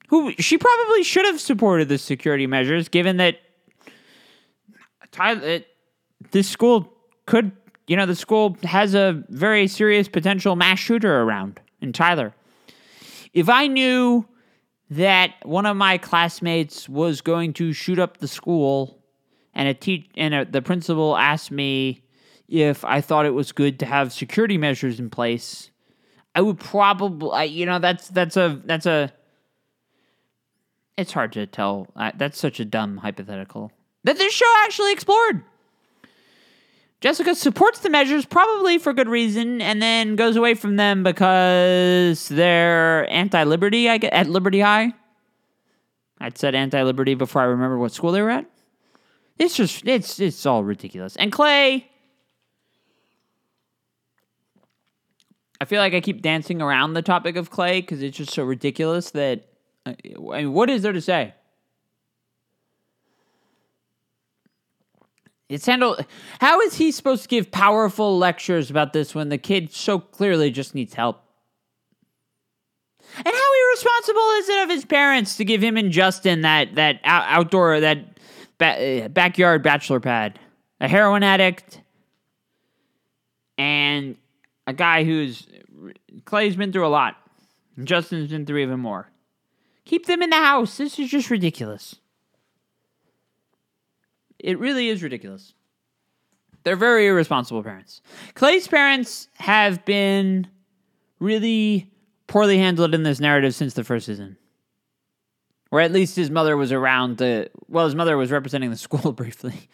Who 0.09 0.33
she 0.33 0.59
probably 0.59 1.01
should 1.01 1.25
have 1.25 1.41
supported 1.41 1.89
the 1.89 1.97
security 1.97 2.45
measures, 2.45 2.89
given 2.89 3.17
that 3.17 3.39
Tyler, 5.11 5.61
this 6.29 6.47
school 6.47 6.93
could 7.25 7.53
you 7.87 7.97
know, 7.97 8.05
the 8.05 8.15
school 8.15 8.57
has 8.63 8.93
a 8.95 9.23
very 9.29 9.67
serious 9.67 10.07
potential 10.07 10.55
mass 10.55 10.79
shooter 10.79 11.21
around 11.21 11.59
in 11.81 11.93
Tyler. 11.93 12.33
If 13.33 13.49
I 13.49 13.67
knew 13.67 14.25
that 14.89 15.33
one 15.43 15.65
of 15.65 15.75
my 15.75 15.97
classmates 15.97 16.87
was 16.87 17.21
going 17.21 17.53
to 17.53 17.73
shoot 17.73 17.99
up 17.99 18.17
the 18.17 18.27
school 18.27 18.99
and 19.53 19.67
a 19.67 19.73
te- 19.73 20.09
and 20.15 20.33
a, 20.33 20.45
the 20.45 20.61
principal 20.61 21.17
asked 21.17 21.51
me 21.51 22.03
if 22.47 22.85
I 22.85 23.01
thought 23.01 23.25
it 23.25 23.33
was 23.33 23.51
good 23.51 23.79
to 23.79 23.85
have 23.85 24.13
security 24.13 24.57
measures 24.57 24.99
in 24.99 25.09
place, 25.09 25.71
I 26.35 26.41
would 26.41 26.59
probably, 26.59 27.45
you 27.47 27.65
know, 27.65 27.79
that's 27.79 28.07
that's 28.09 28.37
a 28.37 28.61
that's 28.65 28.85
a. 28.85 29.11
It's 30.95 31.11
hard 31.11 31.33
to 31.33 31.47
tell. 31.47 31.87
that's 32.15 32.37
such 32.37 32.59
a 32.59 32.65
dumb 32.65 32.97
hypothetical 32.97 33.71
that 34.03 34.17
this 34.17 34.33
show 34.33 34.51
actually 34.63 34.93
explored. 34.93 35.43
Jessica 37.03 37.35
supports 37.35 37.79
the 37.79 37.89
measures, 37.89 38.25
probably 38.25 38.77
for 38.77 38.93
good 38.93 39.09
reason, 39.09 39.61
and 39.61 39.81
then 39.81 40.15
goes 40.15 40.37
away 40.37 40.53
from 40.53 40.77
them 40.77 41.03
because 41.03 42.29
they're 42.29 43.11
anti-liberty. 43.11 43.89
I 43.89 43.97
get 43.97 44.13
at 44.13 44.29
Liberty 44.29 44.61
High. 44.61 44.93
I'd 46.21 46.37
said 46.37 46.55
anti-liberty 46.55 47.15
before 47.15 47.41
I 47.41 47.45
remember 47.45 47.77
what 47.77 47.91
school 47.91 48.13
they 48.13 48.21
were 48.21 48.29
at. 48.29 48.45
It's 49.37 49.57
just 49.57 49.85
it's 49.85 50.17
it's 50.21 50.45
all 50.45 50.63
ridiculous. 50.63 51.17
And 51.17 51.29
Clay, 51.29 51.89
I 55.59 55.65
feel 55.65 55.81
like 55.81 55.93
I 55.93 55.99
keep 55.99 56.21
dancing 56.21 56.61
around 56.61 56.93
the 56.93 57.01
topic 57.01 57.35
of 57.35 57.49
Clay 57.49 57.81
because 57.81 58.01
it's 58.01 58.15
just 58.15 58.31
so 58.31 58.45
ridiculous 58.45 59.11
that 59.11 59.43
uh, 59.85 59.91
I 60.31 60.43
mean, 60.43 60.53
what 60.53 60.69
is 60.69 60.83
there 60.83 60.93
to 60.93 61.01
say? 61.01 61.33
It's 65.53 65.65
handled. 65.65 66.05
How 66.39 66.59
is 66.61 66.75
he 66.75 66.91
supposed 66.91 67.23
to 67.23 67.29
give 67.29 67.51
powerful 67.51 68.17
lectures 68.17 68.71
about 68.71 68.93
this 68.93 69.13
when 69.13 69.29
the 69.29 69.37
kid 69.37 69.71
so 69.71 69.99
clearly 69.99 70.49
just 70.49 70.73
needs 70.73 70.93
help? 70.95 71.21
And 73.15 73.27
how 73.27 73.67
irresponsible 73.67 74.29
is 74.37 74.49
it 74.49 74.63
of 74.63 74.69
his 74.69 74.85
parents 74.85 75.37
to 75.37 75.45
give 75.45 75.61
him 75.61 75.77
and 75.77 75.91
Justin 75.91 76.41
that 76.41 76.75
that 76.75 76.99
outdoor 77.03 77.79
that 77.79 78.17
ba- 78.57 78.79
eh, 78.79 79.07
backyard 79.07 79.61
bachelor 79.61 79.99
pad? 79.99 80.39
A 80.79 80.87
heroin 80.87 81.21
addict 81.21 81.81
and 83.57 84.17
a 84.65 84.73
guy 84.73 85.03
who's 85.03 85.47
Clay's 86.25 86.55
been 86.55 86.71
through 86.71 86.87
a 86.87 86.89
lot. 86.89 87.15
Justin's 87.83 88.31
been 88.31 88.45
through 88.45 88.59
even 88.59 88.79
more. 88.79 89.09
Keep 89.85 90.07
them 90.07 90.21
in 90.21 90.29
the 90.29 90.37
house. 90.37 90.77
This 90.77 90.97
is 90.97 91.09
just 91.09 91.29
ridiculous. 91.29 91.95
It 94.43 94.59
really 94.59 94.89
is 94.89 95.01
ridiculous. 95.01 95.53
They're 96.63 96.75
very 96.75 97.07
irresponsible 97.07 97.63
parents. 97.63 98.01
Clay's 98.35 98.67
parents 98.67 99.29
have 99.35 99.83
been 99.85 100.47
really 101.19 101.91
poorly 102.27 102.57
handled 102.57 102.93
in 102.93 103.03
this 103.03 103.19
narrative 103.19 103.55
since 103.55 103.73
the 103.73 103.83
first 103.83 104.05
season. 104.05 104.37
Or 105.71 105.79
at 105.79 105.91
least 105.91 106.15
his 106.15 106.29
mother 106.29 106.55
was 106.55 106.71
around 106.71 107.17
the 107.17 107.49
well, 107.67 107.85
his 107.85 107.95
mother 107.95 108.15
was 108.17 108.31
representing 108.31 108.69
the 108.69 108.77
school 108.87 109.13
briefly. 109.13 109.69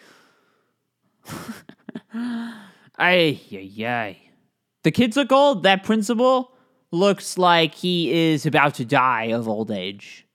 ay, 2.14 3.42
ay, 3.52 3.86
ay. 3.86 4.18
The 4.84 4.92
kids 4.92 5.18
look 5.18 5.32
old. 5.32 5.64
That 5.64 5.84
principal 5.84 6.56
looks 6.92 7.38
like 7.38 7.76
he 7.76 8.32
is 8.32 8.46
about 8.46 8.76
to 8.76 8.86
die 8.86 9.26
of 9.26 9.48
old 9.48 9.72
age. 9.72 10.26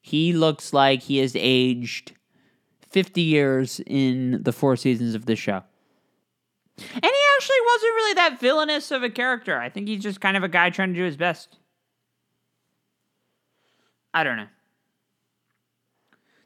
He 0.00 0.32
looks 0.32 0.72
like 0.72 1.02
he 1.02 1.18
has 1.18 1.32
aged 1.36 2.12
50 2.90 3.20
years 3.20 3.80
in 3.86 4.42
the 4.42 4.52
four 4.52 4.76
seasons 4.76 5.14
of 5.14 5.26
this 5.26 5.38
show. 5.38 5.62
And 6.78 7.04
he 7.04 7.22
actually 7.36 7.56
wasn't 7.66 7.94
really 7.94 8.14
that 8.14 8.40
villainous 8.40 8.90
of 8.90 9.02
a 9.02 9.10
character. 9.10 9.58
I 9.58 9.68
think 9.68 9.88
he's 9.88 10.02
just 10.02 10.20
kind 10.20 10.36
of 10.36 10.44
a 10.44 10.48
guy 10.48 10.70
trying 10.70 10.92
to 10.92 10.98
do 10.98 11.04
his 11.04 11.16
best. 11.16 11.58
I 14.14 14.24
don't 14.24 14.36
know. 14.36 14.46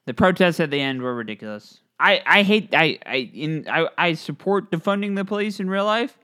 The 0.07 0.15
protests 0.15 0.59
at 0.59 0.71
the 0.71 0.81
end 0.81 1.03
were 1.03 1.15
ridiculous. 1.15 1.79
I, 2.01 2.23
I 2.27 2.43
hate 2.43 2.71
I 2.75 2.99
I 3.07 3.31
in 3.33 3.67
I, 3.69 3.89
I 3.97 4.15
support 4.15 4.73
defunding 4.73 5.15
the 5.15 5.25
police 5.25 5.61
in 5.61 5.71
real 5.71 5.85
life. 5.85 6.19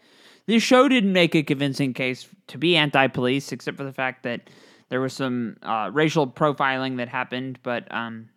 this 0.46 0.62
show 0.62 0.88
didn't 0.88 1.12
make 1.12 1.36
a 1.36 1.42
convincing 1.44 1.94
case 1.94 2.28
to 2.48 2.58
be 2.58 2.76
anti-police, 2.76 3.52
except 3.52 3.76
for 3.76 3.84
the 3.84 3.92
fact 3.92 4.24
that 4.24 4.50
there 4.88 5.00
was 5.00 5.12
some 5.12 5.56
uh, 5.62 5.90
racial 5.92 6.26
profiling 6.26 6.96
that 6.96 7.08
happened. 7.08 7.60
But 7.62 7.86
um, 7.94 8.30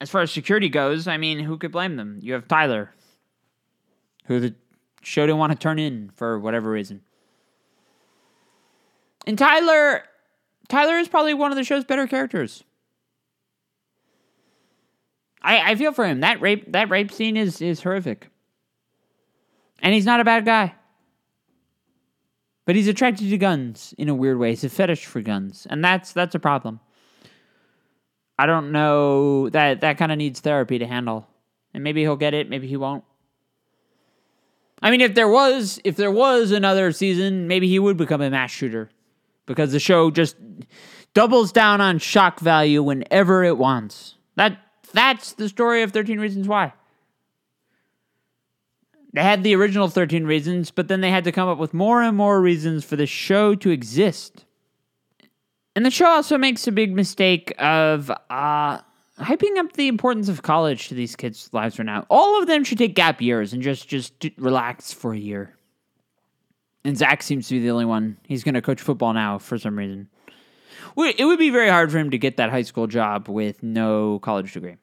as 0.00 0.10
far 0.10 0.22
as 0.22 0.30
security 0.30 0.68
goes, 0.68 1.08
I 1.08 1.16
mean, 1.16 1.38
who 1.38 1.58
could 1.58 1.72
blame 1.72 1.96
them? 1.96 2.18
You 2.22 2.34
have 2.34 2.48
Tyler, 2.48 2.92
who 4.26 4.40
the 4.40 4.54
show 5.02 5.22
didn't 5.26 5.38
want 5.38 5.52
to 5.52 5.58
turn 5.58 5.78
in 5.78 6.10
for 6.14 6.38
whatever 6.38 6.70
reason. 6.70 7.02
And 9.26 9.38
Tyler, 9.38 10.02
Tyler 10.68 10.98
is 10.98 11.08
probably 11.08 11.34
one 11.34 11.50
of 11.50 11.56
the 11.56 11.64
show's 11.64 11.84
better 11.84 12.06
characters. 12.06 12.62
I, 15.42 15.72
I 15.72 15.74
feel 15.76 15.92
for 15.92 16.04
him. 16.04 16.20
That 16.20 16.40
rape 16.40 16.72
that 16.72 16.90
rape 16.90 17.12
scene 17.12 17.36
is 17.36 17.62
is 17.62 17.82
horrific. 17.82 18.28
And 19.80 19.94
he's 19.94 20.06
not 20.06 20.20
a 20.20 20.24
bad 20.24 20.44
guy. 20.44 20.74
But 22.64 22.74
he's 22.74 22.88
attracted 22.88 23.30
to 23.30 23.38
guns 23.38 23.94
in 23.96 24.08
a 24.08 24.14
weird 24.14 24.38
way. 24.38 24.50
He's 24.50 24.64
a 24.64 24.68
fetish 24.68 25.06
for 25.06 25.20
guns. 25.20 25.66
And 25.70 25.84
that's 25.84 26.12
that's 26.12 26.34
a 26.34 26.40
problem. 26.40 26.80
I 28.38 28.46
don't 28.46 28.72
know 28.72 29.48
that 29.50 29.80
that 29.80 29.98
kind 29.98 30.12
of 30.12 30.18
needs 30.18 30.40
therapy 30.40 30.78
to 30.78 30.86
handle. 30.86 31.26
And 31.72 31.82
maybe 31.82 32.02
he'll 32.02 32.16
get 32.16 32.34
it, 32.34 32.48
maybe 32.48 32.66
he 32.66 32.76
won't. 32.76 33.04
I 34.82 34.90
mean, 34.90 35.00
if 35.00 35.14
there 35.14 35.28
was 35.28 35.80
if 35.84 35.96
there 35.96 36.10
was 36.10 36.50
another 36.50 36.92
season, 36.92 37.48
maybe 37.48 37.68
he 37.68 37.78
would 37.78 37.96
become 37.96 38.20
a 38.20 38.30
mass 38.30 38.50
shooter 38.50 38.90
because 39.46 39.72
the 39.72 39.80
show 39.80 40.10
just 40.10 40.36
doubles 41.14 41.52
down 41.52 41.80
on 41.80 41.98
shock 41.98 42.40
value 42.40 42.82
whenever 42.82 43.42
it 43.42 43.56
wants. 43.56 44.16
That 44.36 44.58
that's 44.92 45.32
the 45.32 45.48
story 45.48 45.82
of 45.82 45.92
13 45.92 46.20
Reasons 46.20 46.48
Why. 46.48 46.72
They 49.12 49.22
had 49.22 49.42
the 49.42 49.54
original 49.54 49.88
13 49.88 50.24
reasons, 50.24 50.70
but 50.70 50.88
then 50.88 51.00
they 51.00 51.10
had 51.10 51.24
to 51.24 51.32
come 51.32 51.48
up 51.48 51.58
with 51.58 51.72
more 51.72 52.02
and 52.02 52.16
more 52.16 52.40
reasons 52.40 52.84
for 52.84 52.96
the 52.96 53.06
show 53.06 53.54
to 53.54 53.70
exist. 53.70 54.45
And 55.76 55.84
the 55.84 55.90
show 55.90 56.06
also 56.06 56.38
makes 56.38 56.66
a 56.66 56.72
big 56.72 56.94
mistake 56.94 57.52
of 57.58 58.10
uh, 58.30 58.78
hyping 59.20 59.58
up 59.58 59.74
the 59.74 59.88
importance 59.88 60.30
of 60.30 60.42
college 60.42 60.88
to 60.88 60.94
these 60.94 61.14
kids' 61.14 61.50
lives 61.52 61.78
right 61.78 61.84
now. 61.84 62.06
All 62.08 62.40
of 62.40 62.46
them 62.46 62.64
should 62.64 62.78
take 62.78 62.94
gap 62.94 63.20
years 63.20 63.52
and 63.52 63.62
just 63.62 63.86
just 63.86 64.14
relax 64.38 64.94
for 64.94 65.12
a 65.12 65.18
year. 65.18 65.54
And 66.82 66.96
Zach 66.96 67.22
seems 67.22 67.48
to 67.48 67.54
be 67.54 67.60
the 67.60 67.70
only 67.70 67.84
one. 67.84 68.16
He's 68.26 68.42
going 68.42 68.54
to 68.54 68.62
coach 68.62 68.80
football 68.80 69.12
now 69.12 69.38
for 69.38 69.58
some 69.58 69.76
reason. 69.76 70.08
It 70.96 71.26
would 71.26 71.38
be 71.38 71.50
very 71.50 71.68
hard 71.68 71.92
for 71.92 71.98
him 71.98 72.10
to 72.10 72.16
get 72.16 72.38
that 72.38 72.48
high 72.48 72.62
school 72.62 72.86
job 72.86 73.28
with 73.28 73.62
no 73.62 74.18
college 74.20 74.54
degree. 74.54 74.76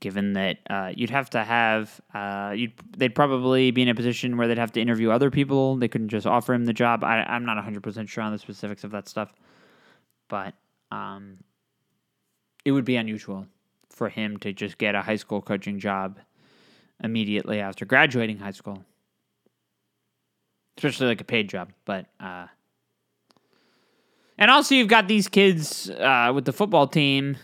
Given 0.00 0.32
that 0.32 0.58
uh, 0.68 0.92
you'd 0.94 1.10
have 1.10 1.30
to 1.30 1.44
have, 1.44 2.00
uh, 2.14 2.54
you'd, 2.56 2.72
they'd 2.96 3.14
probably 3.14 3.70
be 3.70 3.82
in 3.82 3.88
a 3.88 3.94
position 3.94 4.36
where 4.36 4.48
they'd 4.48 4.58
have 4.58 4.72
to 4.72 4.80
interview 4.80 5.10
other 5.10 5.30
people. 5.30 5.76
They 5.76 5.88
couldn't 5.88 6.08
just 6.08 6.26
offer 6.26 6.54
him 6.54 6.64
the 6.64 6.72
job. 6.72 7.04
I, 7.04 7.22
I'm 7.22 7.44
not 7.44 7.62
100% 7.62 8.08
sure 8.08 8.24
on 8.24 8.32
the 8.32 8.38
specifics 8.38 8.82
of 8.82 8.90
that 8.92 9.08
stuff. 9.08 9.32
But 10.28 10.54
um, 10.90 11.38
it 12.64 12.72
would 12.72 12.84
be 12.84 12.96
unusual 12.96 13.46
for 13.90 14.08
him 14.08 14.38
to 14.38 14.52
just 14.52 14.78
get 14.78 14.94
a 14.94 15.02
high 15.02 15.16
school 15.16 15.42
coaching 15.42 15.78
job 15.78 16.18
immediately 17.02 17.60
after 17.60 17.84
graduating 17.84 18.38
high 18.38 18.50
school 18.52 18.84
especially 20.80 21.08
like 21.08 21.20
a 21.20 21.24
paid 21.24 21.48
job. 21.48 21.72
But 21.84 22.06
uh, 22.18 22.46
and 24.38 24.50
also 24.50 24.74
you've 24.74 24.88
got 24.88 25.08
these 25.08 25.28
kids 25.28 25.90
uh, 25.90 26.32
with 26.34 26.44
the 26.44 26.52
football 26.52 26.86
team, 26.86 27.36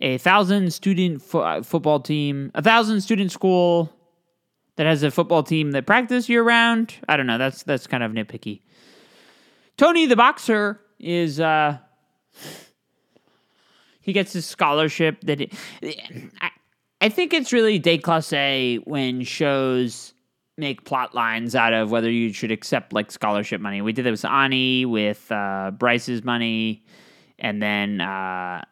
a 0.00 0.18
thousand 0.18 0.72
student 0.72 1.22
fo- 1.22 1.40
uh, 1.40 1.62
football 1.62 2.00
team, 2.00 2.50
a 2.54 2.62
thousand 2.62 3.00
student 3.00 3.32
school 3.32 3.92
that 4.76 4.86
has 4.86 5.02
a 5.02 5.10
football 5.10 5.42
team 5.42 5.72
that 5.72 5.86
practice 5.86 6.28
year 6.28 6.42
round. 6.42 6.94
I 7.08 7.16
don't 7.16 7.26
know. 7.26 7.38
That's 7.38 7.62
that's 7.64 7.86
kind 7.86 8.02
of 8.02 8.12
nitpicky. 8.12 8.62
Tony 9.76 10.06
the 10.06 10.16
boxer 10.16 10.80
is 10.98 11.40
uh 11.40 11.78
he 14.00 14.12
gets 14.12 14.32
his 14.32 14.46
scholarship 14.46 15.20
that 15.22 15.40
I, 16.40 16.50
I 17.00 17.08
think 17.08 17.34
it's 17.34 17.52
really 17.52 17.80
déclassé 17.80 18.80
when 18.86 19.22
shows 19.22 20.14
make 20.56 20.84
plot 20.84 21.14
lines 21.14 21.54
out 21.54 21.72
of 21.72 21.90
whether 21.90 22.10
you 22.10 22.32
should 22.32 22.50
accept 22.50 22.92
like 22.92 23.12
scholarship 23.12 23.60
money. 23.60 23.80
We 23.80 23.92
did 23.92 24.04
that 24.04 24.10
with 24.10 24.24
Ani 24.24 24.84
with 24.84 25.30
uh, 25.30 25.70
Bryce's 25.70 26.24
money, 26.24 26.84
and 27.38 27.62
then 27.62 28.00
uh, 28.00 28.64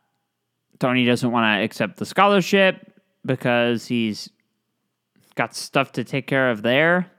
Tony 0.78 1.04
doesn't 1.04 1.30
want 1.30 1.44
to 1.44 1.64
accept 1.64 1.96
the 1.98 2.06
scholarship 2.06 2.92
because 3.24 3.86
he's 3.86 4.30
got 5.34 5.54
stuff 5.54 5.92
to 5.92 6.04
take 6.04 6.26
care 6.26 6.50
of 6.50 6.62
there. 6.62 7.10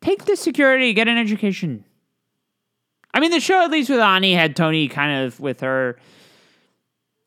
Take 0.00 0.24
the 0.24 0.36
security, 0.36 0.92
get 0.92 1.08
an 1.08 1.18
education. 1.18 1.84
I 3.14 3.20
mean, 3.20 3.30
the 3.30 3.40
show 3.40 3.62
at 3.62 3.70
least 3.70 3.90
with 3.90 4.00
Ani 4.00 4.34
had 4.34 4.56
Tony 4.56 4.88
kind 4.88 5.24
of 5.24 5.38
with 5.38 5.60
her 5.60 5.98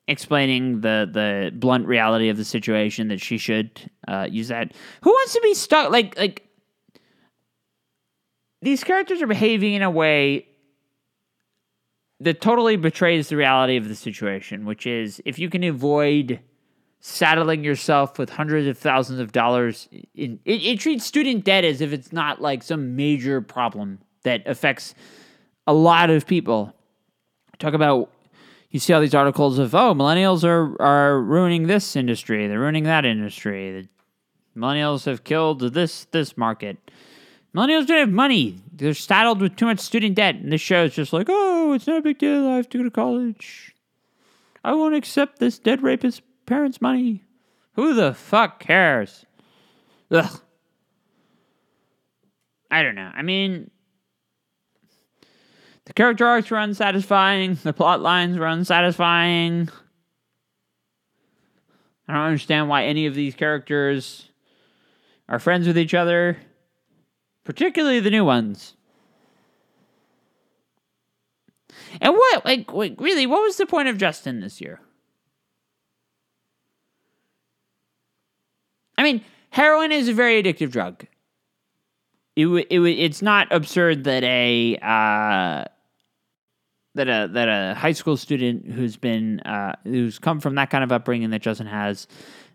explaining 0.07 0.81
the 0.81 1.09
the 1.11 1.51
blunt 1.55 1.87
reality 1.87 2.29
of 2.29 2.37
the 2.37 2.45
situation 2.45 3.07
that 3.07 3.21
she 3.21 3.37
should 3.37 3.89
uh, 4.07 4.27
use 4.29 4.49
that. 4.49 4.73
Who 5.01 5.09
wants 5.11 5.33
to 5.33 5.41
be 5.41 5.53
stuck 5.53 5.91
like 5.91 6.17
like 6.17 6.47
these 8.61 8.83
characters 8.83 9.21
are 9.21 9.27
behaving 9.27 9.73
in 9.73 9.83
a 9.83 9.89
way 9.89 10.47
that 12.19 12.41
totally 12.41 12.77
betrays 12.77 13.29
the 13.29 13.35
reality 13.35 13.75
of 13.75 13.87
the 13.87 13.95
situation, 13.95 14.65
which 14.65 14.87
is 14.87 15.21
if 15.25 15.37
you 15.37 15.49
can 15.49 15.63
avoid 15.63 16.39
saddling 16.99 17.63
yourself 17.63 18.17
with 18.17 18.29
hundreds 18.31 18.67
of 18.67 18.77
thousands 18.77 19.19
of 19.19 19.31
dollars 19.31 19.87
in 20.15 20.39
it, 20.45 20.63
it 20.63 20.79
treats 20.79 21.05
student 21.05 21.43
debt 21.43 21.63
as 21.63 21.81
if 21.81 21.93
it's 21.93 22.11
not 22.11 22.41
like 22.41 22.63
some 22.63 22.95
major 22.95 23.41
problem 23.41 23.99
that 24.23 24.41
affects 24.47 24.95
a 25.67 25.73
lot 25.73 26.09
of 26.09 26.25
people. 26.25 26.73
Talk 27.59 27.73
about 27.73 28.11
you 28.75 28.79
see 28.79 28.91
all 28.91 28.99
these 28.99 29.15
articles 29.15 29.57
of 29.57 29.73
oh 29.73 29.93
millennials 29.93 30.43
are 30.43 30.81
are 30.81 31.21
ruining 31.21 31.67
this 31.67 31.95
industry 31.95 32.45
they're 32.47 32.59
ruining 32.59 32.83
that 32.83 33.05
industry 33.05 33.71
the 33.71 34.59
millennials 34.59 35.05
have 35.05 35.23
killed 35.23 35.61
this 35.61 36.05
this 36.11 36.35
market 36.35 36.77
millennials 37.55 37.87
don't 37.87 37.99
have 37.99 38.09
money. 38.09 38.57
They're 38.73 38.93
saddled 38.93 39.39
with 39.39 39.55
too 39.55 39.65
much 39.65 39.79
student 39.79 40.15
debt. 40.15 40.35
And 40.35 40.51
this 40.51 40.61
show 40.61 40.83
is 40.83 40.93
just 40.93 41.13
like 41.13 41.27
oh 41.29 41.73
it's 41.73 41.87
not 41.87 41.99
a 41.99 42.01
big 42.01 42.19
deal. 42.19 42.47
I 42.47 42.57
have 42.57 42.69
to 42.69 42.77
go 42.79 42.83
to 42.83 42.91
college. 42.91 43.73
I 44.63 44.73
won't 44.73 44.95
accept 44.95 45.39
this 45.39 45.57
dead 45.57 45.81
rapist 45.81 46.21
parents 46.45 46.81
money. 46.81 47.23
Who 47.73 47.93
the 47.93 48.13
fuck 48.13 48.59
cares? 48.59 49.25
Ugh. 50.11 50.41
I 52.69 52.83
don't 52.83 52.95
know. 52.95 53.11
I 53.15 53.21
mean 53.21 53.71
the 55.85 55.93
character 55.93 56.25
arcs 56.25 56.49
were 56.49 56.57
unsatisfying. 56.57 57.55
The 57.55 57.73
plot 57.73 58.01
lines 58.01 58.37
were 58.37 58.47
unsatisfying. 58.47 59.69
I 62.07 62.13
don't 62.13 62.23
understand 62.23 62.69
why 62.69 62.85
any 62.85 63.05
of 63.05 63.15
these 63.15 63.33
characters 63.33 64.29
are 65.27 65.39
friends 65.39 65.65
with 65.65 65.77
each 65.77 65.93
other, 65.93 66.37
particularly 67.45 68.01
the 68.01 68.09
new 68.09 68.25
ones. 68.25 68.75
And 72.01 72.13
what, 72.13 72.43
like, 72.43 72.73
like 72.73 72.99
really, 72.99 73.25
what 73.25 73.41
was 73.41 73.55
the 73.55 73.65
point 73.65 73.87
of 73.87 73.97
Justin 73.97 74.41
this 74.41 74.59
year? 74.59 74.81
I 78.97 79.03
mean, 79.03 79.23
heroin 79.51 79.91
is 79.91 80.09
a 80.09 80.13
very 80.13 80.41
addictive 80.41 80.71
drug. 80.71 81.05
It, 82.35 82.47
it, 82.47 82.81
it's 82.81 83.21
not 83.21 83.47
absurd 83.51 84.03
that 84.05 84.23
a 84.23 84.77
uh, 84.81 85.65
that 86.95 87.07
a 87.07 87.29
that 87.31 87.47
a 87.47 87.75
high 87.75 87.93
school 87.93 88.17
student 88.17 88.69
who's 88.69 88.97
been 88.97 89.39
uh, 89.41 89.75
who's 89.83 90.19
come 90.19 90.41
from 90.41 90.55
that 90.55 90.69
kind 90.69 90.83
of 90.83 90.91
upbringing 90.91 91.29
that 91.29 91.41
Justin 91.41 91.67
has 91.67 92.07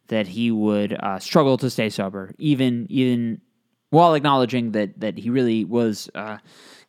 that 0.09 0.27
he 0.27 0.51
would 0.51 0.93
uh, 0.93 1.19
struggle 1.19 1.57
to 1.59 1.71
stay 1.71 1.89
sober, 1.89 2.35
even 2.39 2.87
even 2.91 3.41
while 3.91 4.15
acknowledging 4.15 4.73
that 4.73 4.99
that 5.01 5.19
he 5.19 5.31
really 5.31 5.65
was 5.65 6.09
uh, 6.15 6.39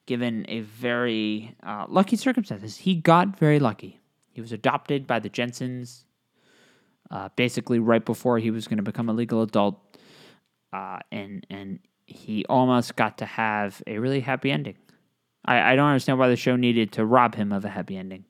given 0.05 0.45
a 0.47 0.61
very 0.61 1.55
uh, 1.63 1.85
lucky 1.89 2.15
circumstances. 2.15 2.77
He 2.77 2.95
got 2.95 3.37
very 3.37 3.59
lucky. 3.59 3.99
He 4.31 4.41
was 4.41 4.51
adopted 4.51 5.05
by 5.05 5.19
the 5.19 5.29
Jensens, 5.29 6.05
uh, 7.09 7.29
basically 7.35 7.79
right 7.79 8.03
before 8.03 8.39
he 8.39 8.51
was 8.51 8.67
going 8.67 8.77
to 8.77 8.83
become 8.83 9.09
a 9.09 9.13
legal 9.13 9.41
adult, 9.41 9.79
uh, 10.71 10.99
and 11.11 11.45
and 11.49 11.79
he 12.05 12.45
almost 12.45 12.95
got 12.95 13.17
to 13.17 13.25
have 13.25 13.81
a 13.87 13.97
really 13.97 14.21
happy 14.21 14.51
ending. 14.51 14.77
I, 15.45 15.73
I 15.73 15.75
don't 15.75 15.87
understand 15.87 16.19
why 16.19 16.27
the 16.27 16.35
show 16.35 16.55
needed 16.55 16.91
to 16.93 17.05
rob 17.05 17.35
him 17.35 17.51
of 17.51 17.65
a 17.65 17.69
happy 17.69 17.97
ending, 17.97 18.25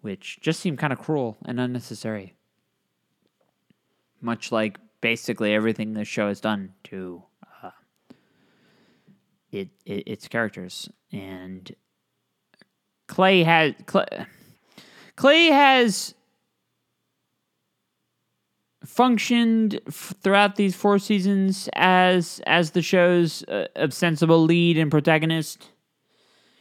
which 0.00 0.40
just 0.40 0.60
seemed 0.60 0.78
kind 0.78 0.92
of 0.92 0.98
cruel 0.98 1.36
and 1.44 1.58
unnecessary. 1.58 2.34
Much 4.20 4.52
like 4.52 4.78
basically 5.00 5.52
everything 5.52 5.94
the 5.94 6.04
show 6.04 6.28
has 6.28 6.40
done 6.40 6.74
to 6.84 7.24
it, 9.52 9.68
it, 9.84 10.08
its 10.08 10.28
characters, 10.28 10.88
and 11.12 11.70
Clay 13.06 13.42
has 13.42 13.74
Clay, 13.86 14.06
Clay 15.16 15.46
has 15.46 16.14
functioned 18.84 19.80
f- 19.86 20.14
throughout 20.22 20.56
these 20.56 20.74
four 20.74 20.98
seasons 20.98 21.68
as 21.74 22.40
as 22.46 22.72
the 22.72 22.82
show's 22.82 23.44
uh, 23.44 23.66
ostensible 23.76 24.42
lead 24.42 24.78
and 24.78 24.90
protagonist. 24.90 25.68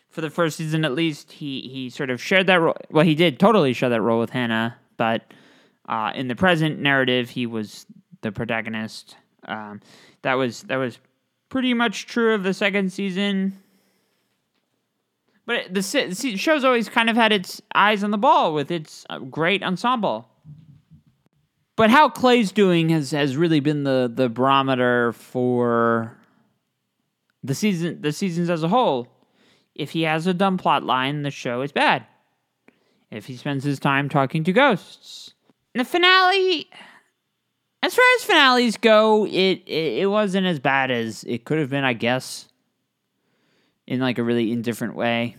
For 0.09 0.19
the 0.19 0.29
first 0.29 0.57
season, 0.57 0.83
at 0.83 0.91
least, 0.91 1.31
he 1.31 1.61
he 1.61 1.89
sort 1.89 2.09
of 2.09 2.21
shared 2.21 2.47
that 2.47 2.59
role. 2.59 2.75
Well, 2.89 3.05
he 3.05 3.15
did 3.15 3.39
totally 3.39 3.71
share 3.71 3.89
that 3.89 4.01
role 4.01 4.19
with 4.19 4.31
Hannah, 4.31 4.77
but 4.97 5.33
uh, 5.87 6.11
in 6.13 6.27
the 6.27 6.35
present 6.35 6.79
narrative, 6.79 7.29
he 7.29 7.45
was 7.45 7.85
the 8.21 8.33
protagonist. 8.33 9.15
Um, 9.47 9.79
that 10.23 10.33
was 10.33 10.63
that 10.63 10.75
was 10.75 10.99
pretty 11.51 11.75
much 11.75 12.07
true 12.07 12.33
of 12.33 12.41
the 12.41 12.53
second 12.53 12.91
season. 12.91 13.61
But 15.45 15.71
the, 15.71 15.81
the 15.81 16.37
show's 16.37 16.63
always 16.63 16.89
kind 16.89 17.09
of 17.09 17.15
had 17.15 17.31
its 17.31 17.61
eyes 17.75 18.03
on 18.03 18.09
the 18.09 18.17
ball 18.17 18.55
with 18.55 18.71
its 18.71 19.05
uh, 19.09 19.19
great 19.19 19.61
ensemble. 19.61 20.27
But 21.75 21.89
how 21.89 22.09
Clay's 22.09 22.51
doing 22.51 22.89
has, 22.89 23.11
has 23.11 23.37
really 23.37 23.59
been 23.59 23.83
the, 23.83 24.11
the 24.11 24.29
barometer 24.29 25.11
for 25.13 26.17
the 27.43 27.55
season 27.55 28.01
the 28.01 28.11
seasons 28.11 28.49
as 28.49 28.63
a 28.63 28.67
whole. 28.67 29.07
If 29.75 29.91
he 29.91 30.03
has 30.03 30.27
a 30.27 30.33
dumb 30.33 30.57
plot 30.57 30.83
line, 30.83 31.23
the 31.23 31.31
show 31.31 31.61
is 31.61 31.71
bad. 31.71 32.05
If 33.09 33.25
he 33.25 33.35
spends 33.35 33.63
his 33.63 33.79
time 33.79 34.09
talking 34.09 34.43
to 34.45 34.53
ghosts. 34.53 35.33
The 35.73 35.83
finale 35.83 36.69
as 37.83 37.95
far 37.95 38.05
as 38.17 38.23
finales 38.23 38.77
go, 38.77 39.25
it, 39.25 39.63
it, 39.65 40.01
it 40.01 40.09
wasn't 40.09 40.47
as 40.47 40.59
bad 40.59 40.91
as 40.91 41.23
it 41.23 41.45
could 41.45 41.59
have 41.59 41.69
been, 41.69 41.83
I 41.83 41.93
guess. 41.93 42.47
In 43.87 43.99
like 43.99 44.19
a 44.19 44.23
really 44.23 44.51
indifferent 44.51 44.95
way. 44.95 45.35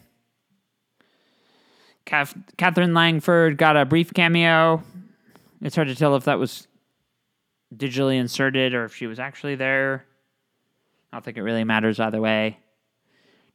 Kath, 2.05 2.35
Katherine 2.59 2.95
Langford 2.95 3.57
got 3.57 3.77
a 3.77 3.85
brief 3.85 4.13
cameo. 4.13 4.83
It's 5.63 5.77
hard 5.77 5.89
to 5.89 5.95
tell 5.95 6.17
if 6.17 6.25
that 6.25 6.39
was 6.39 6.67
digitally 7.75 8.17
inserted 8.17 8.75
or 8.75 8.85
if 8.85 8.95
she 8.95 9.07
was 9.07 9.19
actually 9.19 9.55
there. 9.55 10.05
I 11.13 11.17
don't 11.17 11.25
think 11.25 11.37
it 11.37 11.43
really 11.43 11.65
matters 11.65 12.01
either 12.01 12.21
way. 12.21 12.59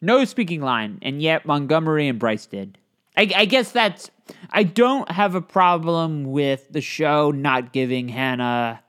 No 0.02 0.26
speaking 0.26 0.62
line, 0.62 1.00
and 1.02 1.22
yet 1.22 1.46
Montgomery 1.46 2.08
and 2.08 2.20
Bryce 2.20 2.46
did. 2.46 2.78
I, 3.16 3.32
I 3.36 3.46
guess 3.46 3.72
that's. 3.72 4.12
I 4.50 4.64
don't 4.64 5.10
have 5.12 5.36
a 5.36 5.42
problem 5.42 6.32
with 6.32 6.72
the 6.72 6.82
show 6.82 7.32
not 7.32 7.74
giving 7.74 8.10
Hannah 8.10 8.82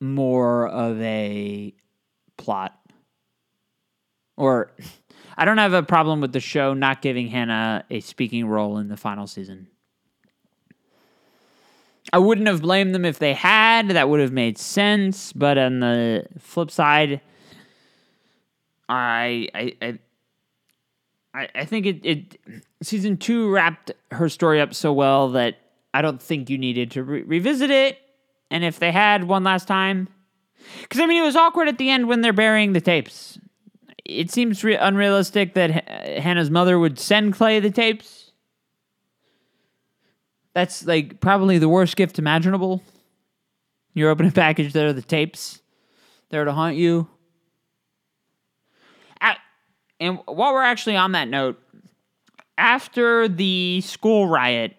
more 0.00 0.68
of 0.68 1.00
a 1.00 1.74
plot. 2.36 2.78
Or 4.36 4.72
I 5.36 5.44
don't 5.44 5.58
have 5.58 5.74
a 5.74 5.82
problem 5.82 6.20
with 6.20 6.32
the 6.32 6.40
show 6.40 6.74
not 6.74 7.02
giving 7.02 7.28
Hannah 7.28 7.84
a 7.90 8.00
speaking 8.00 8.46
role 8.46 8.78
in 8.78 8.88
the 8.88 8.96
final 8.96 9.26
season. 9.26 9.68
I 12.12 12.18
wouldn't 12.18 12.48
have 12.48 12.62
blamed 12.62 12.94
them 12.94 13.04
if 13.04 13.18
they 13.18 13.34
had. 13.34 13.88
That 13.88 14.08
would 14.08 14.20
have 14.20 14.32
made 14.32 14.58
sense. 14.58 15.32
But 15.32 15.58
on 15.58 15.80
the 15.80 16.26
flip 16.38 16.70
side, 16.70 17.20
I 18.88 19.48
I 19.54 19.76
I, 19.80 19.98
I, 21.34 21.48
I 21.54 21.64
think 21.64 21.86
it, 21.86 22.00
it 22.04 22.40
season 22.82 23.16
two 23.16 23.50
wrapped 23.50 23.92
her 24.10 24.28
story 24.28 24.60
up 24.60 24.74
so 24.74 24.92
well 24.92 25.30
that 25.30 25.58
I 25.94 26.02
don't 26.02 26.20
think 26.20 26.50
you 26.50 26.58
needed 26.58 26.90
to 26.92 27.02
re- 27.02 27.22
revisit 27.22 27.70
it. 27.70 27.98
And 28.50 28.64
if 28.64 28.78
they 28.78 28.90
had 28.90 29.24
one 29.24 29.44
last 29.44 29.68
time, 29.68 30.08
because 30.82 31.00
I 31.00 31.06
mean, 31.06 31.22
it 31.22 31.26
was 31.26 31.36
awkward 31.36 31.68
at 31.68 31.78
the 31.78 31.90
end 31.90 32.08
when 32.08 32.20
they're 32.20 32.32
burying 32.32 32.72
the 32.72 32.80
tapes. 32.80 33.38
It 34.04 34.30
seems 34.30 34.64
re- 34.64 34.76
unrealistic 34.76 35.54
that 35.54 35.70
H- 35.70 36.22
Hannah's 36.22 36.50
mother 36.50 36.78
would 36.78 36.98
send 36.98 37.34
Clay 37.34 37.60
the 37.60 37.70
tapes. 37.70 38.32
That's 40.52 40.84
like 40.84 41.20
probably 41.20 41.58
the 41.58 41.68
worst 41.68 41.96
gift 41.96 42.18
imaginable. 42.18 42.82
You're 43.94 44.10
opening 44.10 44.30
a 44.30 44.34
package, 44.34 44.72
there 44.72 44.88
are 44.88 44.92
the 44.92 45.02
tapes 45.02 45.62
there 46.30 46.44
to 46.44 46.52
haunt 46.52 46.76
you. 46.76 47.08
And 50.00 50.18
while 50.24 50.54
we're 50.54 50.62
actually 50.62 50.96
on 50.96 51.12
that 51.12 51.28
note, 51.28 51.60
after 52.56 53.28
the 53.28 53.82
school 53.82 54.26
riot, 54.26 54.76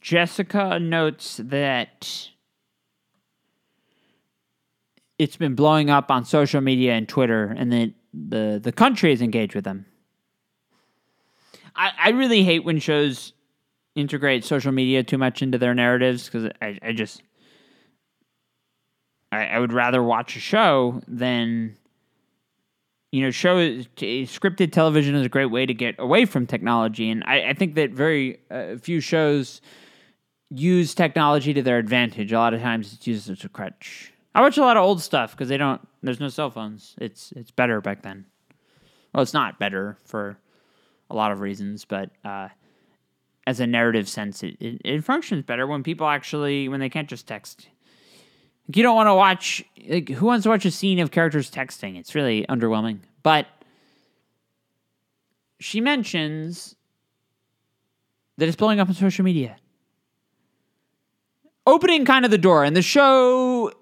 Jessica 0.00 0.80
notes 0.80 1.40
that 1.44 2.28
it's 5.18 5.36
been 5.36 5.54
blowing 5.54 5.88
up 5.88 6.10
on 6.10 6.24
social 6.24 6.60
media 6.60 6.94
and 6.94 7.08
Twitter, 7.08 7.54
and 7.56 7.72
that 7.72 7.92
the 8.12 8.60
the 8.62 8.72
country 8.72 9.12
is 9.12 9.22
engaged 9.22 9.54
with 9.54 9.64
them. 9.64 9.86
I, 11.76 11.92
I 11.98 12.10
really 12.10 12.42
hate 12.42 12.64
when 12.64 12.80
shows 12.80 13.32
integrate 13.94 14.44
social 14.44 14.72
media 14.72 15.04
too 15.04 15.18
much 15.18 15.42
into 15.42 15.58
their 15.58 15.74
narratives 15.74 16.24
because 16.24 16.50
I, 16.60 16.78
I 16.82 16.92
just 16.92 17.22
I, 19.30 19.46
I 19.46 19.58
would 19.60 19.72
rather 19.72 20.02
watch 20.02 20.36
a 20.36 20.40
show 20.40 21.00
than 21.06 21.76
you 23.12 23.22
know 23.22 23.30
show 23.30 23.56
scripted 23.56 24.72
television 24.72 25.14
is 25.14 25.24
a 25.24 25.28
great 25.28 25.50
way 25.50 25.64
to 25.64 25.74
get 25.74 25.94
away 25.98 26.24
from 26.24 26.46
technology 26.46 27.08
and 27.10 27.22
i, 27.26 27.50
I 27.50 27.52
think 27.54 27.76
that 27.76 27.90
very 27.90 28.40
uh, 28.50 28.76
few 28.76 29.00
shows 29.00 29.60
use 30.50 30.94
technology 30.94 31.54
to 31.54 31.62
their 31.62 31.78
advantage 31.78 32.32
a 32.32 32.38
lot 32.38 32.52
of 32.52 32.60
times 32.60 32.92
it's 32.92 33.06
used 33.06 33.30
as 33.30 33.44
a 33.44 33.48
crutch 33.48 34.12
I 34.34 34.40
watch 34.40 34.56
a 34.56 34.62
lot 34.62 34.76
of 34.76 34.82
old 34.82 35.02
stuff 35.02 35.32
because 35.32 35.48
they 35.48 35.56
don't. 35.56 35.80
There's 36.02 36.20
no 36.20 36.28
cell 36.28 36.50
phones. 36.50 36.94
It's 36.98 37.32
it's 37.32 37.50
better 37.50 37.80
back 37.80 38.02
then. 38.02 38.26
Well, 39.12 39.22
it's 39.22 39.34
not 39.34 39.58
better 39.58 39.98
for 40.04 40.38
a 41.10 41.14
lot 41.14 41.32
of 41.32 41.40
reasons, 41.40 41.84
but 41.84 42.10
uh, 42.24 42.48
as 43.46 43.60
a 43.60 43.66
narrative 43.66 44.08
sense, 44.08 44.42
it, 44.42 44.56
it, 44.58 44.80
it 44.84 45.04
functions 45.04 45.44
better 45.44 45.66
when 45.66 45.82
people 45.82 46.06
actually 46.06 46.68
when 46.68 46.80
they 46.80 46.88
can't 46.88 47.08
just 47.08 47.26
text. 47.26 47.68
You 48.74 48.82
don't 48.82 48.96
want 48.96 49.08
to 49.08 49.14
watch. 49.14 49.64
Like 49.88 50.08
who 50.08 50.26
wants 50.26 50.44
to 50.44 50.48
watch 50.48 50.64
a 50.64 50.70
scene 50.70 50.98
of 50.98 51.10
characters 51.10 51.50
texting? 51.50 51.98
It's 51.98 52.14
really 52.14 52.46
underwhelming. 52.48 53.00
But 53.22 53.46
she 55.60 55.80
mentions 55.80 56.74
that 58.38 58.48
it's 58.48 58.56
blowing 58.56 58.80
up 58.80 58.88
on 58.88 58.94
social 58.94 59.24
media 59.24 59.56
opening 61.66 62.04
kind 62.04 62.24
of 62.24 62.30
the 62.30 62.38
door 62.38 62.64
and 62.64 62.74
the 62.74 62.82
show 62.82 63.72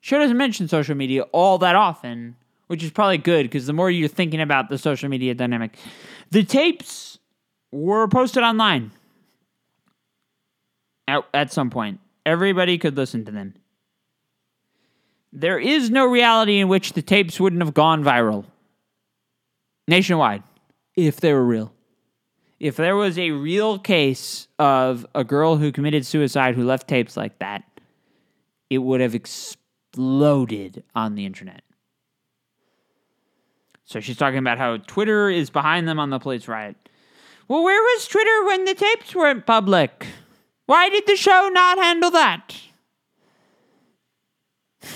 show 0.00 0.18
doesn't 0.18 0.36
mention 0.36 0.68
social 0.68 0.94
media 0.94 1.22
all 1.32 1.58
that 1.58 1.76
often, 1.76 2.36
which 2.66 2.82
is 2.82 2.90
probably 2.90 3.18
good 3.18 3.44
because 3.44 3.66
the 3.66 3.72
more 3.72 3.90
you're 3.90 4.08
thinking 4.08 4.40
about 4.40 4.68
the 4.68 4.78
social 4.78 5.08
media 5.08 5.34
dynamic, 5.34 5.76
the 6.30 6.44
tapes 6.44 7.18
were 7.70 8.08
posted 8.08 8.42
online 8.42 8.90
at, 11.08 11.22
at 11.32 11.52
some 11.52 11.70
point. 11.70 12.00
Everybody 12.26 12.78
could 12.78 12.96
listen 12.96 13.24
to 13.26 13.32
them. 13.32 13.54
There 15.32 15.58
is 15.58 15.90
no 15.90 16.06
reality 16.06 16.58
in 16.58 16.68
which 16.68 16.92
the 16.92 17.02
tapes 17.02 17.40
wouldn't 17.40 17.62
have 17.62 17.74
gone 17.74 18.04
viral 18.04 18.44
nationwide 19.88 20.42
if 20.96 21.20
they 21.20 21.32
were 21.32 21.44
real. 21.44 21.72
If 22.60 22.76
there 22.76 22.96
was 22.96 23.18
a 23.18 23.32
real 23.32 23.78
case 23.78 24.48
of 24.58 25.04
a 25.14 25.24
girl 25.24 25.56
who 25.56 25.72
committed 25.72 26.06
suicide 26.06 26.54
who 26.54 26.64
left 26.64 26.88
tapes 26.88 27.16
like 27.16 27.38
that, 27.40 27.64
it 28.70 28.78
would 28.78 29.00
have 29.00 29.14
exploded 29.14 30.84
on 30.94 31.14
the 31.16 31.26
internet. 31.26 31.62
So 33.84 34.00
she's 34.00 34.16
talking 34.16 34.38
about 34.38 34.58
how 34.58 34.78
Twitter 34.78 35.28
is 35.28 35.50
behind 35.50 35.86
them 35.86 35.98
on 35.98 36.10
the 36.10 36.18
police 36.18 36.48
riot. 36.48 36.76
Well, 37.48 37.62
where 37.62 37.82
was 37.82 38.08
Twitter 38.08 38.44
when 38.46 38.64
the 38.64 38.74
tapes 38.74 39.14
weren't 39.14 39.44
public? 39.44 40.06
Why 40.66 40.88
did 40.88 41.06
the 41.06 41.16
show 41.16 41.50
not 41.52 41.78
handle 41.78 42.10
that? 42.10 42.54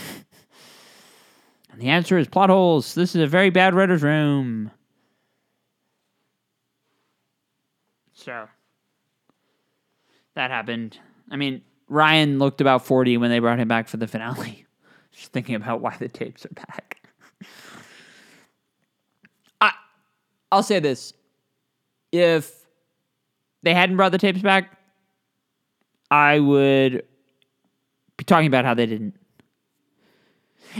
and 1.70 1.80
the 1.80 1.88
answer 1.88 2.16
is 2.16 2.26
plot 2.26 2.50
holes. 2.50 2.94
This 2.94 3.14
is 3.14 3.22
a 3.22 3.26
very 3.26 3.50
bad 3.50 3.74
writer's 3.74 4.02
room. 4.02 4.70
So, 8.14 8.48
that 10.34 10.50
happened. 10.50 10.98
I 11.30 11.36
mean, 11.36 11.62
Ryan 11.88 12.38
looked 12.38 12.60
about 12.60 12.84
40 12.84 13.16
when 13.18 13.30
they 13.30 13.38
brought 13.38 13.58
him 13.58 13.68
back 13.68 13.88
for 13.88 13.96
the 13.96 14.06
finale. 14.06 14.66
Just 15.12 15.32
thinking 15.32 15.54
about 15.54 15.80
why 15.80 15.96
the 15.96 16.08
tapes 16.08 16.46
are 16.46 16.50
back. 16.50 16.96
I, 19.60 19.72
I'll 20.52 20.62
say 20.62 20.80
this: 20.80 21.12
if 22.12 22.66
they 23.62 23.74
hadn't 23.74 23.96
brought 23.96 24.12
the 24.12 24.18
tapes 24.18 24.40
back, 24.40 24.77
I 26.10 26.38
would 26.38 27.04
be 28.16 28.24
talking 28.24 28.46
about 28.46 28.64
how 28.64 28.74
they 28.74 28.86
didn't. 28.86 29.14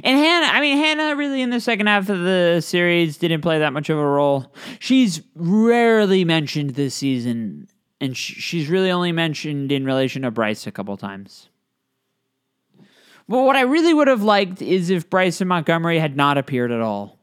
And 0.05 0.19
Hannah, 0.19 0.47
I 0.47 0.61
mean, 0.61 0.77
Hannah 0.77 1.17
really 1.17 1.43
in 1.43 1.51
the 1.51 1.61
second 1.61 1.87
half 1.87 2.09
of 2.09 2.21
the 2.21 2.61
series 2.61 3.17
didn't 3.17 3.41
play 3.41 3.59
that 3.59 3.73
much 3.73 3.91
of 3.91 3.99
a 3.99 4.07
role. 4.07 4.53
She's 4.79 5.23
rarely 5.35 6.25
mentioned 6.25 6.71
this 6.71 6.95
season, 6.95 7.69
and 8.01 8.17
she's 8.17 8.69
really 8.69 8.91
only 8.91 9.13
mentioned 9.13 9.73
in 9.73 9.85
relation 9.85 10.23
to 10.23 10.31
Bryce 10.31 10.67
a 10.67 10.73
couple 10.73 10.97
times. 10.97 11.49
But 13.29 13.43
what 13.43 13.57
I 13.57 13.63
really 13.63 13.93
would 13.93 14.09
have 14.09 14.23
liked 14.23 14.63
is 14.63 14.91
if 14.91 15.11
Bryce 15.11 15.41
and 15.41 15.49
Montgomery 15.49 15.99
had 15.99 16.17
not 16.17 16.39
appeared 16.39 16.73
at 16.73 16.81
all. 16.81 17.18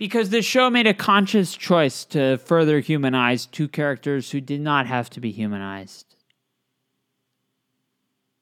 Because 0.00 0.30
the 0.30 0.40
show 0.40 0.70
made 0.70 0.86
a 0.86 0.94
conscious 0.94 1.54
choice 1.54 2.06
to 2.06 2.38
further 2.38 2.80
humanize 2.80 3.44
two 3.44 3.68
characters 3.68 4.30
who 4.30 4.40
did 4.40 4.62
not 4.62 4.86
have 4.86 5.10
to 5.10 5.20
be 5.20 5.30
humanized. 5.30 6.16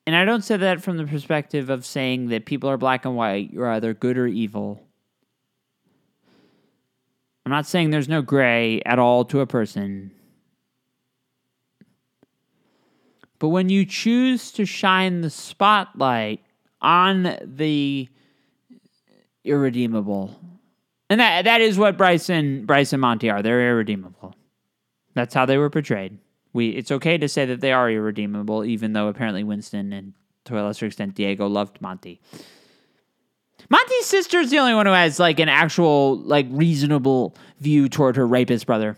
And 0.06 0.14
I 0.14 0.24
don't 0.24 0.44
say 0.44 0.56
that 0.56 0.80
from 0.80 0.98
the 0.98 1.04
perspective 1.04 1.68
of 1.68 1.84
saying 1.84 2.28
that 2.28 2.46
people 2.46 2.70
are 2.70 2.76
black 2.76 3.04
and 3.04 3.16
white, 3.16 3.52
you're 3.52 3.68
either 3.72 3.92
good 3.92 4.16
or 4.16 4.28
evil. 4.28 4.80
I'm 7.44 7.50
not 7.50 7.66
saying 7.66 7.90
there's 7.90 8.08
no 8.08 8.22
gray 8.22 8.80
at 8.86 9.00
all 9.00 9.24
to 9.24 9.40
a 9.40 9.46
person. 9.46 10.12
But 13.40 13.48
when 13.48 13.68
you 13.68 13.84
choose 13.84 14.52
to 14.52 14.64
shine 14.64 15.22
the 15.22 15.30
spotlight 15.30 16.40
on 16.80 17.36
the 17.42 18.08
irredeemable, 19.42 20.40
and 21.10 21.20
that 21.20 21.44
that 21.44 21.60
is 21.60 21.78
what 21.78 21.96
Bryce 21.96 22.28
and 22.28 22.66
Monty 22.66 23.30
are. 23.30 23.42
They're 23.42 23.70
irredeemable. 23.70 24.34
That's 25.14 25.34
how 25.34 25.46
they 25.46 25.58
were 25.58 25.70
portrayed. 25.70 26.18
We 26.52 26.70
it's 26.70 26.90
okay 26.90 27.18
to 27.18 27.28
say 27.28 27.46
that 27.46 27.60
they 27.60 27.72
are 27.72 27.90
irredeemable, 27.90 28.64
even 28.64 28.92
though 28.92 29.08
apparently 29.08 29.44
Winston 29.44 29.92
and 29.92 30.14
to 30.44 30.58
a 30.58 30.62
lesser 30.62 30.86
extent 30.86 31.14
Diego 31.14 31.46
loved 31.46 31.80
Monty. 31.80 32.20
Monty's 33.70 34.06
sister 34.06 34.38
is 34.38 34.50
the 34.50 34.58
only 34.58 34.74
one 34.74 34.86
who 34.86 34.92
has 34.92 35.18
like 35.18 35.40
an 35.40 35.48
actual 35.48 36.16
like 36.16 36.46
reasonable 36.50 37.36
view 37.60 37.88
toward 37.88 38.16
her 38.16 38.26
rapist 38.26 38.66
brother. 38.66 38.96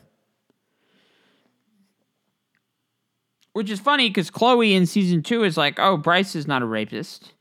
Which 3.52 3.70
is 3.70 3.80
funny 3.80 4.08
because 4.08 4.30
Chloe 4.30 4.74
in 4.74 4.86
season 4.86 5.22
two 5.22 5.42
is 5.42 5.56
like, 5.56 5.80
oh, 5.80 5.96
Bryce 5.96 6.36
is 6.36 6.46
not 6.46 6.62
a 6.62 6.66
rapist. 6.66 7.34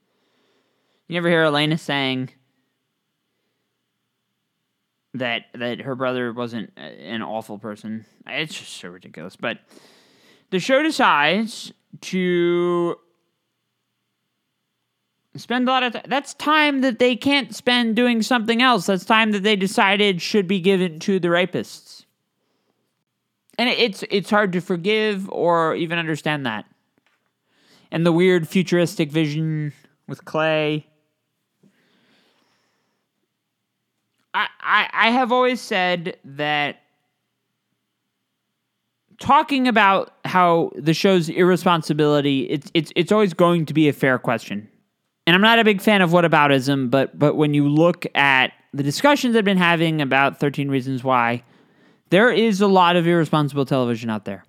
You 1.07 1.13
never 1.13 1.29
hear 1.29 1.43
Elena 1.43 1.77
saying 1.77 2.31
that 5.13 5.45
that 5.53 5.81
her 5.81 5.95
brother 5.95 6.31
wasn't 6.33 6.71
an 6.77 7.21
awful 7.21 7.57
person. 7.57 8.05
It's 8.27 8.57
just 8.57 8.73
so 8.73 8.89
ridiculous. 8.89 9.35
But 9.35 9.59
the 10.51 10.59
show 10.59 10.83
decides 10.83 11.71
to 12.01 12.95
spend 15.35 15.67
a 15.67 15.71
lot 15.71 15.83
of 15.83 15.93
time. 15.93 16.03
That's 16.07 16.33
time 16.35 16.81
that 16.81 16.99
they 16.99 17.15
can't 17.15 17.55
spend 17.55 17.95
doing 17.95 18.21
something 18.21 18.61
else. 18.61 18.85
That's 18.85 19.05
time 19.05 19.31
that 19.31 19.43
they 19.43 19.55
decided 19.55 20.21
should 20.21 20.47
be 20.47 20.59
given 20.59 20.99
to 20.99 21.19
the 21.19 21.29
rapists. 21.29 22.05
And 23.57 23.69
it's 23.69 24.03
it's 24.09 24.29
hard 24.29 24.53
to 24.53 24.61
forgive 24.61 25.29
or 25.31 25.75
even 25.75 25.97
understand 25.97 26.45
that. 26.45 26.65
And 27.91 28.05
the 28.05 28.11
weird 28.11 28.47
futuristic 28.47 29.11
vision 29.11 29.73
with 30.07 30.25
Clay. 30.25 30.85
I, 34.69 34.89
I, 34.93 35.09
have 35.11 35.31
always 35.31 35.59
said 35.59 36.17
that 36.23 36.81
talking 39.19 39.67
about 39.67 40.13
how 40.25 40.71
the 40.75 40.93
show's 40.93 41.29
irresponsibility, 41.29 42.41
it's 42.49 42.71
it's 42.73 42.91
it's 42.95 43.11
always 43.11 43.33
going 43.33 43.65
to 43.65 43.73
be 43.73 43.89
a 43.89 43.93
fair 43.93 44.19
question 44.19 44.69
and 45.29 45.35
I'm 45.35 45.43
not 45.43 45.59
a 45.59 45.63
big 45.63 45.79
fan 45.79 46.01
of 46.01 46.09
whataboutism, 46.09 46.89
but 46.89 47.19
but 47.19 47.35
when 47.35 47.53
you 47.53 47.69
look 47.69 48.07
at 48.15 48.51
the 48.73 48.81
discussions 48.81 49.35
I've 49.35 49.45
been 49.45 49.57
having 49.57 50.01
about 50.01 50.39
13 50.39 50.69
Reasons 50.69 51.03
Why, 51.03 51.43
there 52.09 52.31
is 52.31 52.61
a 52.61 52.67
lot 52.67 52.95
of 52.95 53.05
irresponsible 53.05 53.63
television 53.63 54.09
out 54.09 54.25
there 54.25 54.43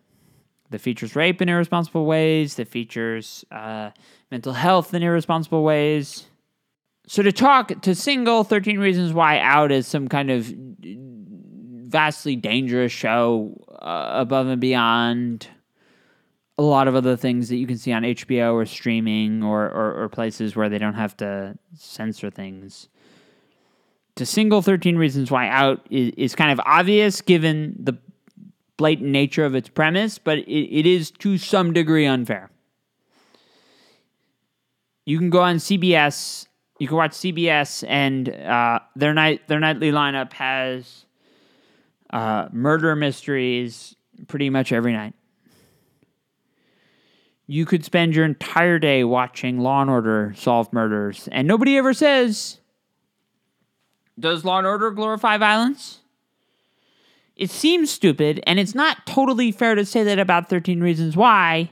that 0.70 0.78
features 0.78 1.14
rape 1.14 1.42
in 1.42 1.50
irresponsible 1.50 2.06
ways, 2.06 2.54
that 2.54 2.66
features 2.66 3.44
uh, 3.50 3.90
mental 4.30 4.54
health 4.54 4.94
in 4.94 5.02
irresponsible 5.02 5.62
ways. 5.64 6.24
So 7.10 7.24
to 7.24 7.32
talk 7.32 7.80
to 7.82 7.92
single 7.96 8.44
13 8.44 8.78
Reasons 8.78 9.12
Why 9.12 9.40
out 9.40 9.72
as 9.72 9.88
some 9.88 10.06
kind 10.06 10.30
of 10.30 10.54
vastly 11.90 12.36
dangerous 12.36 12.92
show 12.92 13.52
uh, 13.82 14.10
above 14.12 14.46
and 14.46 14.60
beyond 14.60 15.48
a 16.56 16.62
lot 16.62 16.86
of 16.86 16.94
other 16.94 17.16
things 17.16 17.48
that 17.48 17.56
you 17.56 17.66
can 17.66 17.78
see 17.78 17.90
on 17.90 18.04
HBO 18.04 18.54
or 18.54 18.64
streaming 18.64 19.42
or, 19.42 19.64
or, 19.64 20.04
or 20.04 20.08
places 20.08 20.54
where 20.54 20.68
they 20.68 20.78
don't 20.78 20.94
have 20.94 21.16
to 21.16 21.58
censor 21.74 22.30
things. 22.30 22.88
To 24.14 24.24
single 24.24 24.62
13 24.62 24.96
Reasons 24.96 25.32
Why 25.32 25.48
Out 25.48 25.84
is, 25.90 26.12
is 26.16 26.36
kind 26.36 26.52
of 26.52 26.60
obvious 26.64 27.22
given 27.22 27.74
the 27.76 27.98
blatant 28.76 29.10
nature 29.10 29.44
of 29.44 29.56
its 29.56 29.68
premise, 29.68 30.18
but 30.18 30.38
it, 30.38 30.48
it 30.48 30.86
is 30.86 31.10
to 31.10 31.38
some 31.38 31.72
degree 31.72 32.06
unfair. 32.06 32.52
You 35.04 35.18
can 35.18 35.30
go 35.30 35.40
on 35.40 35.56
CBS, 35.56 36.46
you 36.80 36.88
can 36.88 36.96
watch 36.96 37.12
CBS, 37.12 37.84
and 37.86 38.28
uh, 38.28 38.80
their 38.96 39.14
night 39.14 39.46
their 39.46 39.60
nightly 39.60 39.92
lineup 39.92 40.32
has 40.32 41.04
uh, 42.10 42.48
murder 42.50 42.96
mysteries 42.96 43.94
pretty 44.26 44.50
much 44.50 44.72
every 44.72 44.92
night 44.92 45.14
you 47.50 47.66
could 47.66 47.84
spend 47.84 48.14
your 48.14 48.24
entire 48.24 48.78
day 48.78 49.02
watching 49.02 49.58
Law 49.58 49.80
and 49.82 49.90
Order 49.90 50.32
solve 50.36 50.72
murders, 50.72 51.28
and 51.32 51.48
nobody 51.48 51.76
ever 51.76 51.92
says, 51.92 52.60
Does 54.16 54.44
Law 54.44 54.58
and 54.58 54.68
Order 54.68 54.92
glorify 54.92 55.36
violence? 55.36 55.98
It 57.34 57.50
seems 57.50 57.90
stupid, 57.90 58.40
and 58.46 58.60
it's 58.60 58.76
not 58.76 59.04
totally 59.04 59.50
fair 59.50 59.74
to 59.74 59.84
say 59.84 60.04
that 60.04 60.20
about 60.20 60.48
13 60.48 60.80
Reasons 60.80 61.16
Why. 61.16 61.70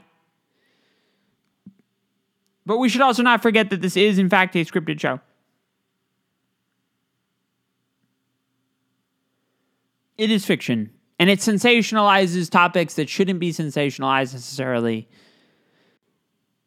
But 2.69 2.77
we 2.77 2.87
should 2.87 3.01
also 3.01 3.23
not 3.23 3.41
forget 3.41 3.71
that 3.71 3.81
this 3.81 3.97
is, 3.97 4.19
in 4.19 4.29
fact, 4.29 4.55
a 4.55 4.63
scripted 4.63 4.99
show. 4.99 5.19
It 10.19 10.29
is 10.29 10.45
fiction, 10.45 10.91
and 11.17 11.31
it 11.31 11.39
sensationalizes 11.39 12.47
topics 12.47 12.93
that 12.93 13.09
shouldn't 13.09 13.39
be 13.39 13.51
sensationalized 13.51 14.33
necessarily 14.33 15.09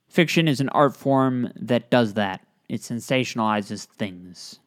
Fiction 0.09 0.48
is 0.48 0.61
an 0.61 0.68
art 0.70 0.96
form 0.96 1.53
that 1.55 1.88
does 1.88 2.14
that. 2.14 2.44
It 2.68 2.80
sensationalizes 2.80 3.84
things. 3.84 4.59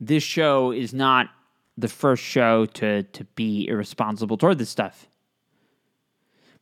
This 0.00 0.22
show 0.22 0.70
is 0.70 0.94
not 0.94 1.28
the 1.76 1.88
first 1.88 2.22
show 2.22 2.66
to, 2.66 3.02
to 3.02 3.24
be 3.34 3.66
irresponsible 3.66 4.38
toward 4.38 4.58
this 4.58 4.70
stuff. 4.70 5.08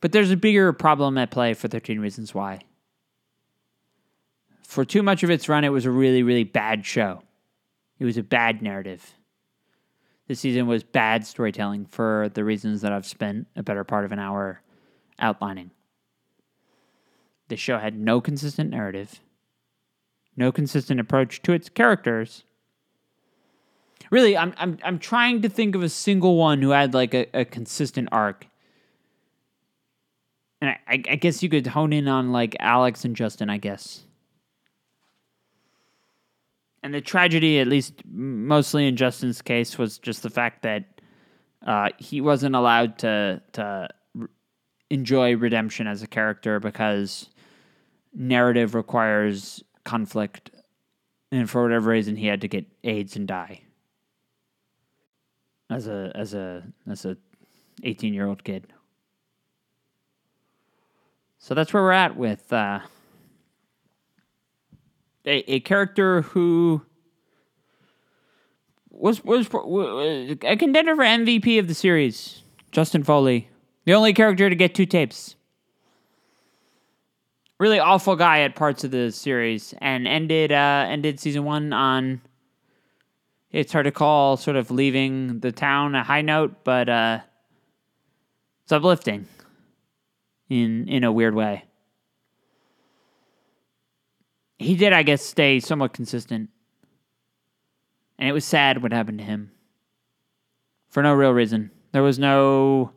But 0.01 0.11
there's 0.11 0.31
a 0.31 0.37
bigger 0.37 0.73
problem 0.73 1.17
at 1.17 1.31
play 1.31 1.53
for 1.53 1.67
13 1.67 1.99
Reasons 1.99 2.33
Why. 2.33 2.59
For 4.63 4.83
too 4.83 5.03
much 5.03 5.23
of 5.23 5.29
its 5.29 5.47
run, 5.47 5.63
it 5.63 5.69
was 5.69 5.85
a 5.85 5.91
really, 5.91 6.23
really 6.23 6.43
bad 6.43 6.85
show. 6.85 7.21
It 7.99 8.05
was 8.05 8.17
a 8.17 8.23
bad 8.23 8.61
narrative. 8.61 9.13
This 10.27 10.39
season 10.39 10.65
was 10.65 10.81
bad 10.81 11.25
storytelling 11.27 11.85
for 11.85 12.29
the 12.33 12.43
reasons 12.43 12.81
that 12.81 12.91
I've 12.91 13.05
spent 13.05 13.47
a 13.55 13.63
better 13.63 13.83
part 13.83 14.05
of 14.05 14.11
an 14.11 14.19
hour 14.19 14.61
outlining. 15.19 15.71
The 17.49 17.57
show 17.57 17.77
had 17.77 17.99
no 17.99 18.21
consistent 18.21 18.69
narrative, 18.69 19.19
no 20.37 20.51
consistent 20.51 21.01
approach 21.01 21.41
to 21.41 21.51
its 21.51 21.67
characters. 21.67 22.45
Really, 24.09 24.37
I'm 24.37 24.53
I'm 24.57 24.77
I'm 24.83 24.99
trying 24.99 25.41
to 25.41 25.49
think 25.49 25.75
of 25.75 25.83
a 25.83 25.89
single 25.89 26.37
one 26.37 26.61
who 26.61 26.69
had 26.69 26.93
like 26.93 27.13
a, 27.13 27.27
a 27.33 27.43
consistent 27.43 28.07
arc. 28.11 28.47
And 30.61 30.69
I, 30.69 30.77
I 30.87 31.15
guess 31.15 31.41
you 31.41 31.49
could 31.49 31.65
hone 31.67 31.91
in 31.91 32.07
on 32.07 32.31
like 32.31 32.55
Alex 32.59 33.03
and 33.03 33.15
Justin, 33.15 33.49
I 33.49 33.57
guess. 33.57 34.03
And 36.83 36.93
the 36.93 37.01
tragedy, 37.01 37.59
at 37.59 37.67
least 37.67 37.93
mostly 38.05 38.87
in 38.87 38.95
Justin's 38.95 39.41
case, 39.41 39.77
was 39.77 39.97
just 39.97 40.23
the 40.23 40.29
fact 40.29 40.63
that 40.63 41.01
uh, 41.65 41.89
he 41.97 42.21
wasn't 42.21 42.55
allowed 42.55 42.97
to 42.99 43.41
to 43.53 43.87
enjoy 44.89 45.35
redemption 45.35 45.87
as 45.87 46.03
a 46.03 46.07
character 46.07 46.59
because 46.59 47.29
narrative 48.13 48.75
requires 48.75 49.63
conflict, 49.83 50.51
and 51.31 51.49
for 51.49 51.63
whatever 51.63 51.91
reason, 51.91 52.15
he 52.15 52.27
had 52.27 52.41
to 52.41 52.47
get 52.47 52.65
AIDS 52.83 53.15
and 53.15 53.27
die 53.27 53.61
as 55.69 55.87
a 55.87 56.11
as 56.15 56.33
a 56.33 56.63
as 56.89 57.05
a 57.05 57.15
eighteen 57.83 58.13
year 58.13 58.27
old 58.27 58.43
kid. 58.43 58.67
So 61.41 61.55
that's 61.55 61.73
where 61.73 61.81
we're 61.81 61.91
at 61.91 62.15
with 62.15 62.53
uh, 62.53 62.81
a 65.25 65.53
a 65.53 65.59
character 65.61 66.21
who 66.21 66.83
was 68.91 69.23
was 69.23 69.47
a 69.47 70.55
contender 70.55 70.95
for 70.95 71.03
MVP 71.03 71.57
of 71.57 71.67
the 71.67 71.73
series, 71.73 72.43
Justin 72.71 73.03
Foley. 73.03 73.49
The 73.85 73.93
only 73.93 74.13
character 74.13 74.51
to 74.51 74.55
get 74.55 74.75
two 74.75 74.85
tapes. 74.85 75.35
Really 77.59 77.79
awful 77.79 78.15
guy 78.15 78.41
at 78.41 78.55
parts 78.55 78.83
of 78.83 78.91
the 78.91 79.11
series, 79.11 79.73
and 79.81 80.07
ended 80.07 80.51
uh, 80.51 80.85
ended 80.87 81.19
season 81.19 81.43
one 81.43 81.73
on. 81.73 82.21
It's 83.51 83.73
hard 83.73 83.85
to 83.85 83.91
call 83.91 84.37
sort 84.37 84.57
of 84.57 84.69
leaving 84.69 85.39
the 85.39 85.51
town 85.51 85.95
a 85.95 86.03
high 86.03 86.21
note, 86.21 86.63
but 86.63 86.87
uh, 86.87 87.19
it's 88.63 88.71
uplifting. 88.71 89.25
In 90.51 90.89
in 90.89 91.05
a 91.05 91.13
weird 91.13 91.33
way. 91.33 91.63
He 94.59 94.75
did, 94.75 94.91
I 94.91 95.01
guess, 95.01 95.21
stay 95.21 95.61
somewhat 95.61 95.93
consistent. 95.93 96.49
and 98.19 98.27
it 98.27 98.33
was 98.33 98.43
sad 98.43 98.83
what 98.83 98.91
happened 98.91 99.19
to 99.19 99.23
him 99.23 99.51
for 100.89 101.01
no 101.01 101.13
real 101.13 101.31
reason. 101.31 101.71
There 101.93 102.03
was 102.03 102.19
no. 102.19 102.91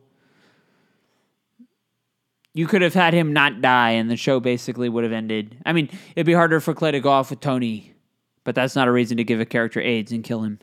You 2.53 2.67
could 2.67 2.81
have 2.81 2.93
had 2.93 3.13
him 3.13 3.31
not 3.31 3.61
die, 3.61 3.91
and 3.91 4.11
the 4.11 4.17
show 4.17 4.41
basically 4.41 4.89
would 4.89 5.05
have 5.05 5.13
ended. 5.13 5.57
I 5.65 5.71
mean, 5.71 5.89
it'd 6.15 6.25
be 6.25 6.33
harder 6.33 6.59
for 6.59 6.73
Clay 6.73 6.91
to 6.91 6.99
go 6.99 7.09
off 7.09 7.29
with 7.29 7.39
Tony, 7.39 7.93
but 8.43 8.53
that's 8.53 8.75
not 8.75 8.89
a 8.89 8.91
reason 8.91 9.15
to 9.15 9.23
give 9.23 9.39
a 9.39 9.45
character 9.45 9.79
AIDS 9.79 10.11
and 10.11 10.25
kill 10.25 10.43
him. 10.43 10.59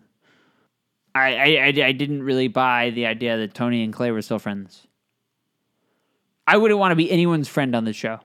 I, 1.15 1.37
I, 1.37 1.45
I, 1.45 1.87
I 1.87 1.93
didn't 1.93 2.23
really 2.23 2.49
buy 2.49 2.91
the 2.91 3.07
idea 3.07 3.39
that 3.39 3.55
Tony 3.55 3.83
and 3.83 3.95
Clay 3.95 4.11
were 4.11 4.21
still 4.21 4.39
friends. 4.39 4.87
I 6.47 6.57
wouldn't 6.57 6.79
want 6.81 6.93
to 6.93 6.97
be 6.97 7.11
anyone's 7.11 7.49
friend 7.49 7.75
on 7.75 7.85
the 7.85 7.93
show 7.93 8.21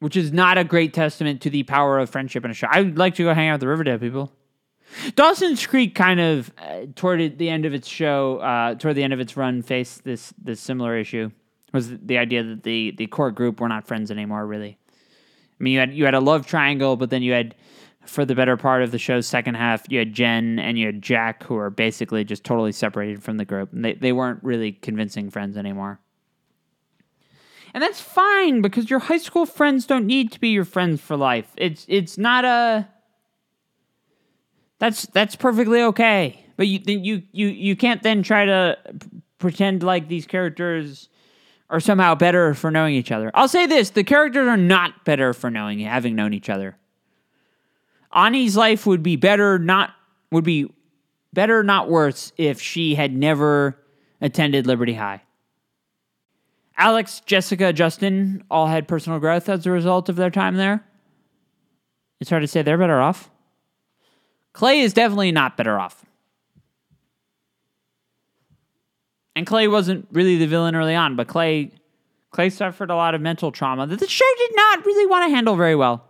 which 0.00 0.16
is 0.16 0.32
not 0.32 0.58
a 0.58 0.64
great 0.64 0.94
testament 0.94 1.40
to 1.42 1.50
the 1.50 1.62
power 1.64 1.98
of 1.98 2.10
friendship 2.10 2.44
in 2.44 2.50
a 2.50 2.54
show. 2.54 2.68
I 2.70 2.82
would 2.82 2.98
like 2.98 3.14
to 3.16 3.24
go 3.24 3.34
hang 3.34 3.48
out 3.48 3.54
with 3.54 3.60
the 3.62 3.68
Riverdale 3.68 3.98
people. 3.98 4.32
Dawson's 5.14 5.66
Creek 5.66 5.94
kind 5.94 6.18
of 6.18 6.50
uh, 6.58 6.86
toward 6.94 7.38
the 7.38 7.48
end 7.50 7.66
of 7.66 7.74
its 7.74 7.88
show, 7.88 8.38
uh, 8.38 8.74
toward 8.74 8.94
the 8.94 9.02
end 9.02 9.12
of 9.12 9.20
its 9.20 9.36
run, 9.36 9.60
faced 9.60 10.04
this 10.04 10.32
this 10.42 10.60
similar 10.60 10.96
issue. 10.96 11.30
Was 11.72 11.90
the 11.98 12.16
idea 12.16 12.42
that 12.42 12.62
the 12.62 12.92
the 12.96 13.06
core 13.06 13.30
group 13.30 13.60
were 13.60 13.68
not 13.68 13.86
friends 13.86 14.10
anymore? 14.10 14.46
Really, 14.46 14.78
I 14.88 15.62
mean, 15.62 15.74
you 15.74 15.80
had 15.80 15.92
you 15.92 16.04
had 16.06 16.14
a 16.14 16.20
love 16.20 16.46
triangle, 16.46 16.96
but 16.96 17.10
then 17.10 17.22
you 17.22 17.32
had 17.32 17.54
for 18.08 18.24
the 18.24 18.34
better 18.34 18.56
part 18.56 18.82
of 18.82 18.90
the 18.90 18.98
show's 18.98 19.26
second 19.26 19.54
half, 19.54 19.84
you 19.88 19.98
had 19.98 20.12
Jen 20.14 20.58
and 20.58 20.78
you 20.78 20.86
had 20.86 21.02
Jack, 21.02 21.44
who 21.44 21.56
are 21.56 21.70
basically 21.70 22.24
just 22.24 22.42
totally 22.44 22.72
separated 22.72 23.22
from 23.22 23.36
the 23.36 23.44
group. 23.44 23.70
They 23.72 23.94
they 23.94 24.12
weren't 24.12 24.42
really 24.42 24.72
convincing 24.72 25.30
friends 25.30 25.56
anymore. 25.56 26.00
And 27.74 27.82
that's 27.82 28.00
fine 28.00 28.62
because 28.62 28.88
your 28.88 28.98
high 28.98 29.18
school 29.18 29.44
friends 29.46 29.86
don't 29.86 30.06
need 30.06 30.32
to 30.32 30.40
be 30.40 30.48
your 30.48 30.64
friends 30.64 31.00
for 31.00 31.16
life. 31.16 31.52
It's 31.56 31.84
it's 31.88 32.16
not 32.18 32.44
a 32.44 32.88
That's 34.78 35.06
that's 35.06 35.36
perfectly 35.36 35.82
okay. 35.82 36.44
But 36.56 36.66
you 36.66 36.80
you 36.86 37.22
you 37.32 37.48
you 37.48 37.76
can't 37.76 38.02
then 38.02 38.22
try 38.22 38.46
to 38.46 38.78
pretend 39.38 39.82
like 39.82 40.08
these 40.08 40.26
characters 40.26 41.08
are 41.70 41.80
somehow 41.80 42.14
better 42.14 42.54
for 42.54 42.70
knowing 42.70 42.94
each 42.94 43.12
other. 43.12 43.30
I'll 43.34 43.48
say 43.48 43.66
this, 43.66 43.90
the 43.90 44.04
characters 44.04 44.48
are 44.48 44.56
not 44.56 45.04
better 45.04 45.34
for 45.34 45.50
knowing 45.50 45.80
having 45.80 46.16
known 46.16 46.32
each 46.32 46.48
other. 46.48 46.76
Ani's 48.12 48.56
life 48.56 48.86
would 48.86 49.02
be 49.02 49.16
better 49.16 49.58
not 49.58 49.94
would 50.30 50.44
be 50.44 50.70
better 51.32 51.62
not 51.62 51.88
worse 51.88 52.32
if 52.36 52.60
she 52.60 52.94
had 52.94 53.14
never 53.14 53.78
attended 54.20 54.66
Liberty 54.66 54.94
High. 54.94 55.22
Alex, 56.76 57.20
Jessica, 57.26 57.72
Justin 57.72 58.44
all 58.50 58.66
had 58.66 58.86
personal 58.86 59.18
growth 59.18 59.48
as 59.48 59.66
a 59.66 59.70
result 59.70 60.08
of 60.08 60.16
their 60.16 60.30
time 60.30 60.56
there. 60.56 60.84
It's 62.20 62.30
hard 62.30 62.42
to 62.42 62.48
say 62.48 62.62
they're 62.62 62.78
better 62.78 63.00
off. 63.00 63.30
Clay 64.52 64.80
is 64.80 64.92
definitely 64.92 65.32
not 65.32 65.56
better 65.56 65.78
off. 65.78 66.04
And 69.36 69.46
Clay 69.46 69.68
wasn't 69.68 70.08
really 70.10 70.36
the 70.36 70.46
villain 70.46 70.74
early 70.74 70.94
on, 70.94 71.14
but 71.14 71.28
Clay 71.28 71.70
Clay 72.30 72.50
suffered 72.50 72.90
a 72.90 72.94
lot 72.94 73.14
of 73.14 73.20
mental 73.20 73.50
trauma 73.50 73.86
that 73.86 74.00
the 74.00 74.08
show 74.08 74.24
did 74.36 74.50
not 74.54 74.84
really 74.84 75.06
want 75.06 75.28
to 75.28 75.34
handle 75.34 75.56
very 75.56 75.74
well. 75.74 76.04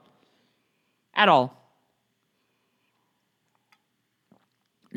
At 1.15 1.29
all. 1.29 1.58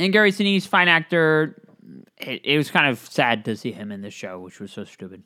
And 0.01 0.11
Gary 0.11 0.31
Sinise, 0.31 0.65
fine 0.65 0.87
actor. 0.87 1.61
It, 2.17 2.41
it 2.43 2.57
was 2.57 2.71
kind 2.71 2.87
of 2.87 2.97
sad 2.97 3.45
to 3.45 3.55
see 3.55 3.71
him 3.71 3.91
in 3.91 4.01
this 4.01 4.15
show, 4.15 4.39
which 4.39 4.59
was 4.59 4.71
so 4.71 4.83
stupid. 4.83 5.21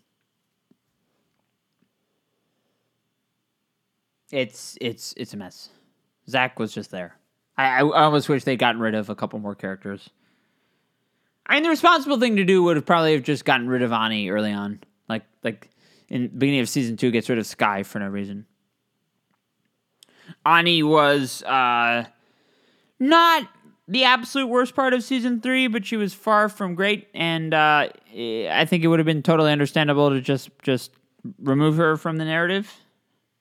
It's 4.33 4.77
it's 4.81 5.13
it's 5.15 5.33
a 5.33 5.37
mess. 5.37 5.69
Zach 6.29 6.59
was 6.59 6.73
just 6.73 6.91
there. 6.91 7.15
I, 7.57 7.79
I 7.79 8.03
almost 8.03 8.27
wish 8.27 8.43
they'd 8.43 8.59
gotten 8.59 8.81
rid 8.81 8.95
of 8.95 9.09
a 9.09 9.15
couple 9.15 9.39
more 9.39 9.55
characters. 9.55 10.09
I 11.47 11.53
mean, 11.53 11.63
the 11.63 11.69
responsible 11.69 12.19
thing 12.19 12.35
to 12.35 12.43
do 12.43 12.61
would 12.63 12.75
have 12.75 12.85
probably 12.85 13.13
have 13.13 13.23
just 13.23 13.45
gotten 13.45 13.69
rid 13.69 13.81
of 13.81 13.93
Ani 13.93 14.29
early 14.29 14.51
on, 14.51 14.81
like 15.07 15.23
like 15.41 15.69
in 16.09 16.23
the 16.23 16.27
beginning 16.27 16.59
of 16.59 16.67
season 16.67 16.97
two, 16.97 17.11
gets 17.11 17.29
rid 17.29 17.39
of 17.39 17.45
Skye 17.45 17.83
for 17.83 17.99
no 17.99 18.09
reason. 18.09 18.45
Ani 20.45 20.83
was 20.83 21.43
uh, 21.43 22.03
not 22.99 23.47
the 23.87 24.03
absolute 24.03 24.47
worst 24.47 24.75
part 24.75 24.93
of 24.93 25.03
season 25.03 25.41
three, 25.41 25.67
but 25.67 25.85
she 25.85 25.97
was 25.97 26.13
far 26.13 26.49
from 26.49 26.75
great, 26.75 27.07
and 27.13 27.53
uh, 27.53 27.89
I 28.11 28.65
think 28.67 28.83
it 28.83 28.87
would 28.87 28.99
have 28.99 29.05
been 29.05 29.21
totally 29.21 29.51
understandable 29.51 30.09
to 30.09 30.21
just 30.21 30.49
just 30.63 30.91
remove 31.39 31.77
her 31.77 31.97
from 31.97 32.17
the 32.17 32.25
narrative. 32.25 32.71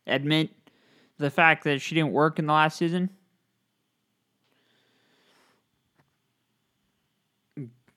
Admit 0.06 0.50
the 1.18 1.30
fact 1.30 1.64
that 1.64 1.80
she 1.80 1.94
didn't 1.94 2.12
work 2.12 2.38
in 2.38 2.46
the 2.46 2.52
last 2.52 2.76
season. 2.76 3.08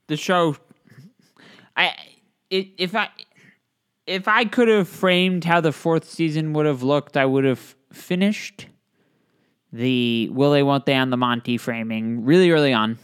The 0.06 0.16
show, 0.16 0.56
I 1.76 1.92
it, 2.48 2.68
if 2.78 2.94
I 2.94 3.10
if 4.06 4.26
I 4.26 4.46
could 4.46 4.68
have 4.68 4.88
framed 4.88 5.44
how 5.44 5.60
the 5.60 5.72
fourth 5.72 6.08
season 6.08 6.54
would 6.54 6.64
have 6.64 6.82
looked, 6.82 7.18
I 7.18 7.26
would 7.26 7.44
have 7.44 7.76
finished 7.92 8.68
the 9.72 10.28
will 10.32 10.50
they 10.50 10.62
won't 10.62 10.86
they 10.86 10.94
on 10.94 11.10
the 11.10 11.16
Monty 11.16 11.58
framing 11.58 12.24
really 12.24 12.50
early 12.50 12.72
on. 12.72 12.98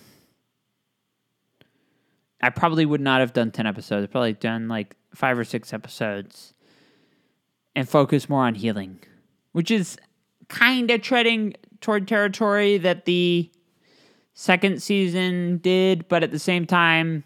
I 2.40 2.50
probably 2.50 2.84
would 2.84 3.00
not 3.00 3.20
have 3.20 3.32
done 3.32 3.50
ten 3.50 3.66
episodes. 3.66 4.04
I'd 4.04 4.10
probably 4.10 4.34
done 4.34 4.68
like 4.68 4.96
five 5.14 5.38
or 5.38 5.44
six 5.44 5.72
episodes 5.72 6.54
and 7.74 7.88
focus 7.88 8.28
more 8.28 8.44
on 8.44 8.54
healing 8.54 9.00
which 9.54 9.70
is 9.70 9.96
kind 10.48 10.90
of 10.90 11.00
treading 11.00 11.54
toward 11.80 12.08
territory 12.08 12.76
that 12.76 13.04
the 13.04 13.48
second 14.34 14.82
season 14.82 15.58
did, 15.58 16.08
but 16.08 16.24
at 16.24 16.32
the 16.32 16.40
same 16.40 16.66
time, 16.66 17.22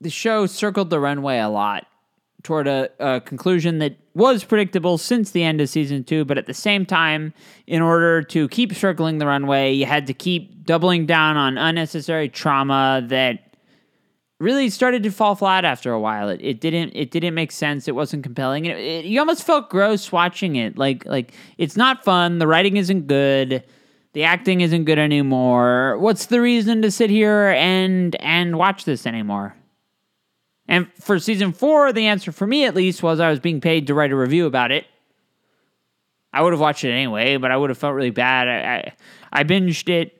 the 0.00 0.08
show 0.08 0.46
circled 0.46 0.88
the 0.88 0.98
runway 0.98 1.38
a 1.38 1.50
lot 1.50 1.86
toward 2.42 2.66
a, 2.66 2.88
a, 2.98 3.20
conclusion 3.20 3.78
that 3.78 3.98
was 4.18 4.42
predictable 4.44 4.98
since 4.98 5.30
the 5.30 5.44
end 5.44 5.60
of 5.60 5.68
season 5.68 6.02
two, 6.02 6.24
but 6.24 6.36
at 6.36 6.46
the 6.46 6.52
same 6.52 6.84
time, 6.84 7.32
in 7.66 7.80
order 7.80 8.20
to 8.22 8.48
keep 8.48 8.74
circling 8.74 9.18
the 9.18 9.26
runway, 9.26 9.72
you 9.72 9.86
had 9.86 10.08
to 10.08 10.12
keep 10.12 10.64
doubling 10.64 11.06
down 11.06 11.36
on 11.36 11.56
unnecessary 11.56 12.28
trauma 12.28 13.00
that 13.06 13.54
really 14.40 14.70
started 14.70 15.04
to 15.04 15.10
fall 15.10 15.36
flat 15.36 15.64
after 15.64 15.92
a 15.92 16.00
while. 16.00 16.28
It, 16.28 16.40
it 16.42 16.60
didn't 16.60 16.92
it 16.94 17.10
didn't 17.10 17.34
make 17.34 17.52
sense. 17.52 17.86
It 17.88 17.94
wasn't 17.94 18.24
compelling. 18.24 18.66
It, 18.66 18.76
it, 18.76 19.04
you 19.04 19.20
almost 19.20 19.44
felt 19.44 19.70
gross 19.70 20.10
watching 20.10 20.56
it. 20.56 20.76
Like 20.76 21.06
like 21.06 21.32
it's 21.56 21.76
not 21.76 22.04
fun. 22.04 22.38
The 22.38 22.46
writing 22.46 22.76
isn't 22.76 23.06
good. 23.06 23.62
The 24.14 24.24
acting 24.24 24.62
isn't 24.62 24.84
good 24.84 24.98
anymore. 24.98 25.96
What's 25.98 26.26
the 26.26 26.40
reason 26.40 26.82
to 26.82 26.90
sit 26.90 27.08
here 27.08 27.50
and 27.50 28.16
and 28.16 28.58
watch 28.58 28.84
this 28.84 29.06
anymore? 29.06 29.54
And 30.68 30.86
for 31.00 31.18
season 31.18 31.52
four, 31.52 31.92
the 31.92 32.06
answer 32.06 32.30
for 32.30 32.46
me 32.46 32.66
at 32.66 32.74
least 32.74 33.02
was 33.02 33.20
I 33.20 33.30
was 33.30 33.40
being 33.40 33.60
paid 33.60 33.86
to 33.86 33.94
write 33.94 34.12
a 34.12 34.16
review 34.16 34.46
about 34.46 34.70
it. 34.70 34.86
I 36.32 36.42
would 36.42 36.52
have 36.52 36.60
watched 36.60 36.84
it 36.84 36.90
anyway, 36.90 37.38
but 37.38 37.50
I 37.50 37.56
would 37.56 37.70
have 37.70 37.78
felt 37.78 37.94
really 37.94 38.10
bad. 38.10 38.48
I, 38.48 38.74
I, 38.74 39.40
I 39.40 39.44
binged 39.44 39.88
it 39.88 40.18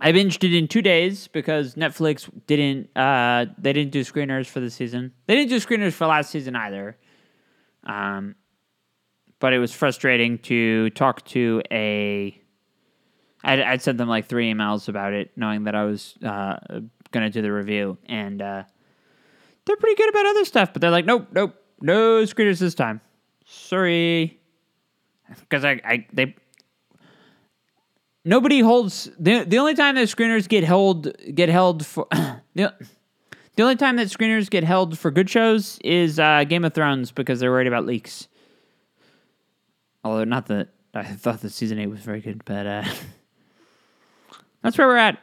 I 0.00 0.12
binged 0.12 0.42
it 0.44 0.56
in 0.56 0.66
two 0.66 0.80
days 0.80 1.28
because 1.28 1.74
Netflix 1.74 2.28
didn't 2.46 2.96
uh, 2.96 3.46
they 3.58 3.74
didn't 3.74 3.92
do 3.92 4.00
screeners 4.00 4.46
for 4.46 4.60
the 4.60 4.70
season. 4.70 5.12
They 5.26 5.36
didn't 5.36 5.50
do 5.50 5.56
screeners 5.56 5.92
for 5.92 6.06
last 6.06 6.30
season 6.30 6.56
either. 6.56 6.96
Um, 7.84 8.34
but 9.40 9.52
it 9.52 9.58
was 9.58 9.72
frustrating 9.72 10.38
to 10.38 10.90
talk 10.90 11.24
to 11.26 11.62
a. 11.70 12.36
I'd, 13.44 13.60
I'd 13.60 13.82
sent 13.82 13.98
them 13.98 14.08
like 14.08 14.26
three 14.26 14.52
emails 14.52 14.88
about 14.88 15.12
it, 15.12 15.32
knowing 15.36 15.64
that 15.64 15.74
I 15.74 15.84
was 15.84 16.14
uh, 16.24 16.56
going 17.10 17.26
to 17.26 17.30
do 17.30 17.42
the 17.42 17.52
review, 17.52 17.98
and 18.06 18.40
uh, 18.40 18.64
they're 19.70 19.76
pretty 19.76 19.94
good 19.94 20.08
about 20.08 20.26
other 20.26 20.44
stuff. 20.44 20.72
But 20.72 20.82
they're 20.82 20.90
like, 20.90 21.04
nope, 21.04 21.28
nope, 21.30 21.54
no 21.80 22.24
screeners 22.24 22.58
this 22.58 22.74
time. 22.74 23.00
Sorry, 23.46 24.40
because 25.28 25.64
I, 25.64 25.80
I 25.84 26.06
they 26.12 26.34
nobody 28.24 28.60
holds 28.60 29.08
the 29.16 29.44
the 29.44 29.58
only 29.58 29.74
time 29.74 29.94
that 29.94 30.08
screeners 30.08 30.48
get 30.48 30.64
held 30.64 31.16
get 31.34 31.48
held 31.48 31.86
for 31.86 32.08
the, 32.54 32.74
the 33.54 33.62
only 33.62 33.76
time 33.76 33.94
that 33.96 34.08
screeners 34.08 34.50
get 34.50 34.64
held 34.64 34.98
for 34.98 35.12
good 35.12 35.30
shows 35.30 35.78
is 35.84 36.18
uh, 36.18 36.42
Game 36.44 36.64
of 36.64 36.74
Thrones 36.74 37.12
because 37.12 37.38
they're 37.38 37.52
worried 37.52 37.68
about 37.68 37.86
leaks. 37.86 38.26
Although 40.02 40.24
not 40.24 40.46
that 40.46 40.70
I 40.94 41.04
thought 41.04 41.42
that 41.42 41.50
season 41.50 41.78
eight 41.78 41.86
was 41.86 42.00
very 42.00 42.20
good, 42.20 42.44
but 42.44 42.66
uh, 42.66 42.84
that's 44.62 44.76
where 44.76 44.88
we're 44.88 44.96
at. 44.96 45.20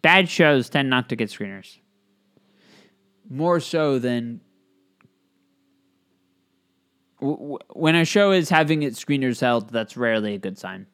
Bad 0.00 0.30
shows 0.30 0.70
tend 0.70 0.88
not 0.88 1.10
to 1.10 1.16
get 1.16 1.28
screeners. 1.28 1.76
More 3.28 3.60
so 3.60 3.98
than 3.98 4.40
when 7.20 7.94
a 7.94 8.04
show 8.04 8.30
is 8.32 8.48
having 8.48 8.82
its 8.82 9.02
screeners 9.02 9.40
held, 9.40 9.70
that's 9.70 9.96
rarely 9.96 10.34
a 10.34 10.38
good 10.38 10.58
sign 10.58 10.86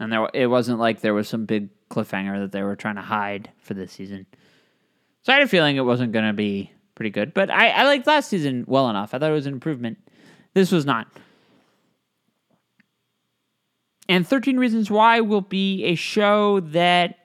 and 0.00 0.10
there 0.10 0.28
it 0.32 0.46
wasn't 0.46 0.80
like 0.80 1.00
there 1.00 1.14
was 1.14 1.28
some 1.28 1.44
big 1.44 1.68
cliffhanger 1.90 2.40
that 2.40 2.52
they 2.52 2.62
were 2.62 2.74
trying 2.74 2.96
to 2.96 3.02
hide 3.02 3.50
for 3.58 3.74
this 3.74 3.92
season. 3.92 4.26
So 5.22 5.32
I 5.32 5.36
had 5.36 5.44
a 5.44 5.48
feeling 5.48 5.76
it 5.76 5.82
wasn't 5.82 6.12
going 6.12 6.26
to 6.26 6.32
be 6.32 6.72
pretty 6.94 7.10
good, 7.10 7.34
but 7.34 7.50
I, 7.50 7.68
I 7.68 7.84
liked 7.84 8.06
last 8.06 8.30
season 8.30 8.64
well 8.66 8.88
enough. 8.88 9.12
I 9.12 9.18
thought 9.18 9.30
it 9.30 9.34
was 9.34 9.46
an 9.46 9.52
improvement. 9.52 9.98
This 10.54 10.72
was 10.72 10.86
not. 10.86 11.06
And 14.08 14.26
13 14.26 14.56
Reasons 14.56 14.90
Why 14.90 15.20
will 15.20 15.42
be 15.42 15.84
a 15.84 15.94
show 15.94 16.60
that 16.60 17.19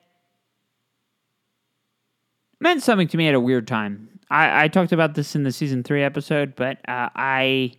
meant 2.60 2.84
something 2.84 3.08
to 3.10 3.18
me 3.18 3.28
at 3.28 3.36
a 3.36 3.40
weird 3.40 3.68
time. 3.68 4.20
I, 4.30 4.66
I 4.66 4.68
talked 4.68 4.92
about 4.92 5.16
this 5.16 5.36
in 5.36 5.44
the 5.44 5.52
season 5.52 5.84
three 5.84 6.04
episode, 6.04 6.56
but 6.56 6.78
uh, 6.88 7.10
I, 7.16 7.74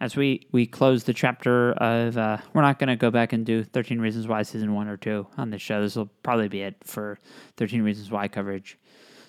as 0.00 0.16
we 0.16 0.46
we 0.52 0.66
close 0.66 1.04
the 1.04 1.14
chapter 1.14 1.72
of, 1.72 2.16
uh, 2.16 2.38
we're 2.52 2.62
not 2.62 2.78
going 2.78 2.88
to 2.88 2.96
go 2.96 3.10
back 3.10 3.32
and 3.32 3.46
do 3.46 3.62
13 3.62 4.00
Reasons 4.00 4.26
Why 4.26 4.42
season 4.42 4.74
one 4.74 4.88
or 4.88 4.96
two 4.96 5.26
on 5.36 5.50
this 5.50 5.62
show. 5.62 5.80
This 5.80 5.96
will 5.96 6.10
probably 6.22 6.48
be 6.48 6.62
it 6.62 6.76
for 6.84 7.18
13 7.58 7.82
Reasons 7.82 8.10
Why 8.10 8.28
coverage. 8.28 8.78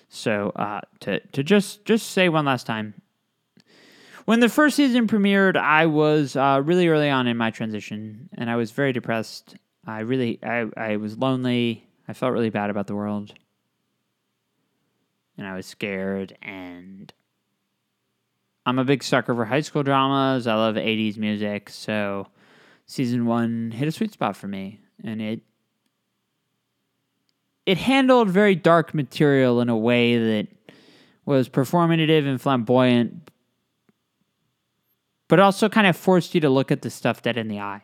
So 0.08 0.50
uh, 0.56 0.80
to 1.00 1.20
to 1.20 1.42
just 1.42 1.84
just 1.84 2.10
say 2.10 2.28
one 2.28 2.44
last 2.44 2.66
time, 2.66 2.94
when 4.24 4.40
the 4.40 4.48
first 4.48 4.76
season 4.76 5.06
premiered, 5.06 5.56
I 5.56 5.86
was 5.86 6.36
uh, 6.36 6.60
really 6.64 6.88
early 6.88 7.10
on 7.10 7.26
in 7.26 7.36
my 7.36 7.50
transition, 7.50 8.28
and 8.36 8.50
I 8.50 8.56
was 8.56 8.70
very 8.70 8.92
depressed. 8.92 9.56
I 9.86 10.00
really, 10.00 10.38
I, 10.44 10.66
I 10.76 10.96
was 10.96 11.18
lonely. 11.18 11.88
I 12.06 12.12
felt 12.12 12.32
really 12.32 12.50
bad 12.50 12.70
about 12.70 12.86
the 12.86 12.94
world, 12.94 13.34
and 15.36 15.46
I 15.46 15.54
was 15.54 15.66
scared. 15.66 16.36
And 16.42 17.12
I'm 18.66 18.78
a 18.78 18.84
big 18.84 19.02
sucker 19.02 19.34
for 19.34 19.44
high 19.44 19.60
school 19.60 19.82
dramas. 19.82 20.46
I 20.46 20.54
love 20.54 20.76
'80s 20.76 21.16
music, 21.16 21.70
so 21.70 22.28
season 22.86 23.26
one 23.26 23.70
hit 23.70 23.88
a 23.88 23.92
sweet 23.92 24.12
spot 24.12 24.36
for 24.36 24.48
me, 24.48 24.80
and 25.02 25.20
it 25.20 25.40
it 27.66 27.78
handled 27.78 28.28
very 28.28 28.54
dark 28.54 28.94
material 28.94 29.60
in 29.60 29.68
a 29.68 29.76
way 29.76 30.18
that 30.18 30.48
was 31.24 31.48
performative 31.48 32.26
and 32.26 32.40
flamboyant, 32.40 33.30
but 35.28 35.38
also 35.38 35.68
kind 35.68 35.86
of 35.86 35.96
forced 35.96 36.34
you 36.34 36.40
to 36.40 36.50
look 36.50 36.72
at 36.72 36.82
the 36.82 36.90
stuff 36.90 37.22
dead 37.22 37.36
in 37.38 37.48
the 37.48 37.60
eye. 37.60 37.82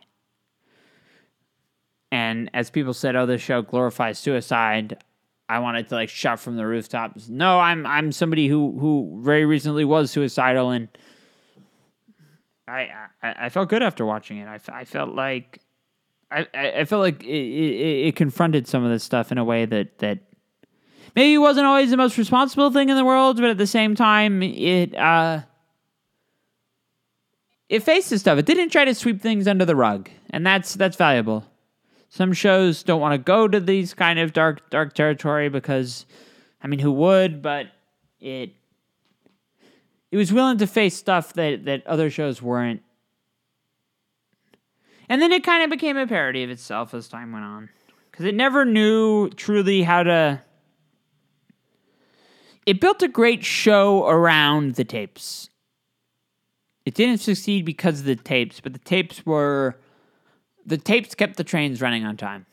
And 2.10 2.50
as 2.54 2.70
people 2.70 2.94
said, 2.94 3.14
oh, 3.16 3.26
this 3.26 3.40
show 3.40 3.62
glorifies 3.62 4.18
suicide. 4.18 5.02
I 5.48 5.60
wanted 5.60 5.88
to 5.88 5.94
like 5.94 6.10
shout 6.10 6.40
from 6.40 6.56
the 6.56 6.66
rooftops. 6.66 7.28
No, 7.28 7.58
I'm 7.58 7.86
I'm 7.86 8.12
somebody 8.12 8.48
who 8.48 8.78
who 8.78 9.20
very 9.22 9.46
recently 9.46 9.84
was 9.84 10.10
suicidal, 10.10 10.70
and 10.70 10.88
I 12.66 12.90
I, 13.22 13.34
I 13.46 13.48
felt 13.48 13.68
good 13.70 13.82
after 13.82 14.04
watching 14.04 14.38
it. 14.38 14.46
I, 14.46 14.60
I 14.80 14.84
felt 14.84 15.14
like 15.14 15.60
I 16.30 16.46
I 16.54 16.84
felt 16.84 17.00
like 17.00 17.24
it, 17.24 17.28
it, 17.28 18.06
it 18.08 18.16
confronted 18.16 18.68
some 18.68 18.84
of 18.84 18.90
this 18.90 19.02
stuff 19.02 19.32
in 19.32 19.38
a 19.38 19.44
way 19.44 19.64
that 19.64 19.98
that 19.98 20.18
maybe 21.16 21.38
wasn't 21.38 21.66
always 21.66 21.90
the 21.90 21.96
most 21.96 22.18
responsible 22.18 22.70
thing 22.70 22.90
in 22.90 22.96
the 22.96 23.04
world, 23.04 23.36
but 23.36 23.50
at 23.50 23.58
the 23.58 23.66
same 23.66 23.94
time, 23.94 24.42
it 24.42 24.94
uh 24.94 25.40
it 27.70 27.82
faced 27.82 28.10
this 28.10 28.20
stuff. 28.20 28.38
It 28.38 28.46
didn't 28.46 28.70
try 28.70 28.84
to 28.84 28.94
sweep 28.94 29.22
things 29.22 29.48
under 29.48 29.64
the 29.64 29.76
rug, 29.76 30.10
and 30.28 30.46
that's 30.46 30.74
that's 30.74 30.96
valuable. 30.96 31.46
Some 32.08 32.32
shows 32.32 32.82
don't 32.82 33.00
want 33.00 33.12
to 33.12 33.18
go 33.18 33.48
to 33.48 33.60
these 33.60 33.94
kind 33.94 34.18
of 34.18 34.32
dark 34.32 34.70
dark 34.70 34.94
territory 34.94 35.48
because, 35.48 36.06
I 36.62 36.66
mean, 36.66 36.80
who 36.80 36.92
would? 36.92 37.42
But 37.42 37.66
it 38.20 38.52
it 40.10 40.16
was 40.16 40.32
willing 40.32 40.58
to 40.58 40.66
face 40.66 40.96
stuff 40.96 41.34
that 41.34 41.64
that 41.66 41.86
other 41.86 42.10
shows 42.10 42.40
weren't. 42.40 42.82
And 45.08 45.22
then 45.22 45.32
it 45.32 45.44
kind 45.44 45.62
of 45.62 45.70
became 45.70 45.96
a 45.96 46.06
parody 46.06 46.44
of 46.44 46.50
itself 46.50 46.92
as 46.92 47.08
time 47.08 47.32
went 47.32 47.44
on, 47.44 47.68
because 48.10 48.26
it 48.26 48.34
never 48.34 48.64
knew 48.64 49.30
truly 49.30 49.82
how 49.82 50.02
to. 50.02 50.42
It 52.66 52.80
built 52.80 53.02
a 53.02 53.08
great 53.08 53.44
show 53.44 54.06
around 54.06 54.74
the 54.74 54.84
tapes 54.84 55.48
it 56.88 56.94
didn't 56.94 57.18
succeed 57.18 57.66
because 57.66 58.00
of 58.00 58.06
the 58.06 58.16
tapes, 58.16 58.60
but 58.60 58.72
the 58.72 58.78
tapes 58.78 59.26
were 59.26 59.78
the 60.68 60.76
tapes 60.76 61.14
kept 61.14 61.36
the 61.36 61.44
trains 61.44 61.80
running 61.80 62.04
on 62.04 62.16
time. 62.16 62.46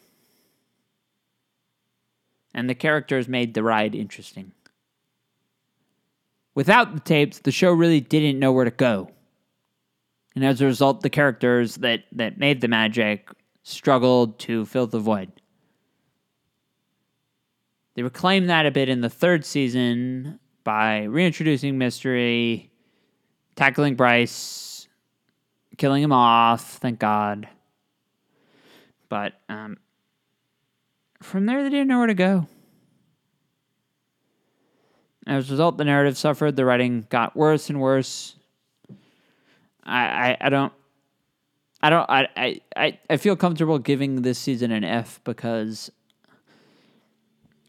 And 2.53 2.69
the 2.69 2.75
characters 2.75 3.27
made 3.27 3.53
the 3.53 3.63
ride 3.63 3.93
interesting. 3.93 4.53
Without 6.53 6.93
the 6.93 7.01
tapes, 7.01 7.39
the 7.39 7.51
show 7.51 7.71
really 7.71 7.99
didn't 7.99 8.39
know 8.39 8.53
where 8.53 8.63
to 8.63 8.71
go. 8.71 9.09
And 10.33 10.45
as 10.45 10.61
a 10.61 10.65
result, 10.65 11.01
the 11.01 11.09
characters 11.09 11.75
that, 11.75 12.03
that 12.13 12.37
made 12.37 12.61
the 12.61 12.69
magic 12.69 13.29
struggled 13.63 14.39
to 14.39 14.65
fill 14.65 14.87
the 14.87 14.99
void. 14.99 15.31
They 17.95 18.03
reclaimed 18.03 18.49
that 18.49 18.65
a 18.65 18.71
bit 18.71 18.87
in 18.87 19.01
the 19.01 19.09
third 19.09 19.43
season 19.45 20.39
by 20.63 21.03
reintroducing 21.03 21.77
mystery 21.77 22.71
tackling 23.55 23.95
Bryce, 23.95 24.87
killing 25.77 26.03
him 26.03 26.11
off, 26.11 26.77
thank 26.77 26.99
God. 26.99 27.47
But 29.15 29.31
um, 29.47 29.77
from 31.23 31.45
there, 31.45 31.63
they 31.63 31.69
didn't 31.69 31.87
know 31.87 31.99
where 31.99 32.07
to 32.07 32.13
go. 32.13 32.47
As 35.25 35.47
a 35.47 35.53
result, 35.53 35.77
the 35.77 35.85
narrative 35.85 36.17
suffered. 36.17 36.57
The 36.57 36.65
writing 36.65 37.07
got 37.09 37.33
worse 37.33 37.69
and 37.69 37.79
worse. 37.79 38.35
I, 39.85 39.99
I, 40.31 40.37
I 40.41 40.49
don't. 40.49 40.73
I 41.81 41.89
don't. 41.89 42.09
I, 42.09 42.59
I, 42.75 42.99
I 43.09 43.15
feel 43.15 43.37
comfortable 43.37 43.79
giving 43.79 44.21
this 44.21 44.37
season 44.37 44.71
an 44.71 44.83
F 44.83 45.21
because 45.23 45.89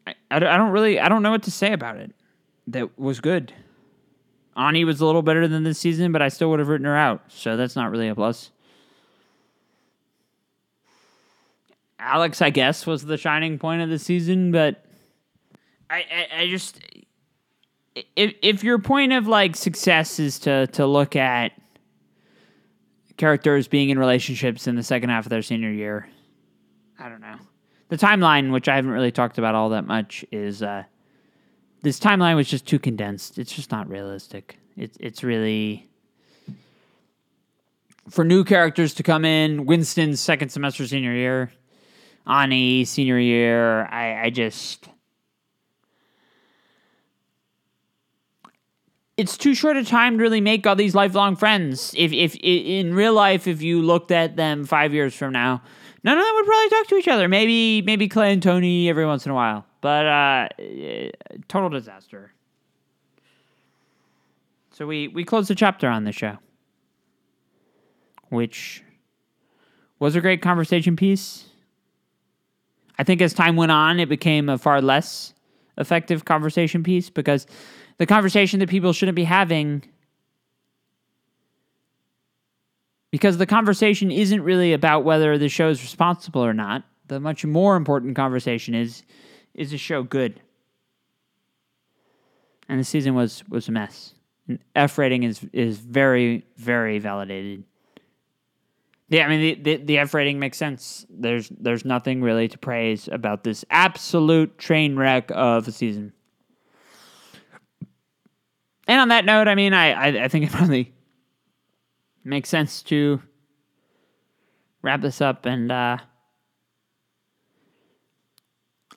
I, 0.05 0.17
I 0.33 0.41
don't 0.41 0.73
really. 0.73 0.99
I 0.99 1.09
don't 1.09 1.23
know 1.23 1.31
what 1.31 1.45
to 1.45 1.53
say 1.53 1.73
about 1.73 1.97
it. 1.99 2.13
That 2.67 2.99
was 2.99 3.21
good. 3.21 3.53
Ani 4.57 4.85
was 4.85 5.01
a 5.01 5.07
little 5.07 5.23
better 5.23 5.47
than 5.47 5.63
this 5.63 5.79
season, 5.79 6.11
but 6.11 6.23
I 6.23 6.29
still 6.29 6.51
would 6.51 6.59
have 6.59 6.67
written 6.67 6.87
her 6.87 6.97
out. 6.97 7.23
So 7.29 7.57
that's 7.57 7.77
not 7.77 7.93
really 7.93 8.09
a 8.09 8.17
plus. 8.17 8.51
Alex, 11.99 12.43
I 12.43 12.51
guess, 12.51 12.87
was 12.87 13.05
the 13.05 13.17
shining 13.17 13.59
point 13.59 13.83
of 13.83 13.89
the 13.89 13.99
season, 13.99 14.53
but 14.53 14.85
I, 15.89 15.97
I, 15.97 16.41
I 16.43 16.49
just 16.49 16.81
if 18.15 18.35
if 18.43 18.65
your 18.65 18.79
point 18.79 19.13
of 19.13 19.27
like 19.27 19.57
success 19.57 20.19
is 20.19 20.39
to 20.41 20.67
to 20.69 20.87
look 20.87 21.17
at 21.17 21.53
characters 23.17 23.67
being 23.67 23.89
in 23.89 23.99
relationships 23.99 24.67
in 24.67 24.77
the 24.77 24.83
second 24.83 25.09
half 25.09 25.25
of 25.25 25.31
their 25.31 25.43
senior 25.43 25.71
year, 25.71 26.09
I 26.99 27.09
don't 27.09 27.21
know. 27.21 27.37
The 27.89 27.97
timeline, 27.97 28.53
which 28.53 28.69
I 28.69 28.77
haven't 28.77 28.91
really 28.91 29.13
talked 29.13 29.39
about 29.39 29.55
all 29.55 29.71
that 29.71 29.87
much, 29.87 30.25
is 30.33 30.63
uh, 30.63 30.85
this 31.83 32.01
timeline 32.01 32.37
was 32.37 32.49
just 32.49 32.67
too 32.67 32.79
condensed. 32.79 33.39
It's 33.39 33.53
just 33.53 33.71
not 33.71 33.89
realistic. 33.89 34.59
It's 34.77 34.97
it's 35.01 35.23
really 35.23 35.89
for 38.11 38.25
new 38.25 38.45
characters 38.45 38.93
to 38.95 39.03
come 39.03 39.25
in. 39.25 39.67
Winston's 39.67 40.21
second 40.21 40.51
semester 40.51 40.87
senior 40.87 41.13
year, 41.13 41.53
Ani 42.27 42.85
senior 42.85 43.19
year. 43.19 43.87
I 43.87 44.25
I 44.25 44.31
just 44.31 44.89
it's 49.17 49.37
too 49.37 49.55
short 49.55 49.77
a 49.77 49.85
time 49.85 50.19
to 50.19 50.23
really 50.23 50.41
make 50.41 50.67
all 50.67 50.77
these 50.77 50.95
lifelong 50.95 51.37
friends. 51.37 51.95
If 51.97 52.13
if 52.13 52.37
in 52.43 52.95
real 52.95 53.15
life, 53.15 53.47
if 53.47 53.63
you 53.63 53.81
looked 53.81 54.11
at 54.11 54.37
them 54.37 54.65
five 54.65 54.93
years 54.93 55.15
from 55.15 55.33
now, 55.33 55.63
none 56.05 56.19
of 56.19 56.25
them 56.25 56.35
would 56.35 56.47
probably 56.47 56.69
talk 56.69 56.87
to 56.89 56.97
each 56.97 57.09
other. 57.09 57.29
Maybe 57.29 57.83
maybe 57.83 58.09
Clay 58.09 58.33
and 58.33 58.43
Tony 58.43 58.89
every 58.89 59.07
once 59.07 59.25
in 59.25 59.33
a 59.33 59.35
while. 59.35 59.65
But 59.81 60.07
uh, 60.07 60.49
total 61.49 61.71
disaster. 61.71 62.33
So 64.73 64.87
we 64.87 65.09
we 65.09 65.25
closed 65.25 65.49
the 65.49 65.55
chapter 65.55 65.89
on 65.89 66.05
the 66.05 66.13
show, 66.13 66.37
which 68.29 68.83
was 69.99 70.15
a 70.15 70.21
great 70.21 70.43
conversation 70.43 70.97
piece. 70.97 71.46
I 72.99 73.05
think 73.05 73.21
as 73.21 73.35
time 73.35 73.57
went 73.57 73.73
on, 73.73 74.01
it 74.01 74.09
became 74.09 74.49
a 74.49 74.59
far 74.59 74.81
less 74.81 75.35
effective 75.79 76.25
conversation 76.25 76.83
piece 76.83 77.11
because 77.11 77.47
the 77.99 78.07
conversation 78.07 78.61
that 78.61 78.69
people 78.69 78.93
shouldn't 78.93 79.17
be 79.17 79.25
having 79.25 79.83
because 83.11 83.39
the 83.39 83.47
conversation 83.47 84.11
isn't 84.11 84.43
really 84.43 84.73
about 84.73 85.05
whether 85.05 85.39
the 85.39 85.49
show 85.49 85.69
is 85.69 85.83
responsible 85.83 86.45
or 86.45 86.53
not. 86.53 86.85
The 87.07 87.21
much 87.21 87.45
more 87.45 87.77
important 87.77 88.17
conversation 88.17 88.75
is 88.75 89.05
is 89.55 89.71
the 89.71 89.79
show 89.79 90.03
good? 90.03 90.41
And 92.69 92.81
the 92.81 92.85
season 92.85 93.15
was 93.15 93.43
was 93.49 93.69
a 93.69 93.73
mess. 93.73 94.15
F 94.75 94.99
rating 94.99 95.23
is 95.23 95.47
is 95.53 95.79
very 95.79 96.45
very 96.57 96.99
validated. 96.99 97.65
Yeah, 99.09 99.27
I 99.27 99.29
mean 99.29 99.41
the, 99.41 99.77
the, 99.77 99.85
the 99.85 99.99
F 99.99 100.15
rating 100.15 100.39
makes 100.39 100.59
sense. 100.59 101.07
There's 101.09 101.49
there's 101.49 101.85
nothing 101.85 102.23
really 102.23 102.49
to 102.49 102.59
praise 102.59 103.09
about 103.11 103.45
this 103.45 103.65
absolute 103.71 104.59
train 104.59 104.97
wreck 104.97 105.31
of 105.33 105.69
a 105.69 105.73
season. 105.73 106.13
And 108.89 109.01
on 109.01 109.09
that 109.09 109.25
note, 109.25 109.49
I 109.49 109.57
mean, 109.57 109.73
I, 109.73 109.91
I, 109.91 110.25
I 110.25 110.29
think 110.29 110.45
it 110.45 110.53
probably 110.53 110.93
makes 112.25 112.49
sense 112.49 112.83
to 112.83 113.21
wrap 114.83 115.01
this 115.01 115.21
up 115.21 115.45
and 115.45 115.73
uh, 115.73 115.99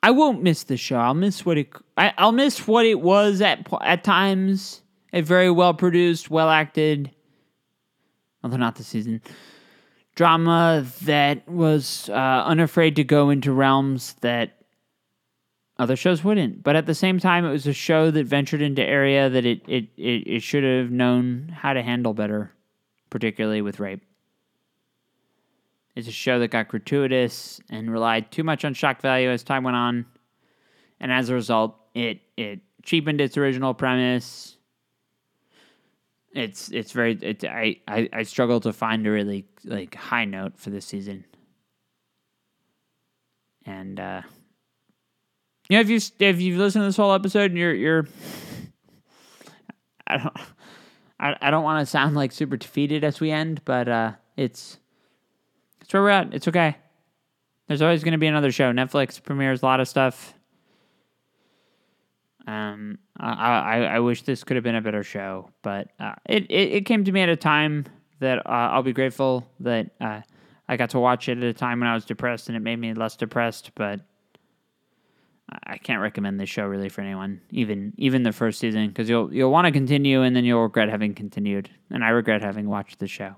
I 0.02 0.12
won't 0.12 0.42
miss 0.42 0.64
the 0.64 0.78
show. 0.78 0.98
I'll 0.98 1.14
miss 1.14 1.46
what 1.46 1.58
it. 1.58 1.70
I, 1.98 2.14
will 2.20 2.32
miss 2.32 2.68
what 2.68 2.86
it 2.86 3.02
was 3.02 3.42
at 3.42 3.68
at 3.82 4.04
times. 4.04 4.82
A 5.12 5.22
very 5.22 5.50
well 5.50 5.74
produced, 5.74 6.30
well 6.30 6.50
acted, 6.52 7.10
although 8.44 8.58
not 8.58 8.76
the 8.76 8.84
season, 8.84 9.22
drama 10.20 10.86
that 11.04 11.48
was 11.48 12.10
uh, 12.10 12.44
unafraid 12.46 12.94
to 12.98 13.06
go 13.06 13.30
into 13.30 13.54
realms 13.54 14.16
that 14.20 14.58
other 15.78 15.96
shows 15.96 16.26
wouldn't. 16.26 16.62
But 16.62 16.76
at 16.76 16.86
the 16.86 16.94
same 16.94 17.20
time, 17.20 17.46
it 17.46 17.52
was 17.52 17.66
a 17.66 17.72
show 17.72 18.12
that 18.12 18.26
ventured 18.26 18.62
into 18.62 18.84
area 18.84 19.30
that 19.30 19.46
it 19.46 19.62
it, 19.66 19.88
it, 19.96 20.28
it 20.28 20.44
should 20.44 20.66
have 20.66 20.92
known 20.92 21.48
how 21.48 21.72
to 21.72 21.82
handle 21.82 22.14
better, 22.14 22.52
particularly 23.10 23.62
with 23.62 23.80
rape. 23.80 24.02
It's 25.96 26.10
a 26.10 26.12
show 26.12 26.38
that 26.40 26.50
got 26.50 26.68
gratuitous 26.68 27.62
and 27.70 27.90
relied 27.90 28.30
too 28.30 28.44
much 28.44 28.66
on 28.66 28.74
shock 28.74 29.00
value 29.02 29.30
as 29.30 29.42
time 29.42 29.64
went 29.64 29.78
on, 29.78 30.06
and 31.00 31.14
as 31.14 31.30
a 31.30 31.34
result, 31.34 31.78
it 31.96 32.20
it 32.36 32.60
cheapened 32.84 33.22
its 33.22 33.38
original 33.38 33.74
premise. 33.74 34.58
It's 36.34 36.70
it's 36.70 36.92
very 36.92 37.18
it, 37.22 37.44
I, 37.44 37.78
I 37.88 38.10
I 38.14 38.24
struggle 38.24 38.60
to 38.62 38.72
find 38.72 39.06
a 39.08 39.12
really 39.12 39.46
like 39.66 39.96
high 39.96 40.26
note 40.26 40.58
for 40.58 40.70
this 40.70 40.86
season, 40.86 41.26
and 43.66 44.00
uh, 44.00 44.22
you 45.70 45.78
know 45.78 45.82
if 45.82 45.90
you 45.90 46.00
if 46.20 46.40
you've 46.40 46.60
listened 46.60 46.84
to 46.84 46.88
this 46.88 46.98
whole 46.98 47.14
episode 47.14 47.52
and 47.52 47.58
you're 47.58 47.74
you're 47.74 48.08
I 50.06 50.18
don't 50.18 50.38
I, 51.20 51.36
I 51.42 51.52
don't 51.52 51.64
want 51.64 51.86
to 51.86 51.86
sound 51.86 52.16
like 52.16 52.32
super 52.32 52.58
defeated 52.58 53.04
as 53.04 53.20
we 53.20 53.32
end, 53.32 53.62
but 53.66 53.88
uh, 53.88 54.12
it's 54.38 54.78
it's 55.82 55.94
where 55.94 56.04
we're 56.04 56.10
at. 56.10 56.34
It's 56.34 56.48
okay. 56.48 56.78
There's 57.68 57.82
always 57.82 58.04
going 58.04 58.14
to 58.14 58.18
be 58.18 58.28
another 58.28 58.52
show. 58.52 58.72
Netflix 58.72 59.22
premieres 59.22 59.62
a 59.62 59.66
lot 59.66 59.80
of 59.80 59.88
stuff. 59.88 60.34
Um, 62.50 62.98
I, 63.20 63.30
I, 63.30 63.78
I 63.82 64.00
wish 64.00 64.24
this 64.24 64.44
could 64.44 64.58
have 64.58 64.64
been 64.64 64.76
a 64.76 64.82
better 64.82 65.04
show, 65.04 65.52
but 65.62 65.90
uh, 66.00 66.16
it, 66.26 66.46
it, 66.50 66.74
it 66.74 66.86
came 66.86 67.04
to 67.04 67.12
me 67.12 67.22
at 67.22 67.30
a 67.30 67.36
time 67.36 67.86
that 68.22 68.40
uh, 68.40 68.70
I'll 68.72 68.82
be 68.82 68.92
grateful 68.92 69.48
that 69.60 69.92
uh, 70.02 70.22
I 70.68 70.76
got 70.76 70.90
to 70.92 71.00
watch 71.00 71.30
it 71.30 71.38
at 71.38 71.44
a 71.44 71.54
time 71.54 71.80
when 71.80 71.88
I 71.88 71.94
was 71.94 72.06
depressed 72.06 72.48
and 72.48 72.58
it 72.58 72.62
made 72.62 72.78
me 72.78 72.96
less 72.96 73.16
depressed. 73.16 73.70
But 73.76 74.02
I 75.64 75.78
can't 75.78 76.02
recommend 76.02 76.40
this 76.40 76.50
show 76.50 76.66
really 76.66 76.90
for 76.90 77.02
anyone, 77.02 77.40
even 77.52 77.94
even 77.98 78.24
the 78.24 78.32
first 78.32 78.60
season, 78.60 78.88
because 78.88 79.08
you'll 79.08 79.32
you'll 79.32 79.52
want 79.52 79.66
to 79.66 79.72
continue 79.72 80.24
and 80.24 80.36
then 80.36 80.44
you'll 80.44 80.64
regret 80.64 80.90
having 80.90 81.14
continued, 81.14 81.70
and 81.92 82.04
I 82.04 82.10
regret 82.10 82.42
having 82.42 82.68
watched 82.68 82.98
the 82.98 83.08
show. 83.08 83.36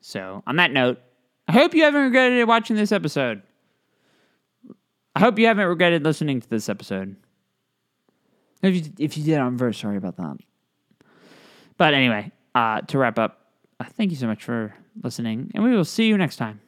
So 0.00 0.44
on 0.46 0.56
that 0.56 0.70
note, 0.70 1.00
I 1.48 1.52
hope 1.52 1.74
you 1.74 1.82
haven't 1.82 2.04
regretted 2.04 2.46
watching 2.46 2.76
this 2.76 2.92
episode. 2.92 3.42
I 5.16 5.20
hope 5.20 5.40
you 5.40 5.46
haven't 5.46 5.66
regretted 5.66 6.04
listening 6.04 6.40
to 6.40 6.48
this 6.48 6.68
episode. 6.68 7.16
If 8.62 8.74
you, 8.74 8.92
if 8.98 9.18
you 9.18 9.24
did, 9.24 9.38
I'm 9.38 9.58
very 9.58 9.74
sorry 9.74 9.96
about 9.96 10.16
that. 10.16 10.38
But 11.76 11.94
anyway, 11.94 12.30
uh, 12.54 12.82
to 12.82 12.98
wrap 12.98 13.18
up, 13.18 13.46
uh, 13.80 13.84
thank 13.96 14.10
you 14.10 14.16
so 14.16 14.26
much 14.26 14.44
for 14.44 14.74
listening, 15.02 15.50
and 15.54 15.64
we 15.64 15.74
will 15.74 15.84
see 15.84 16.06
you 16.06 16.16
next 16.16 16.36
time. 16.36 16.60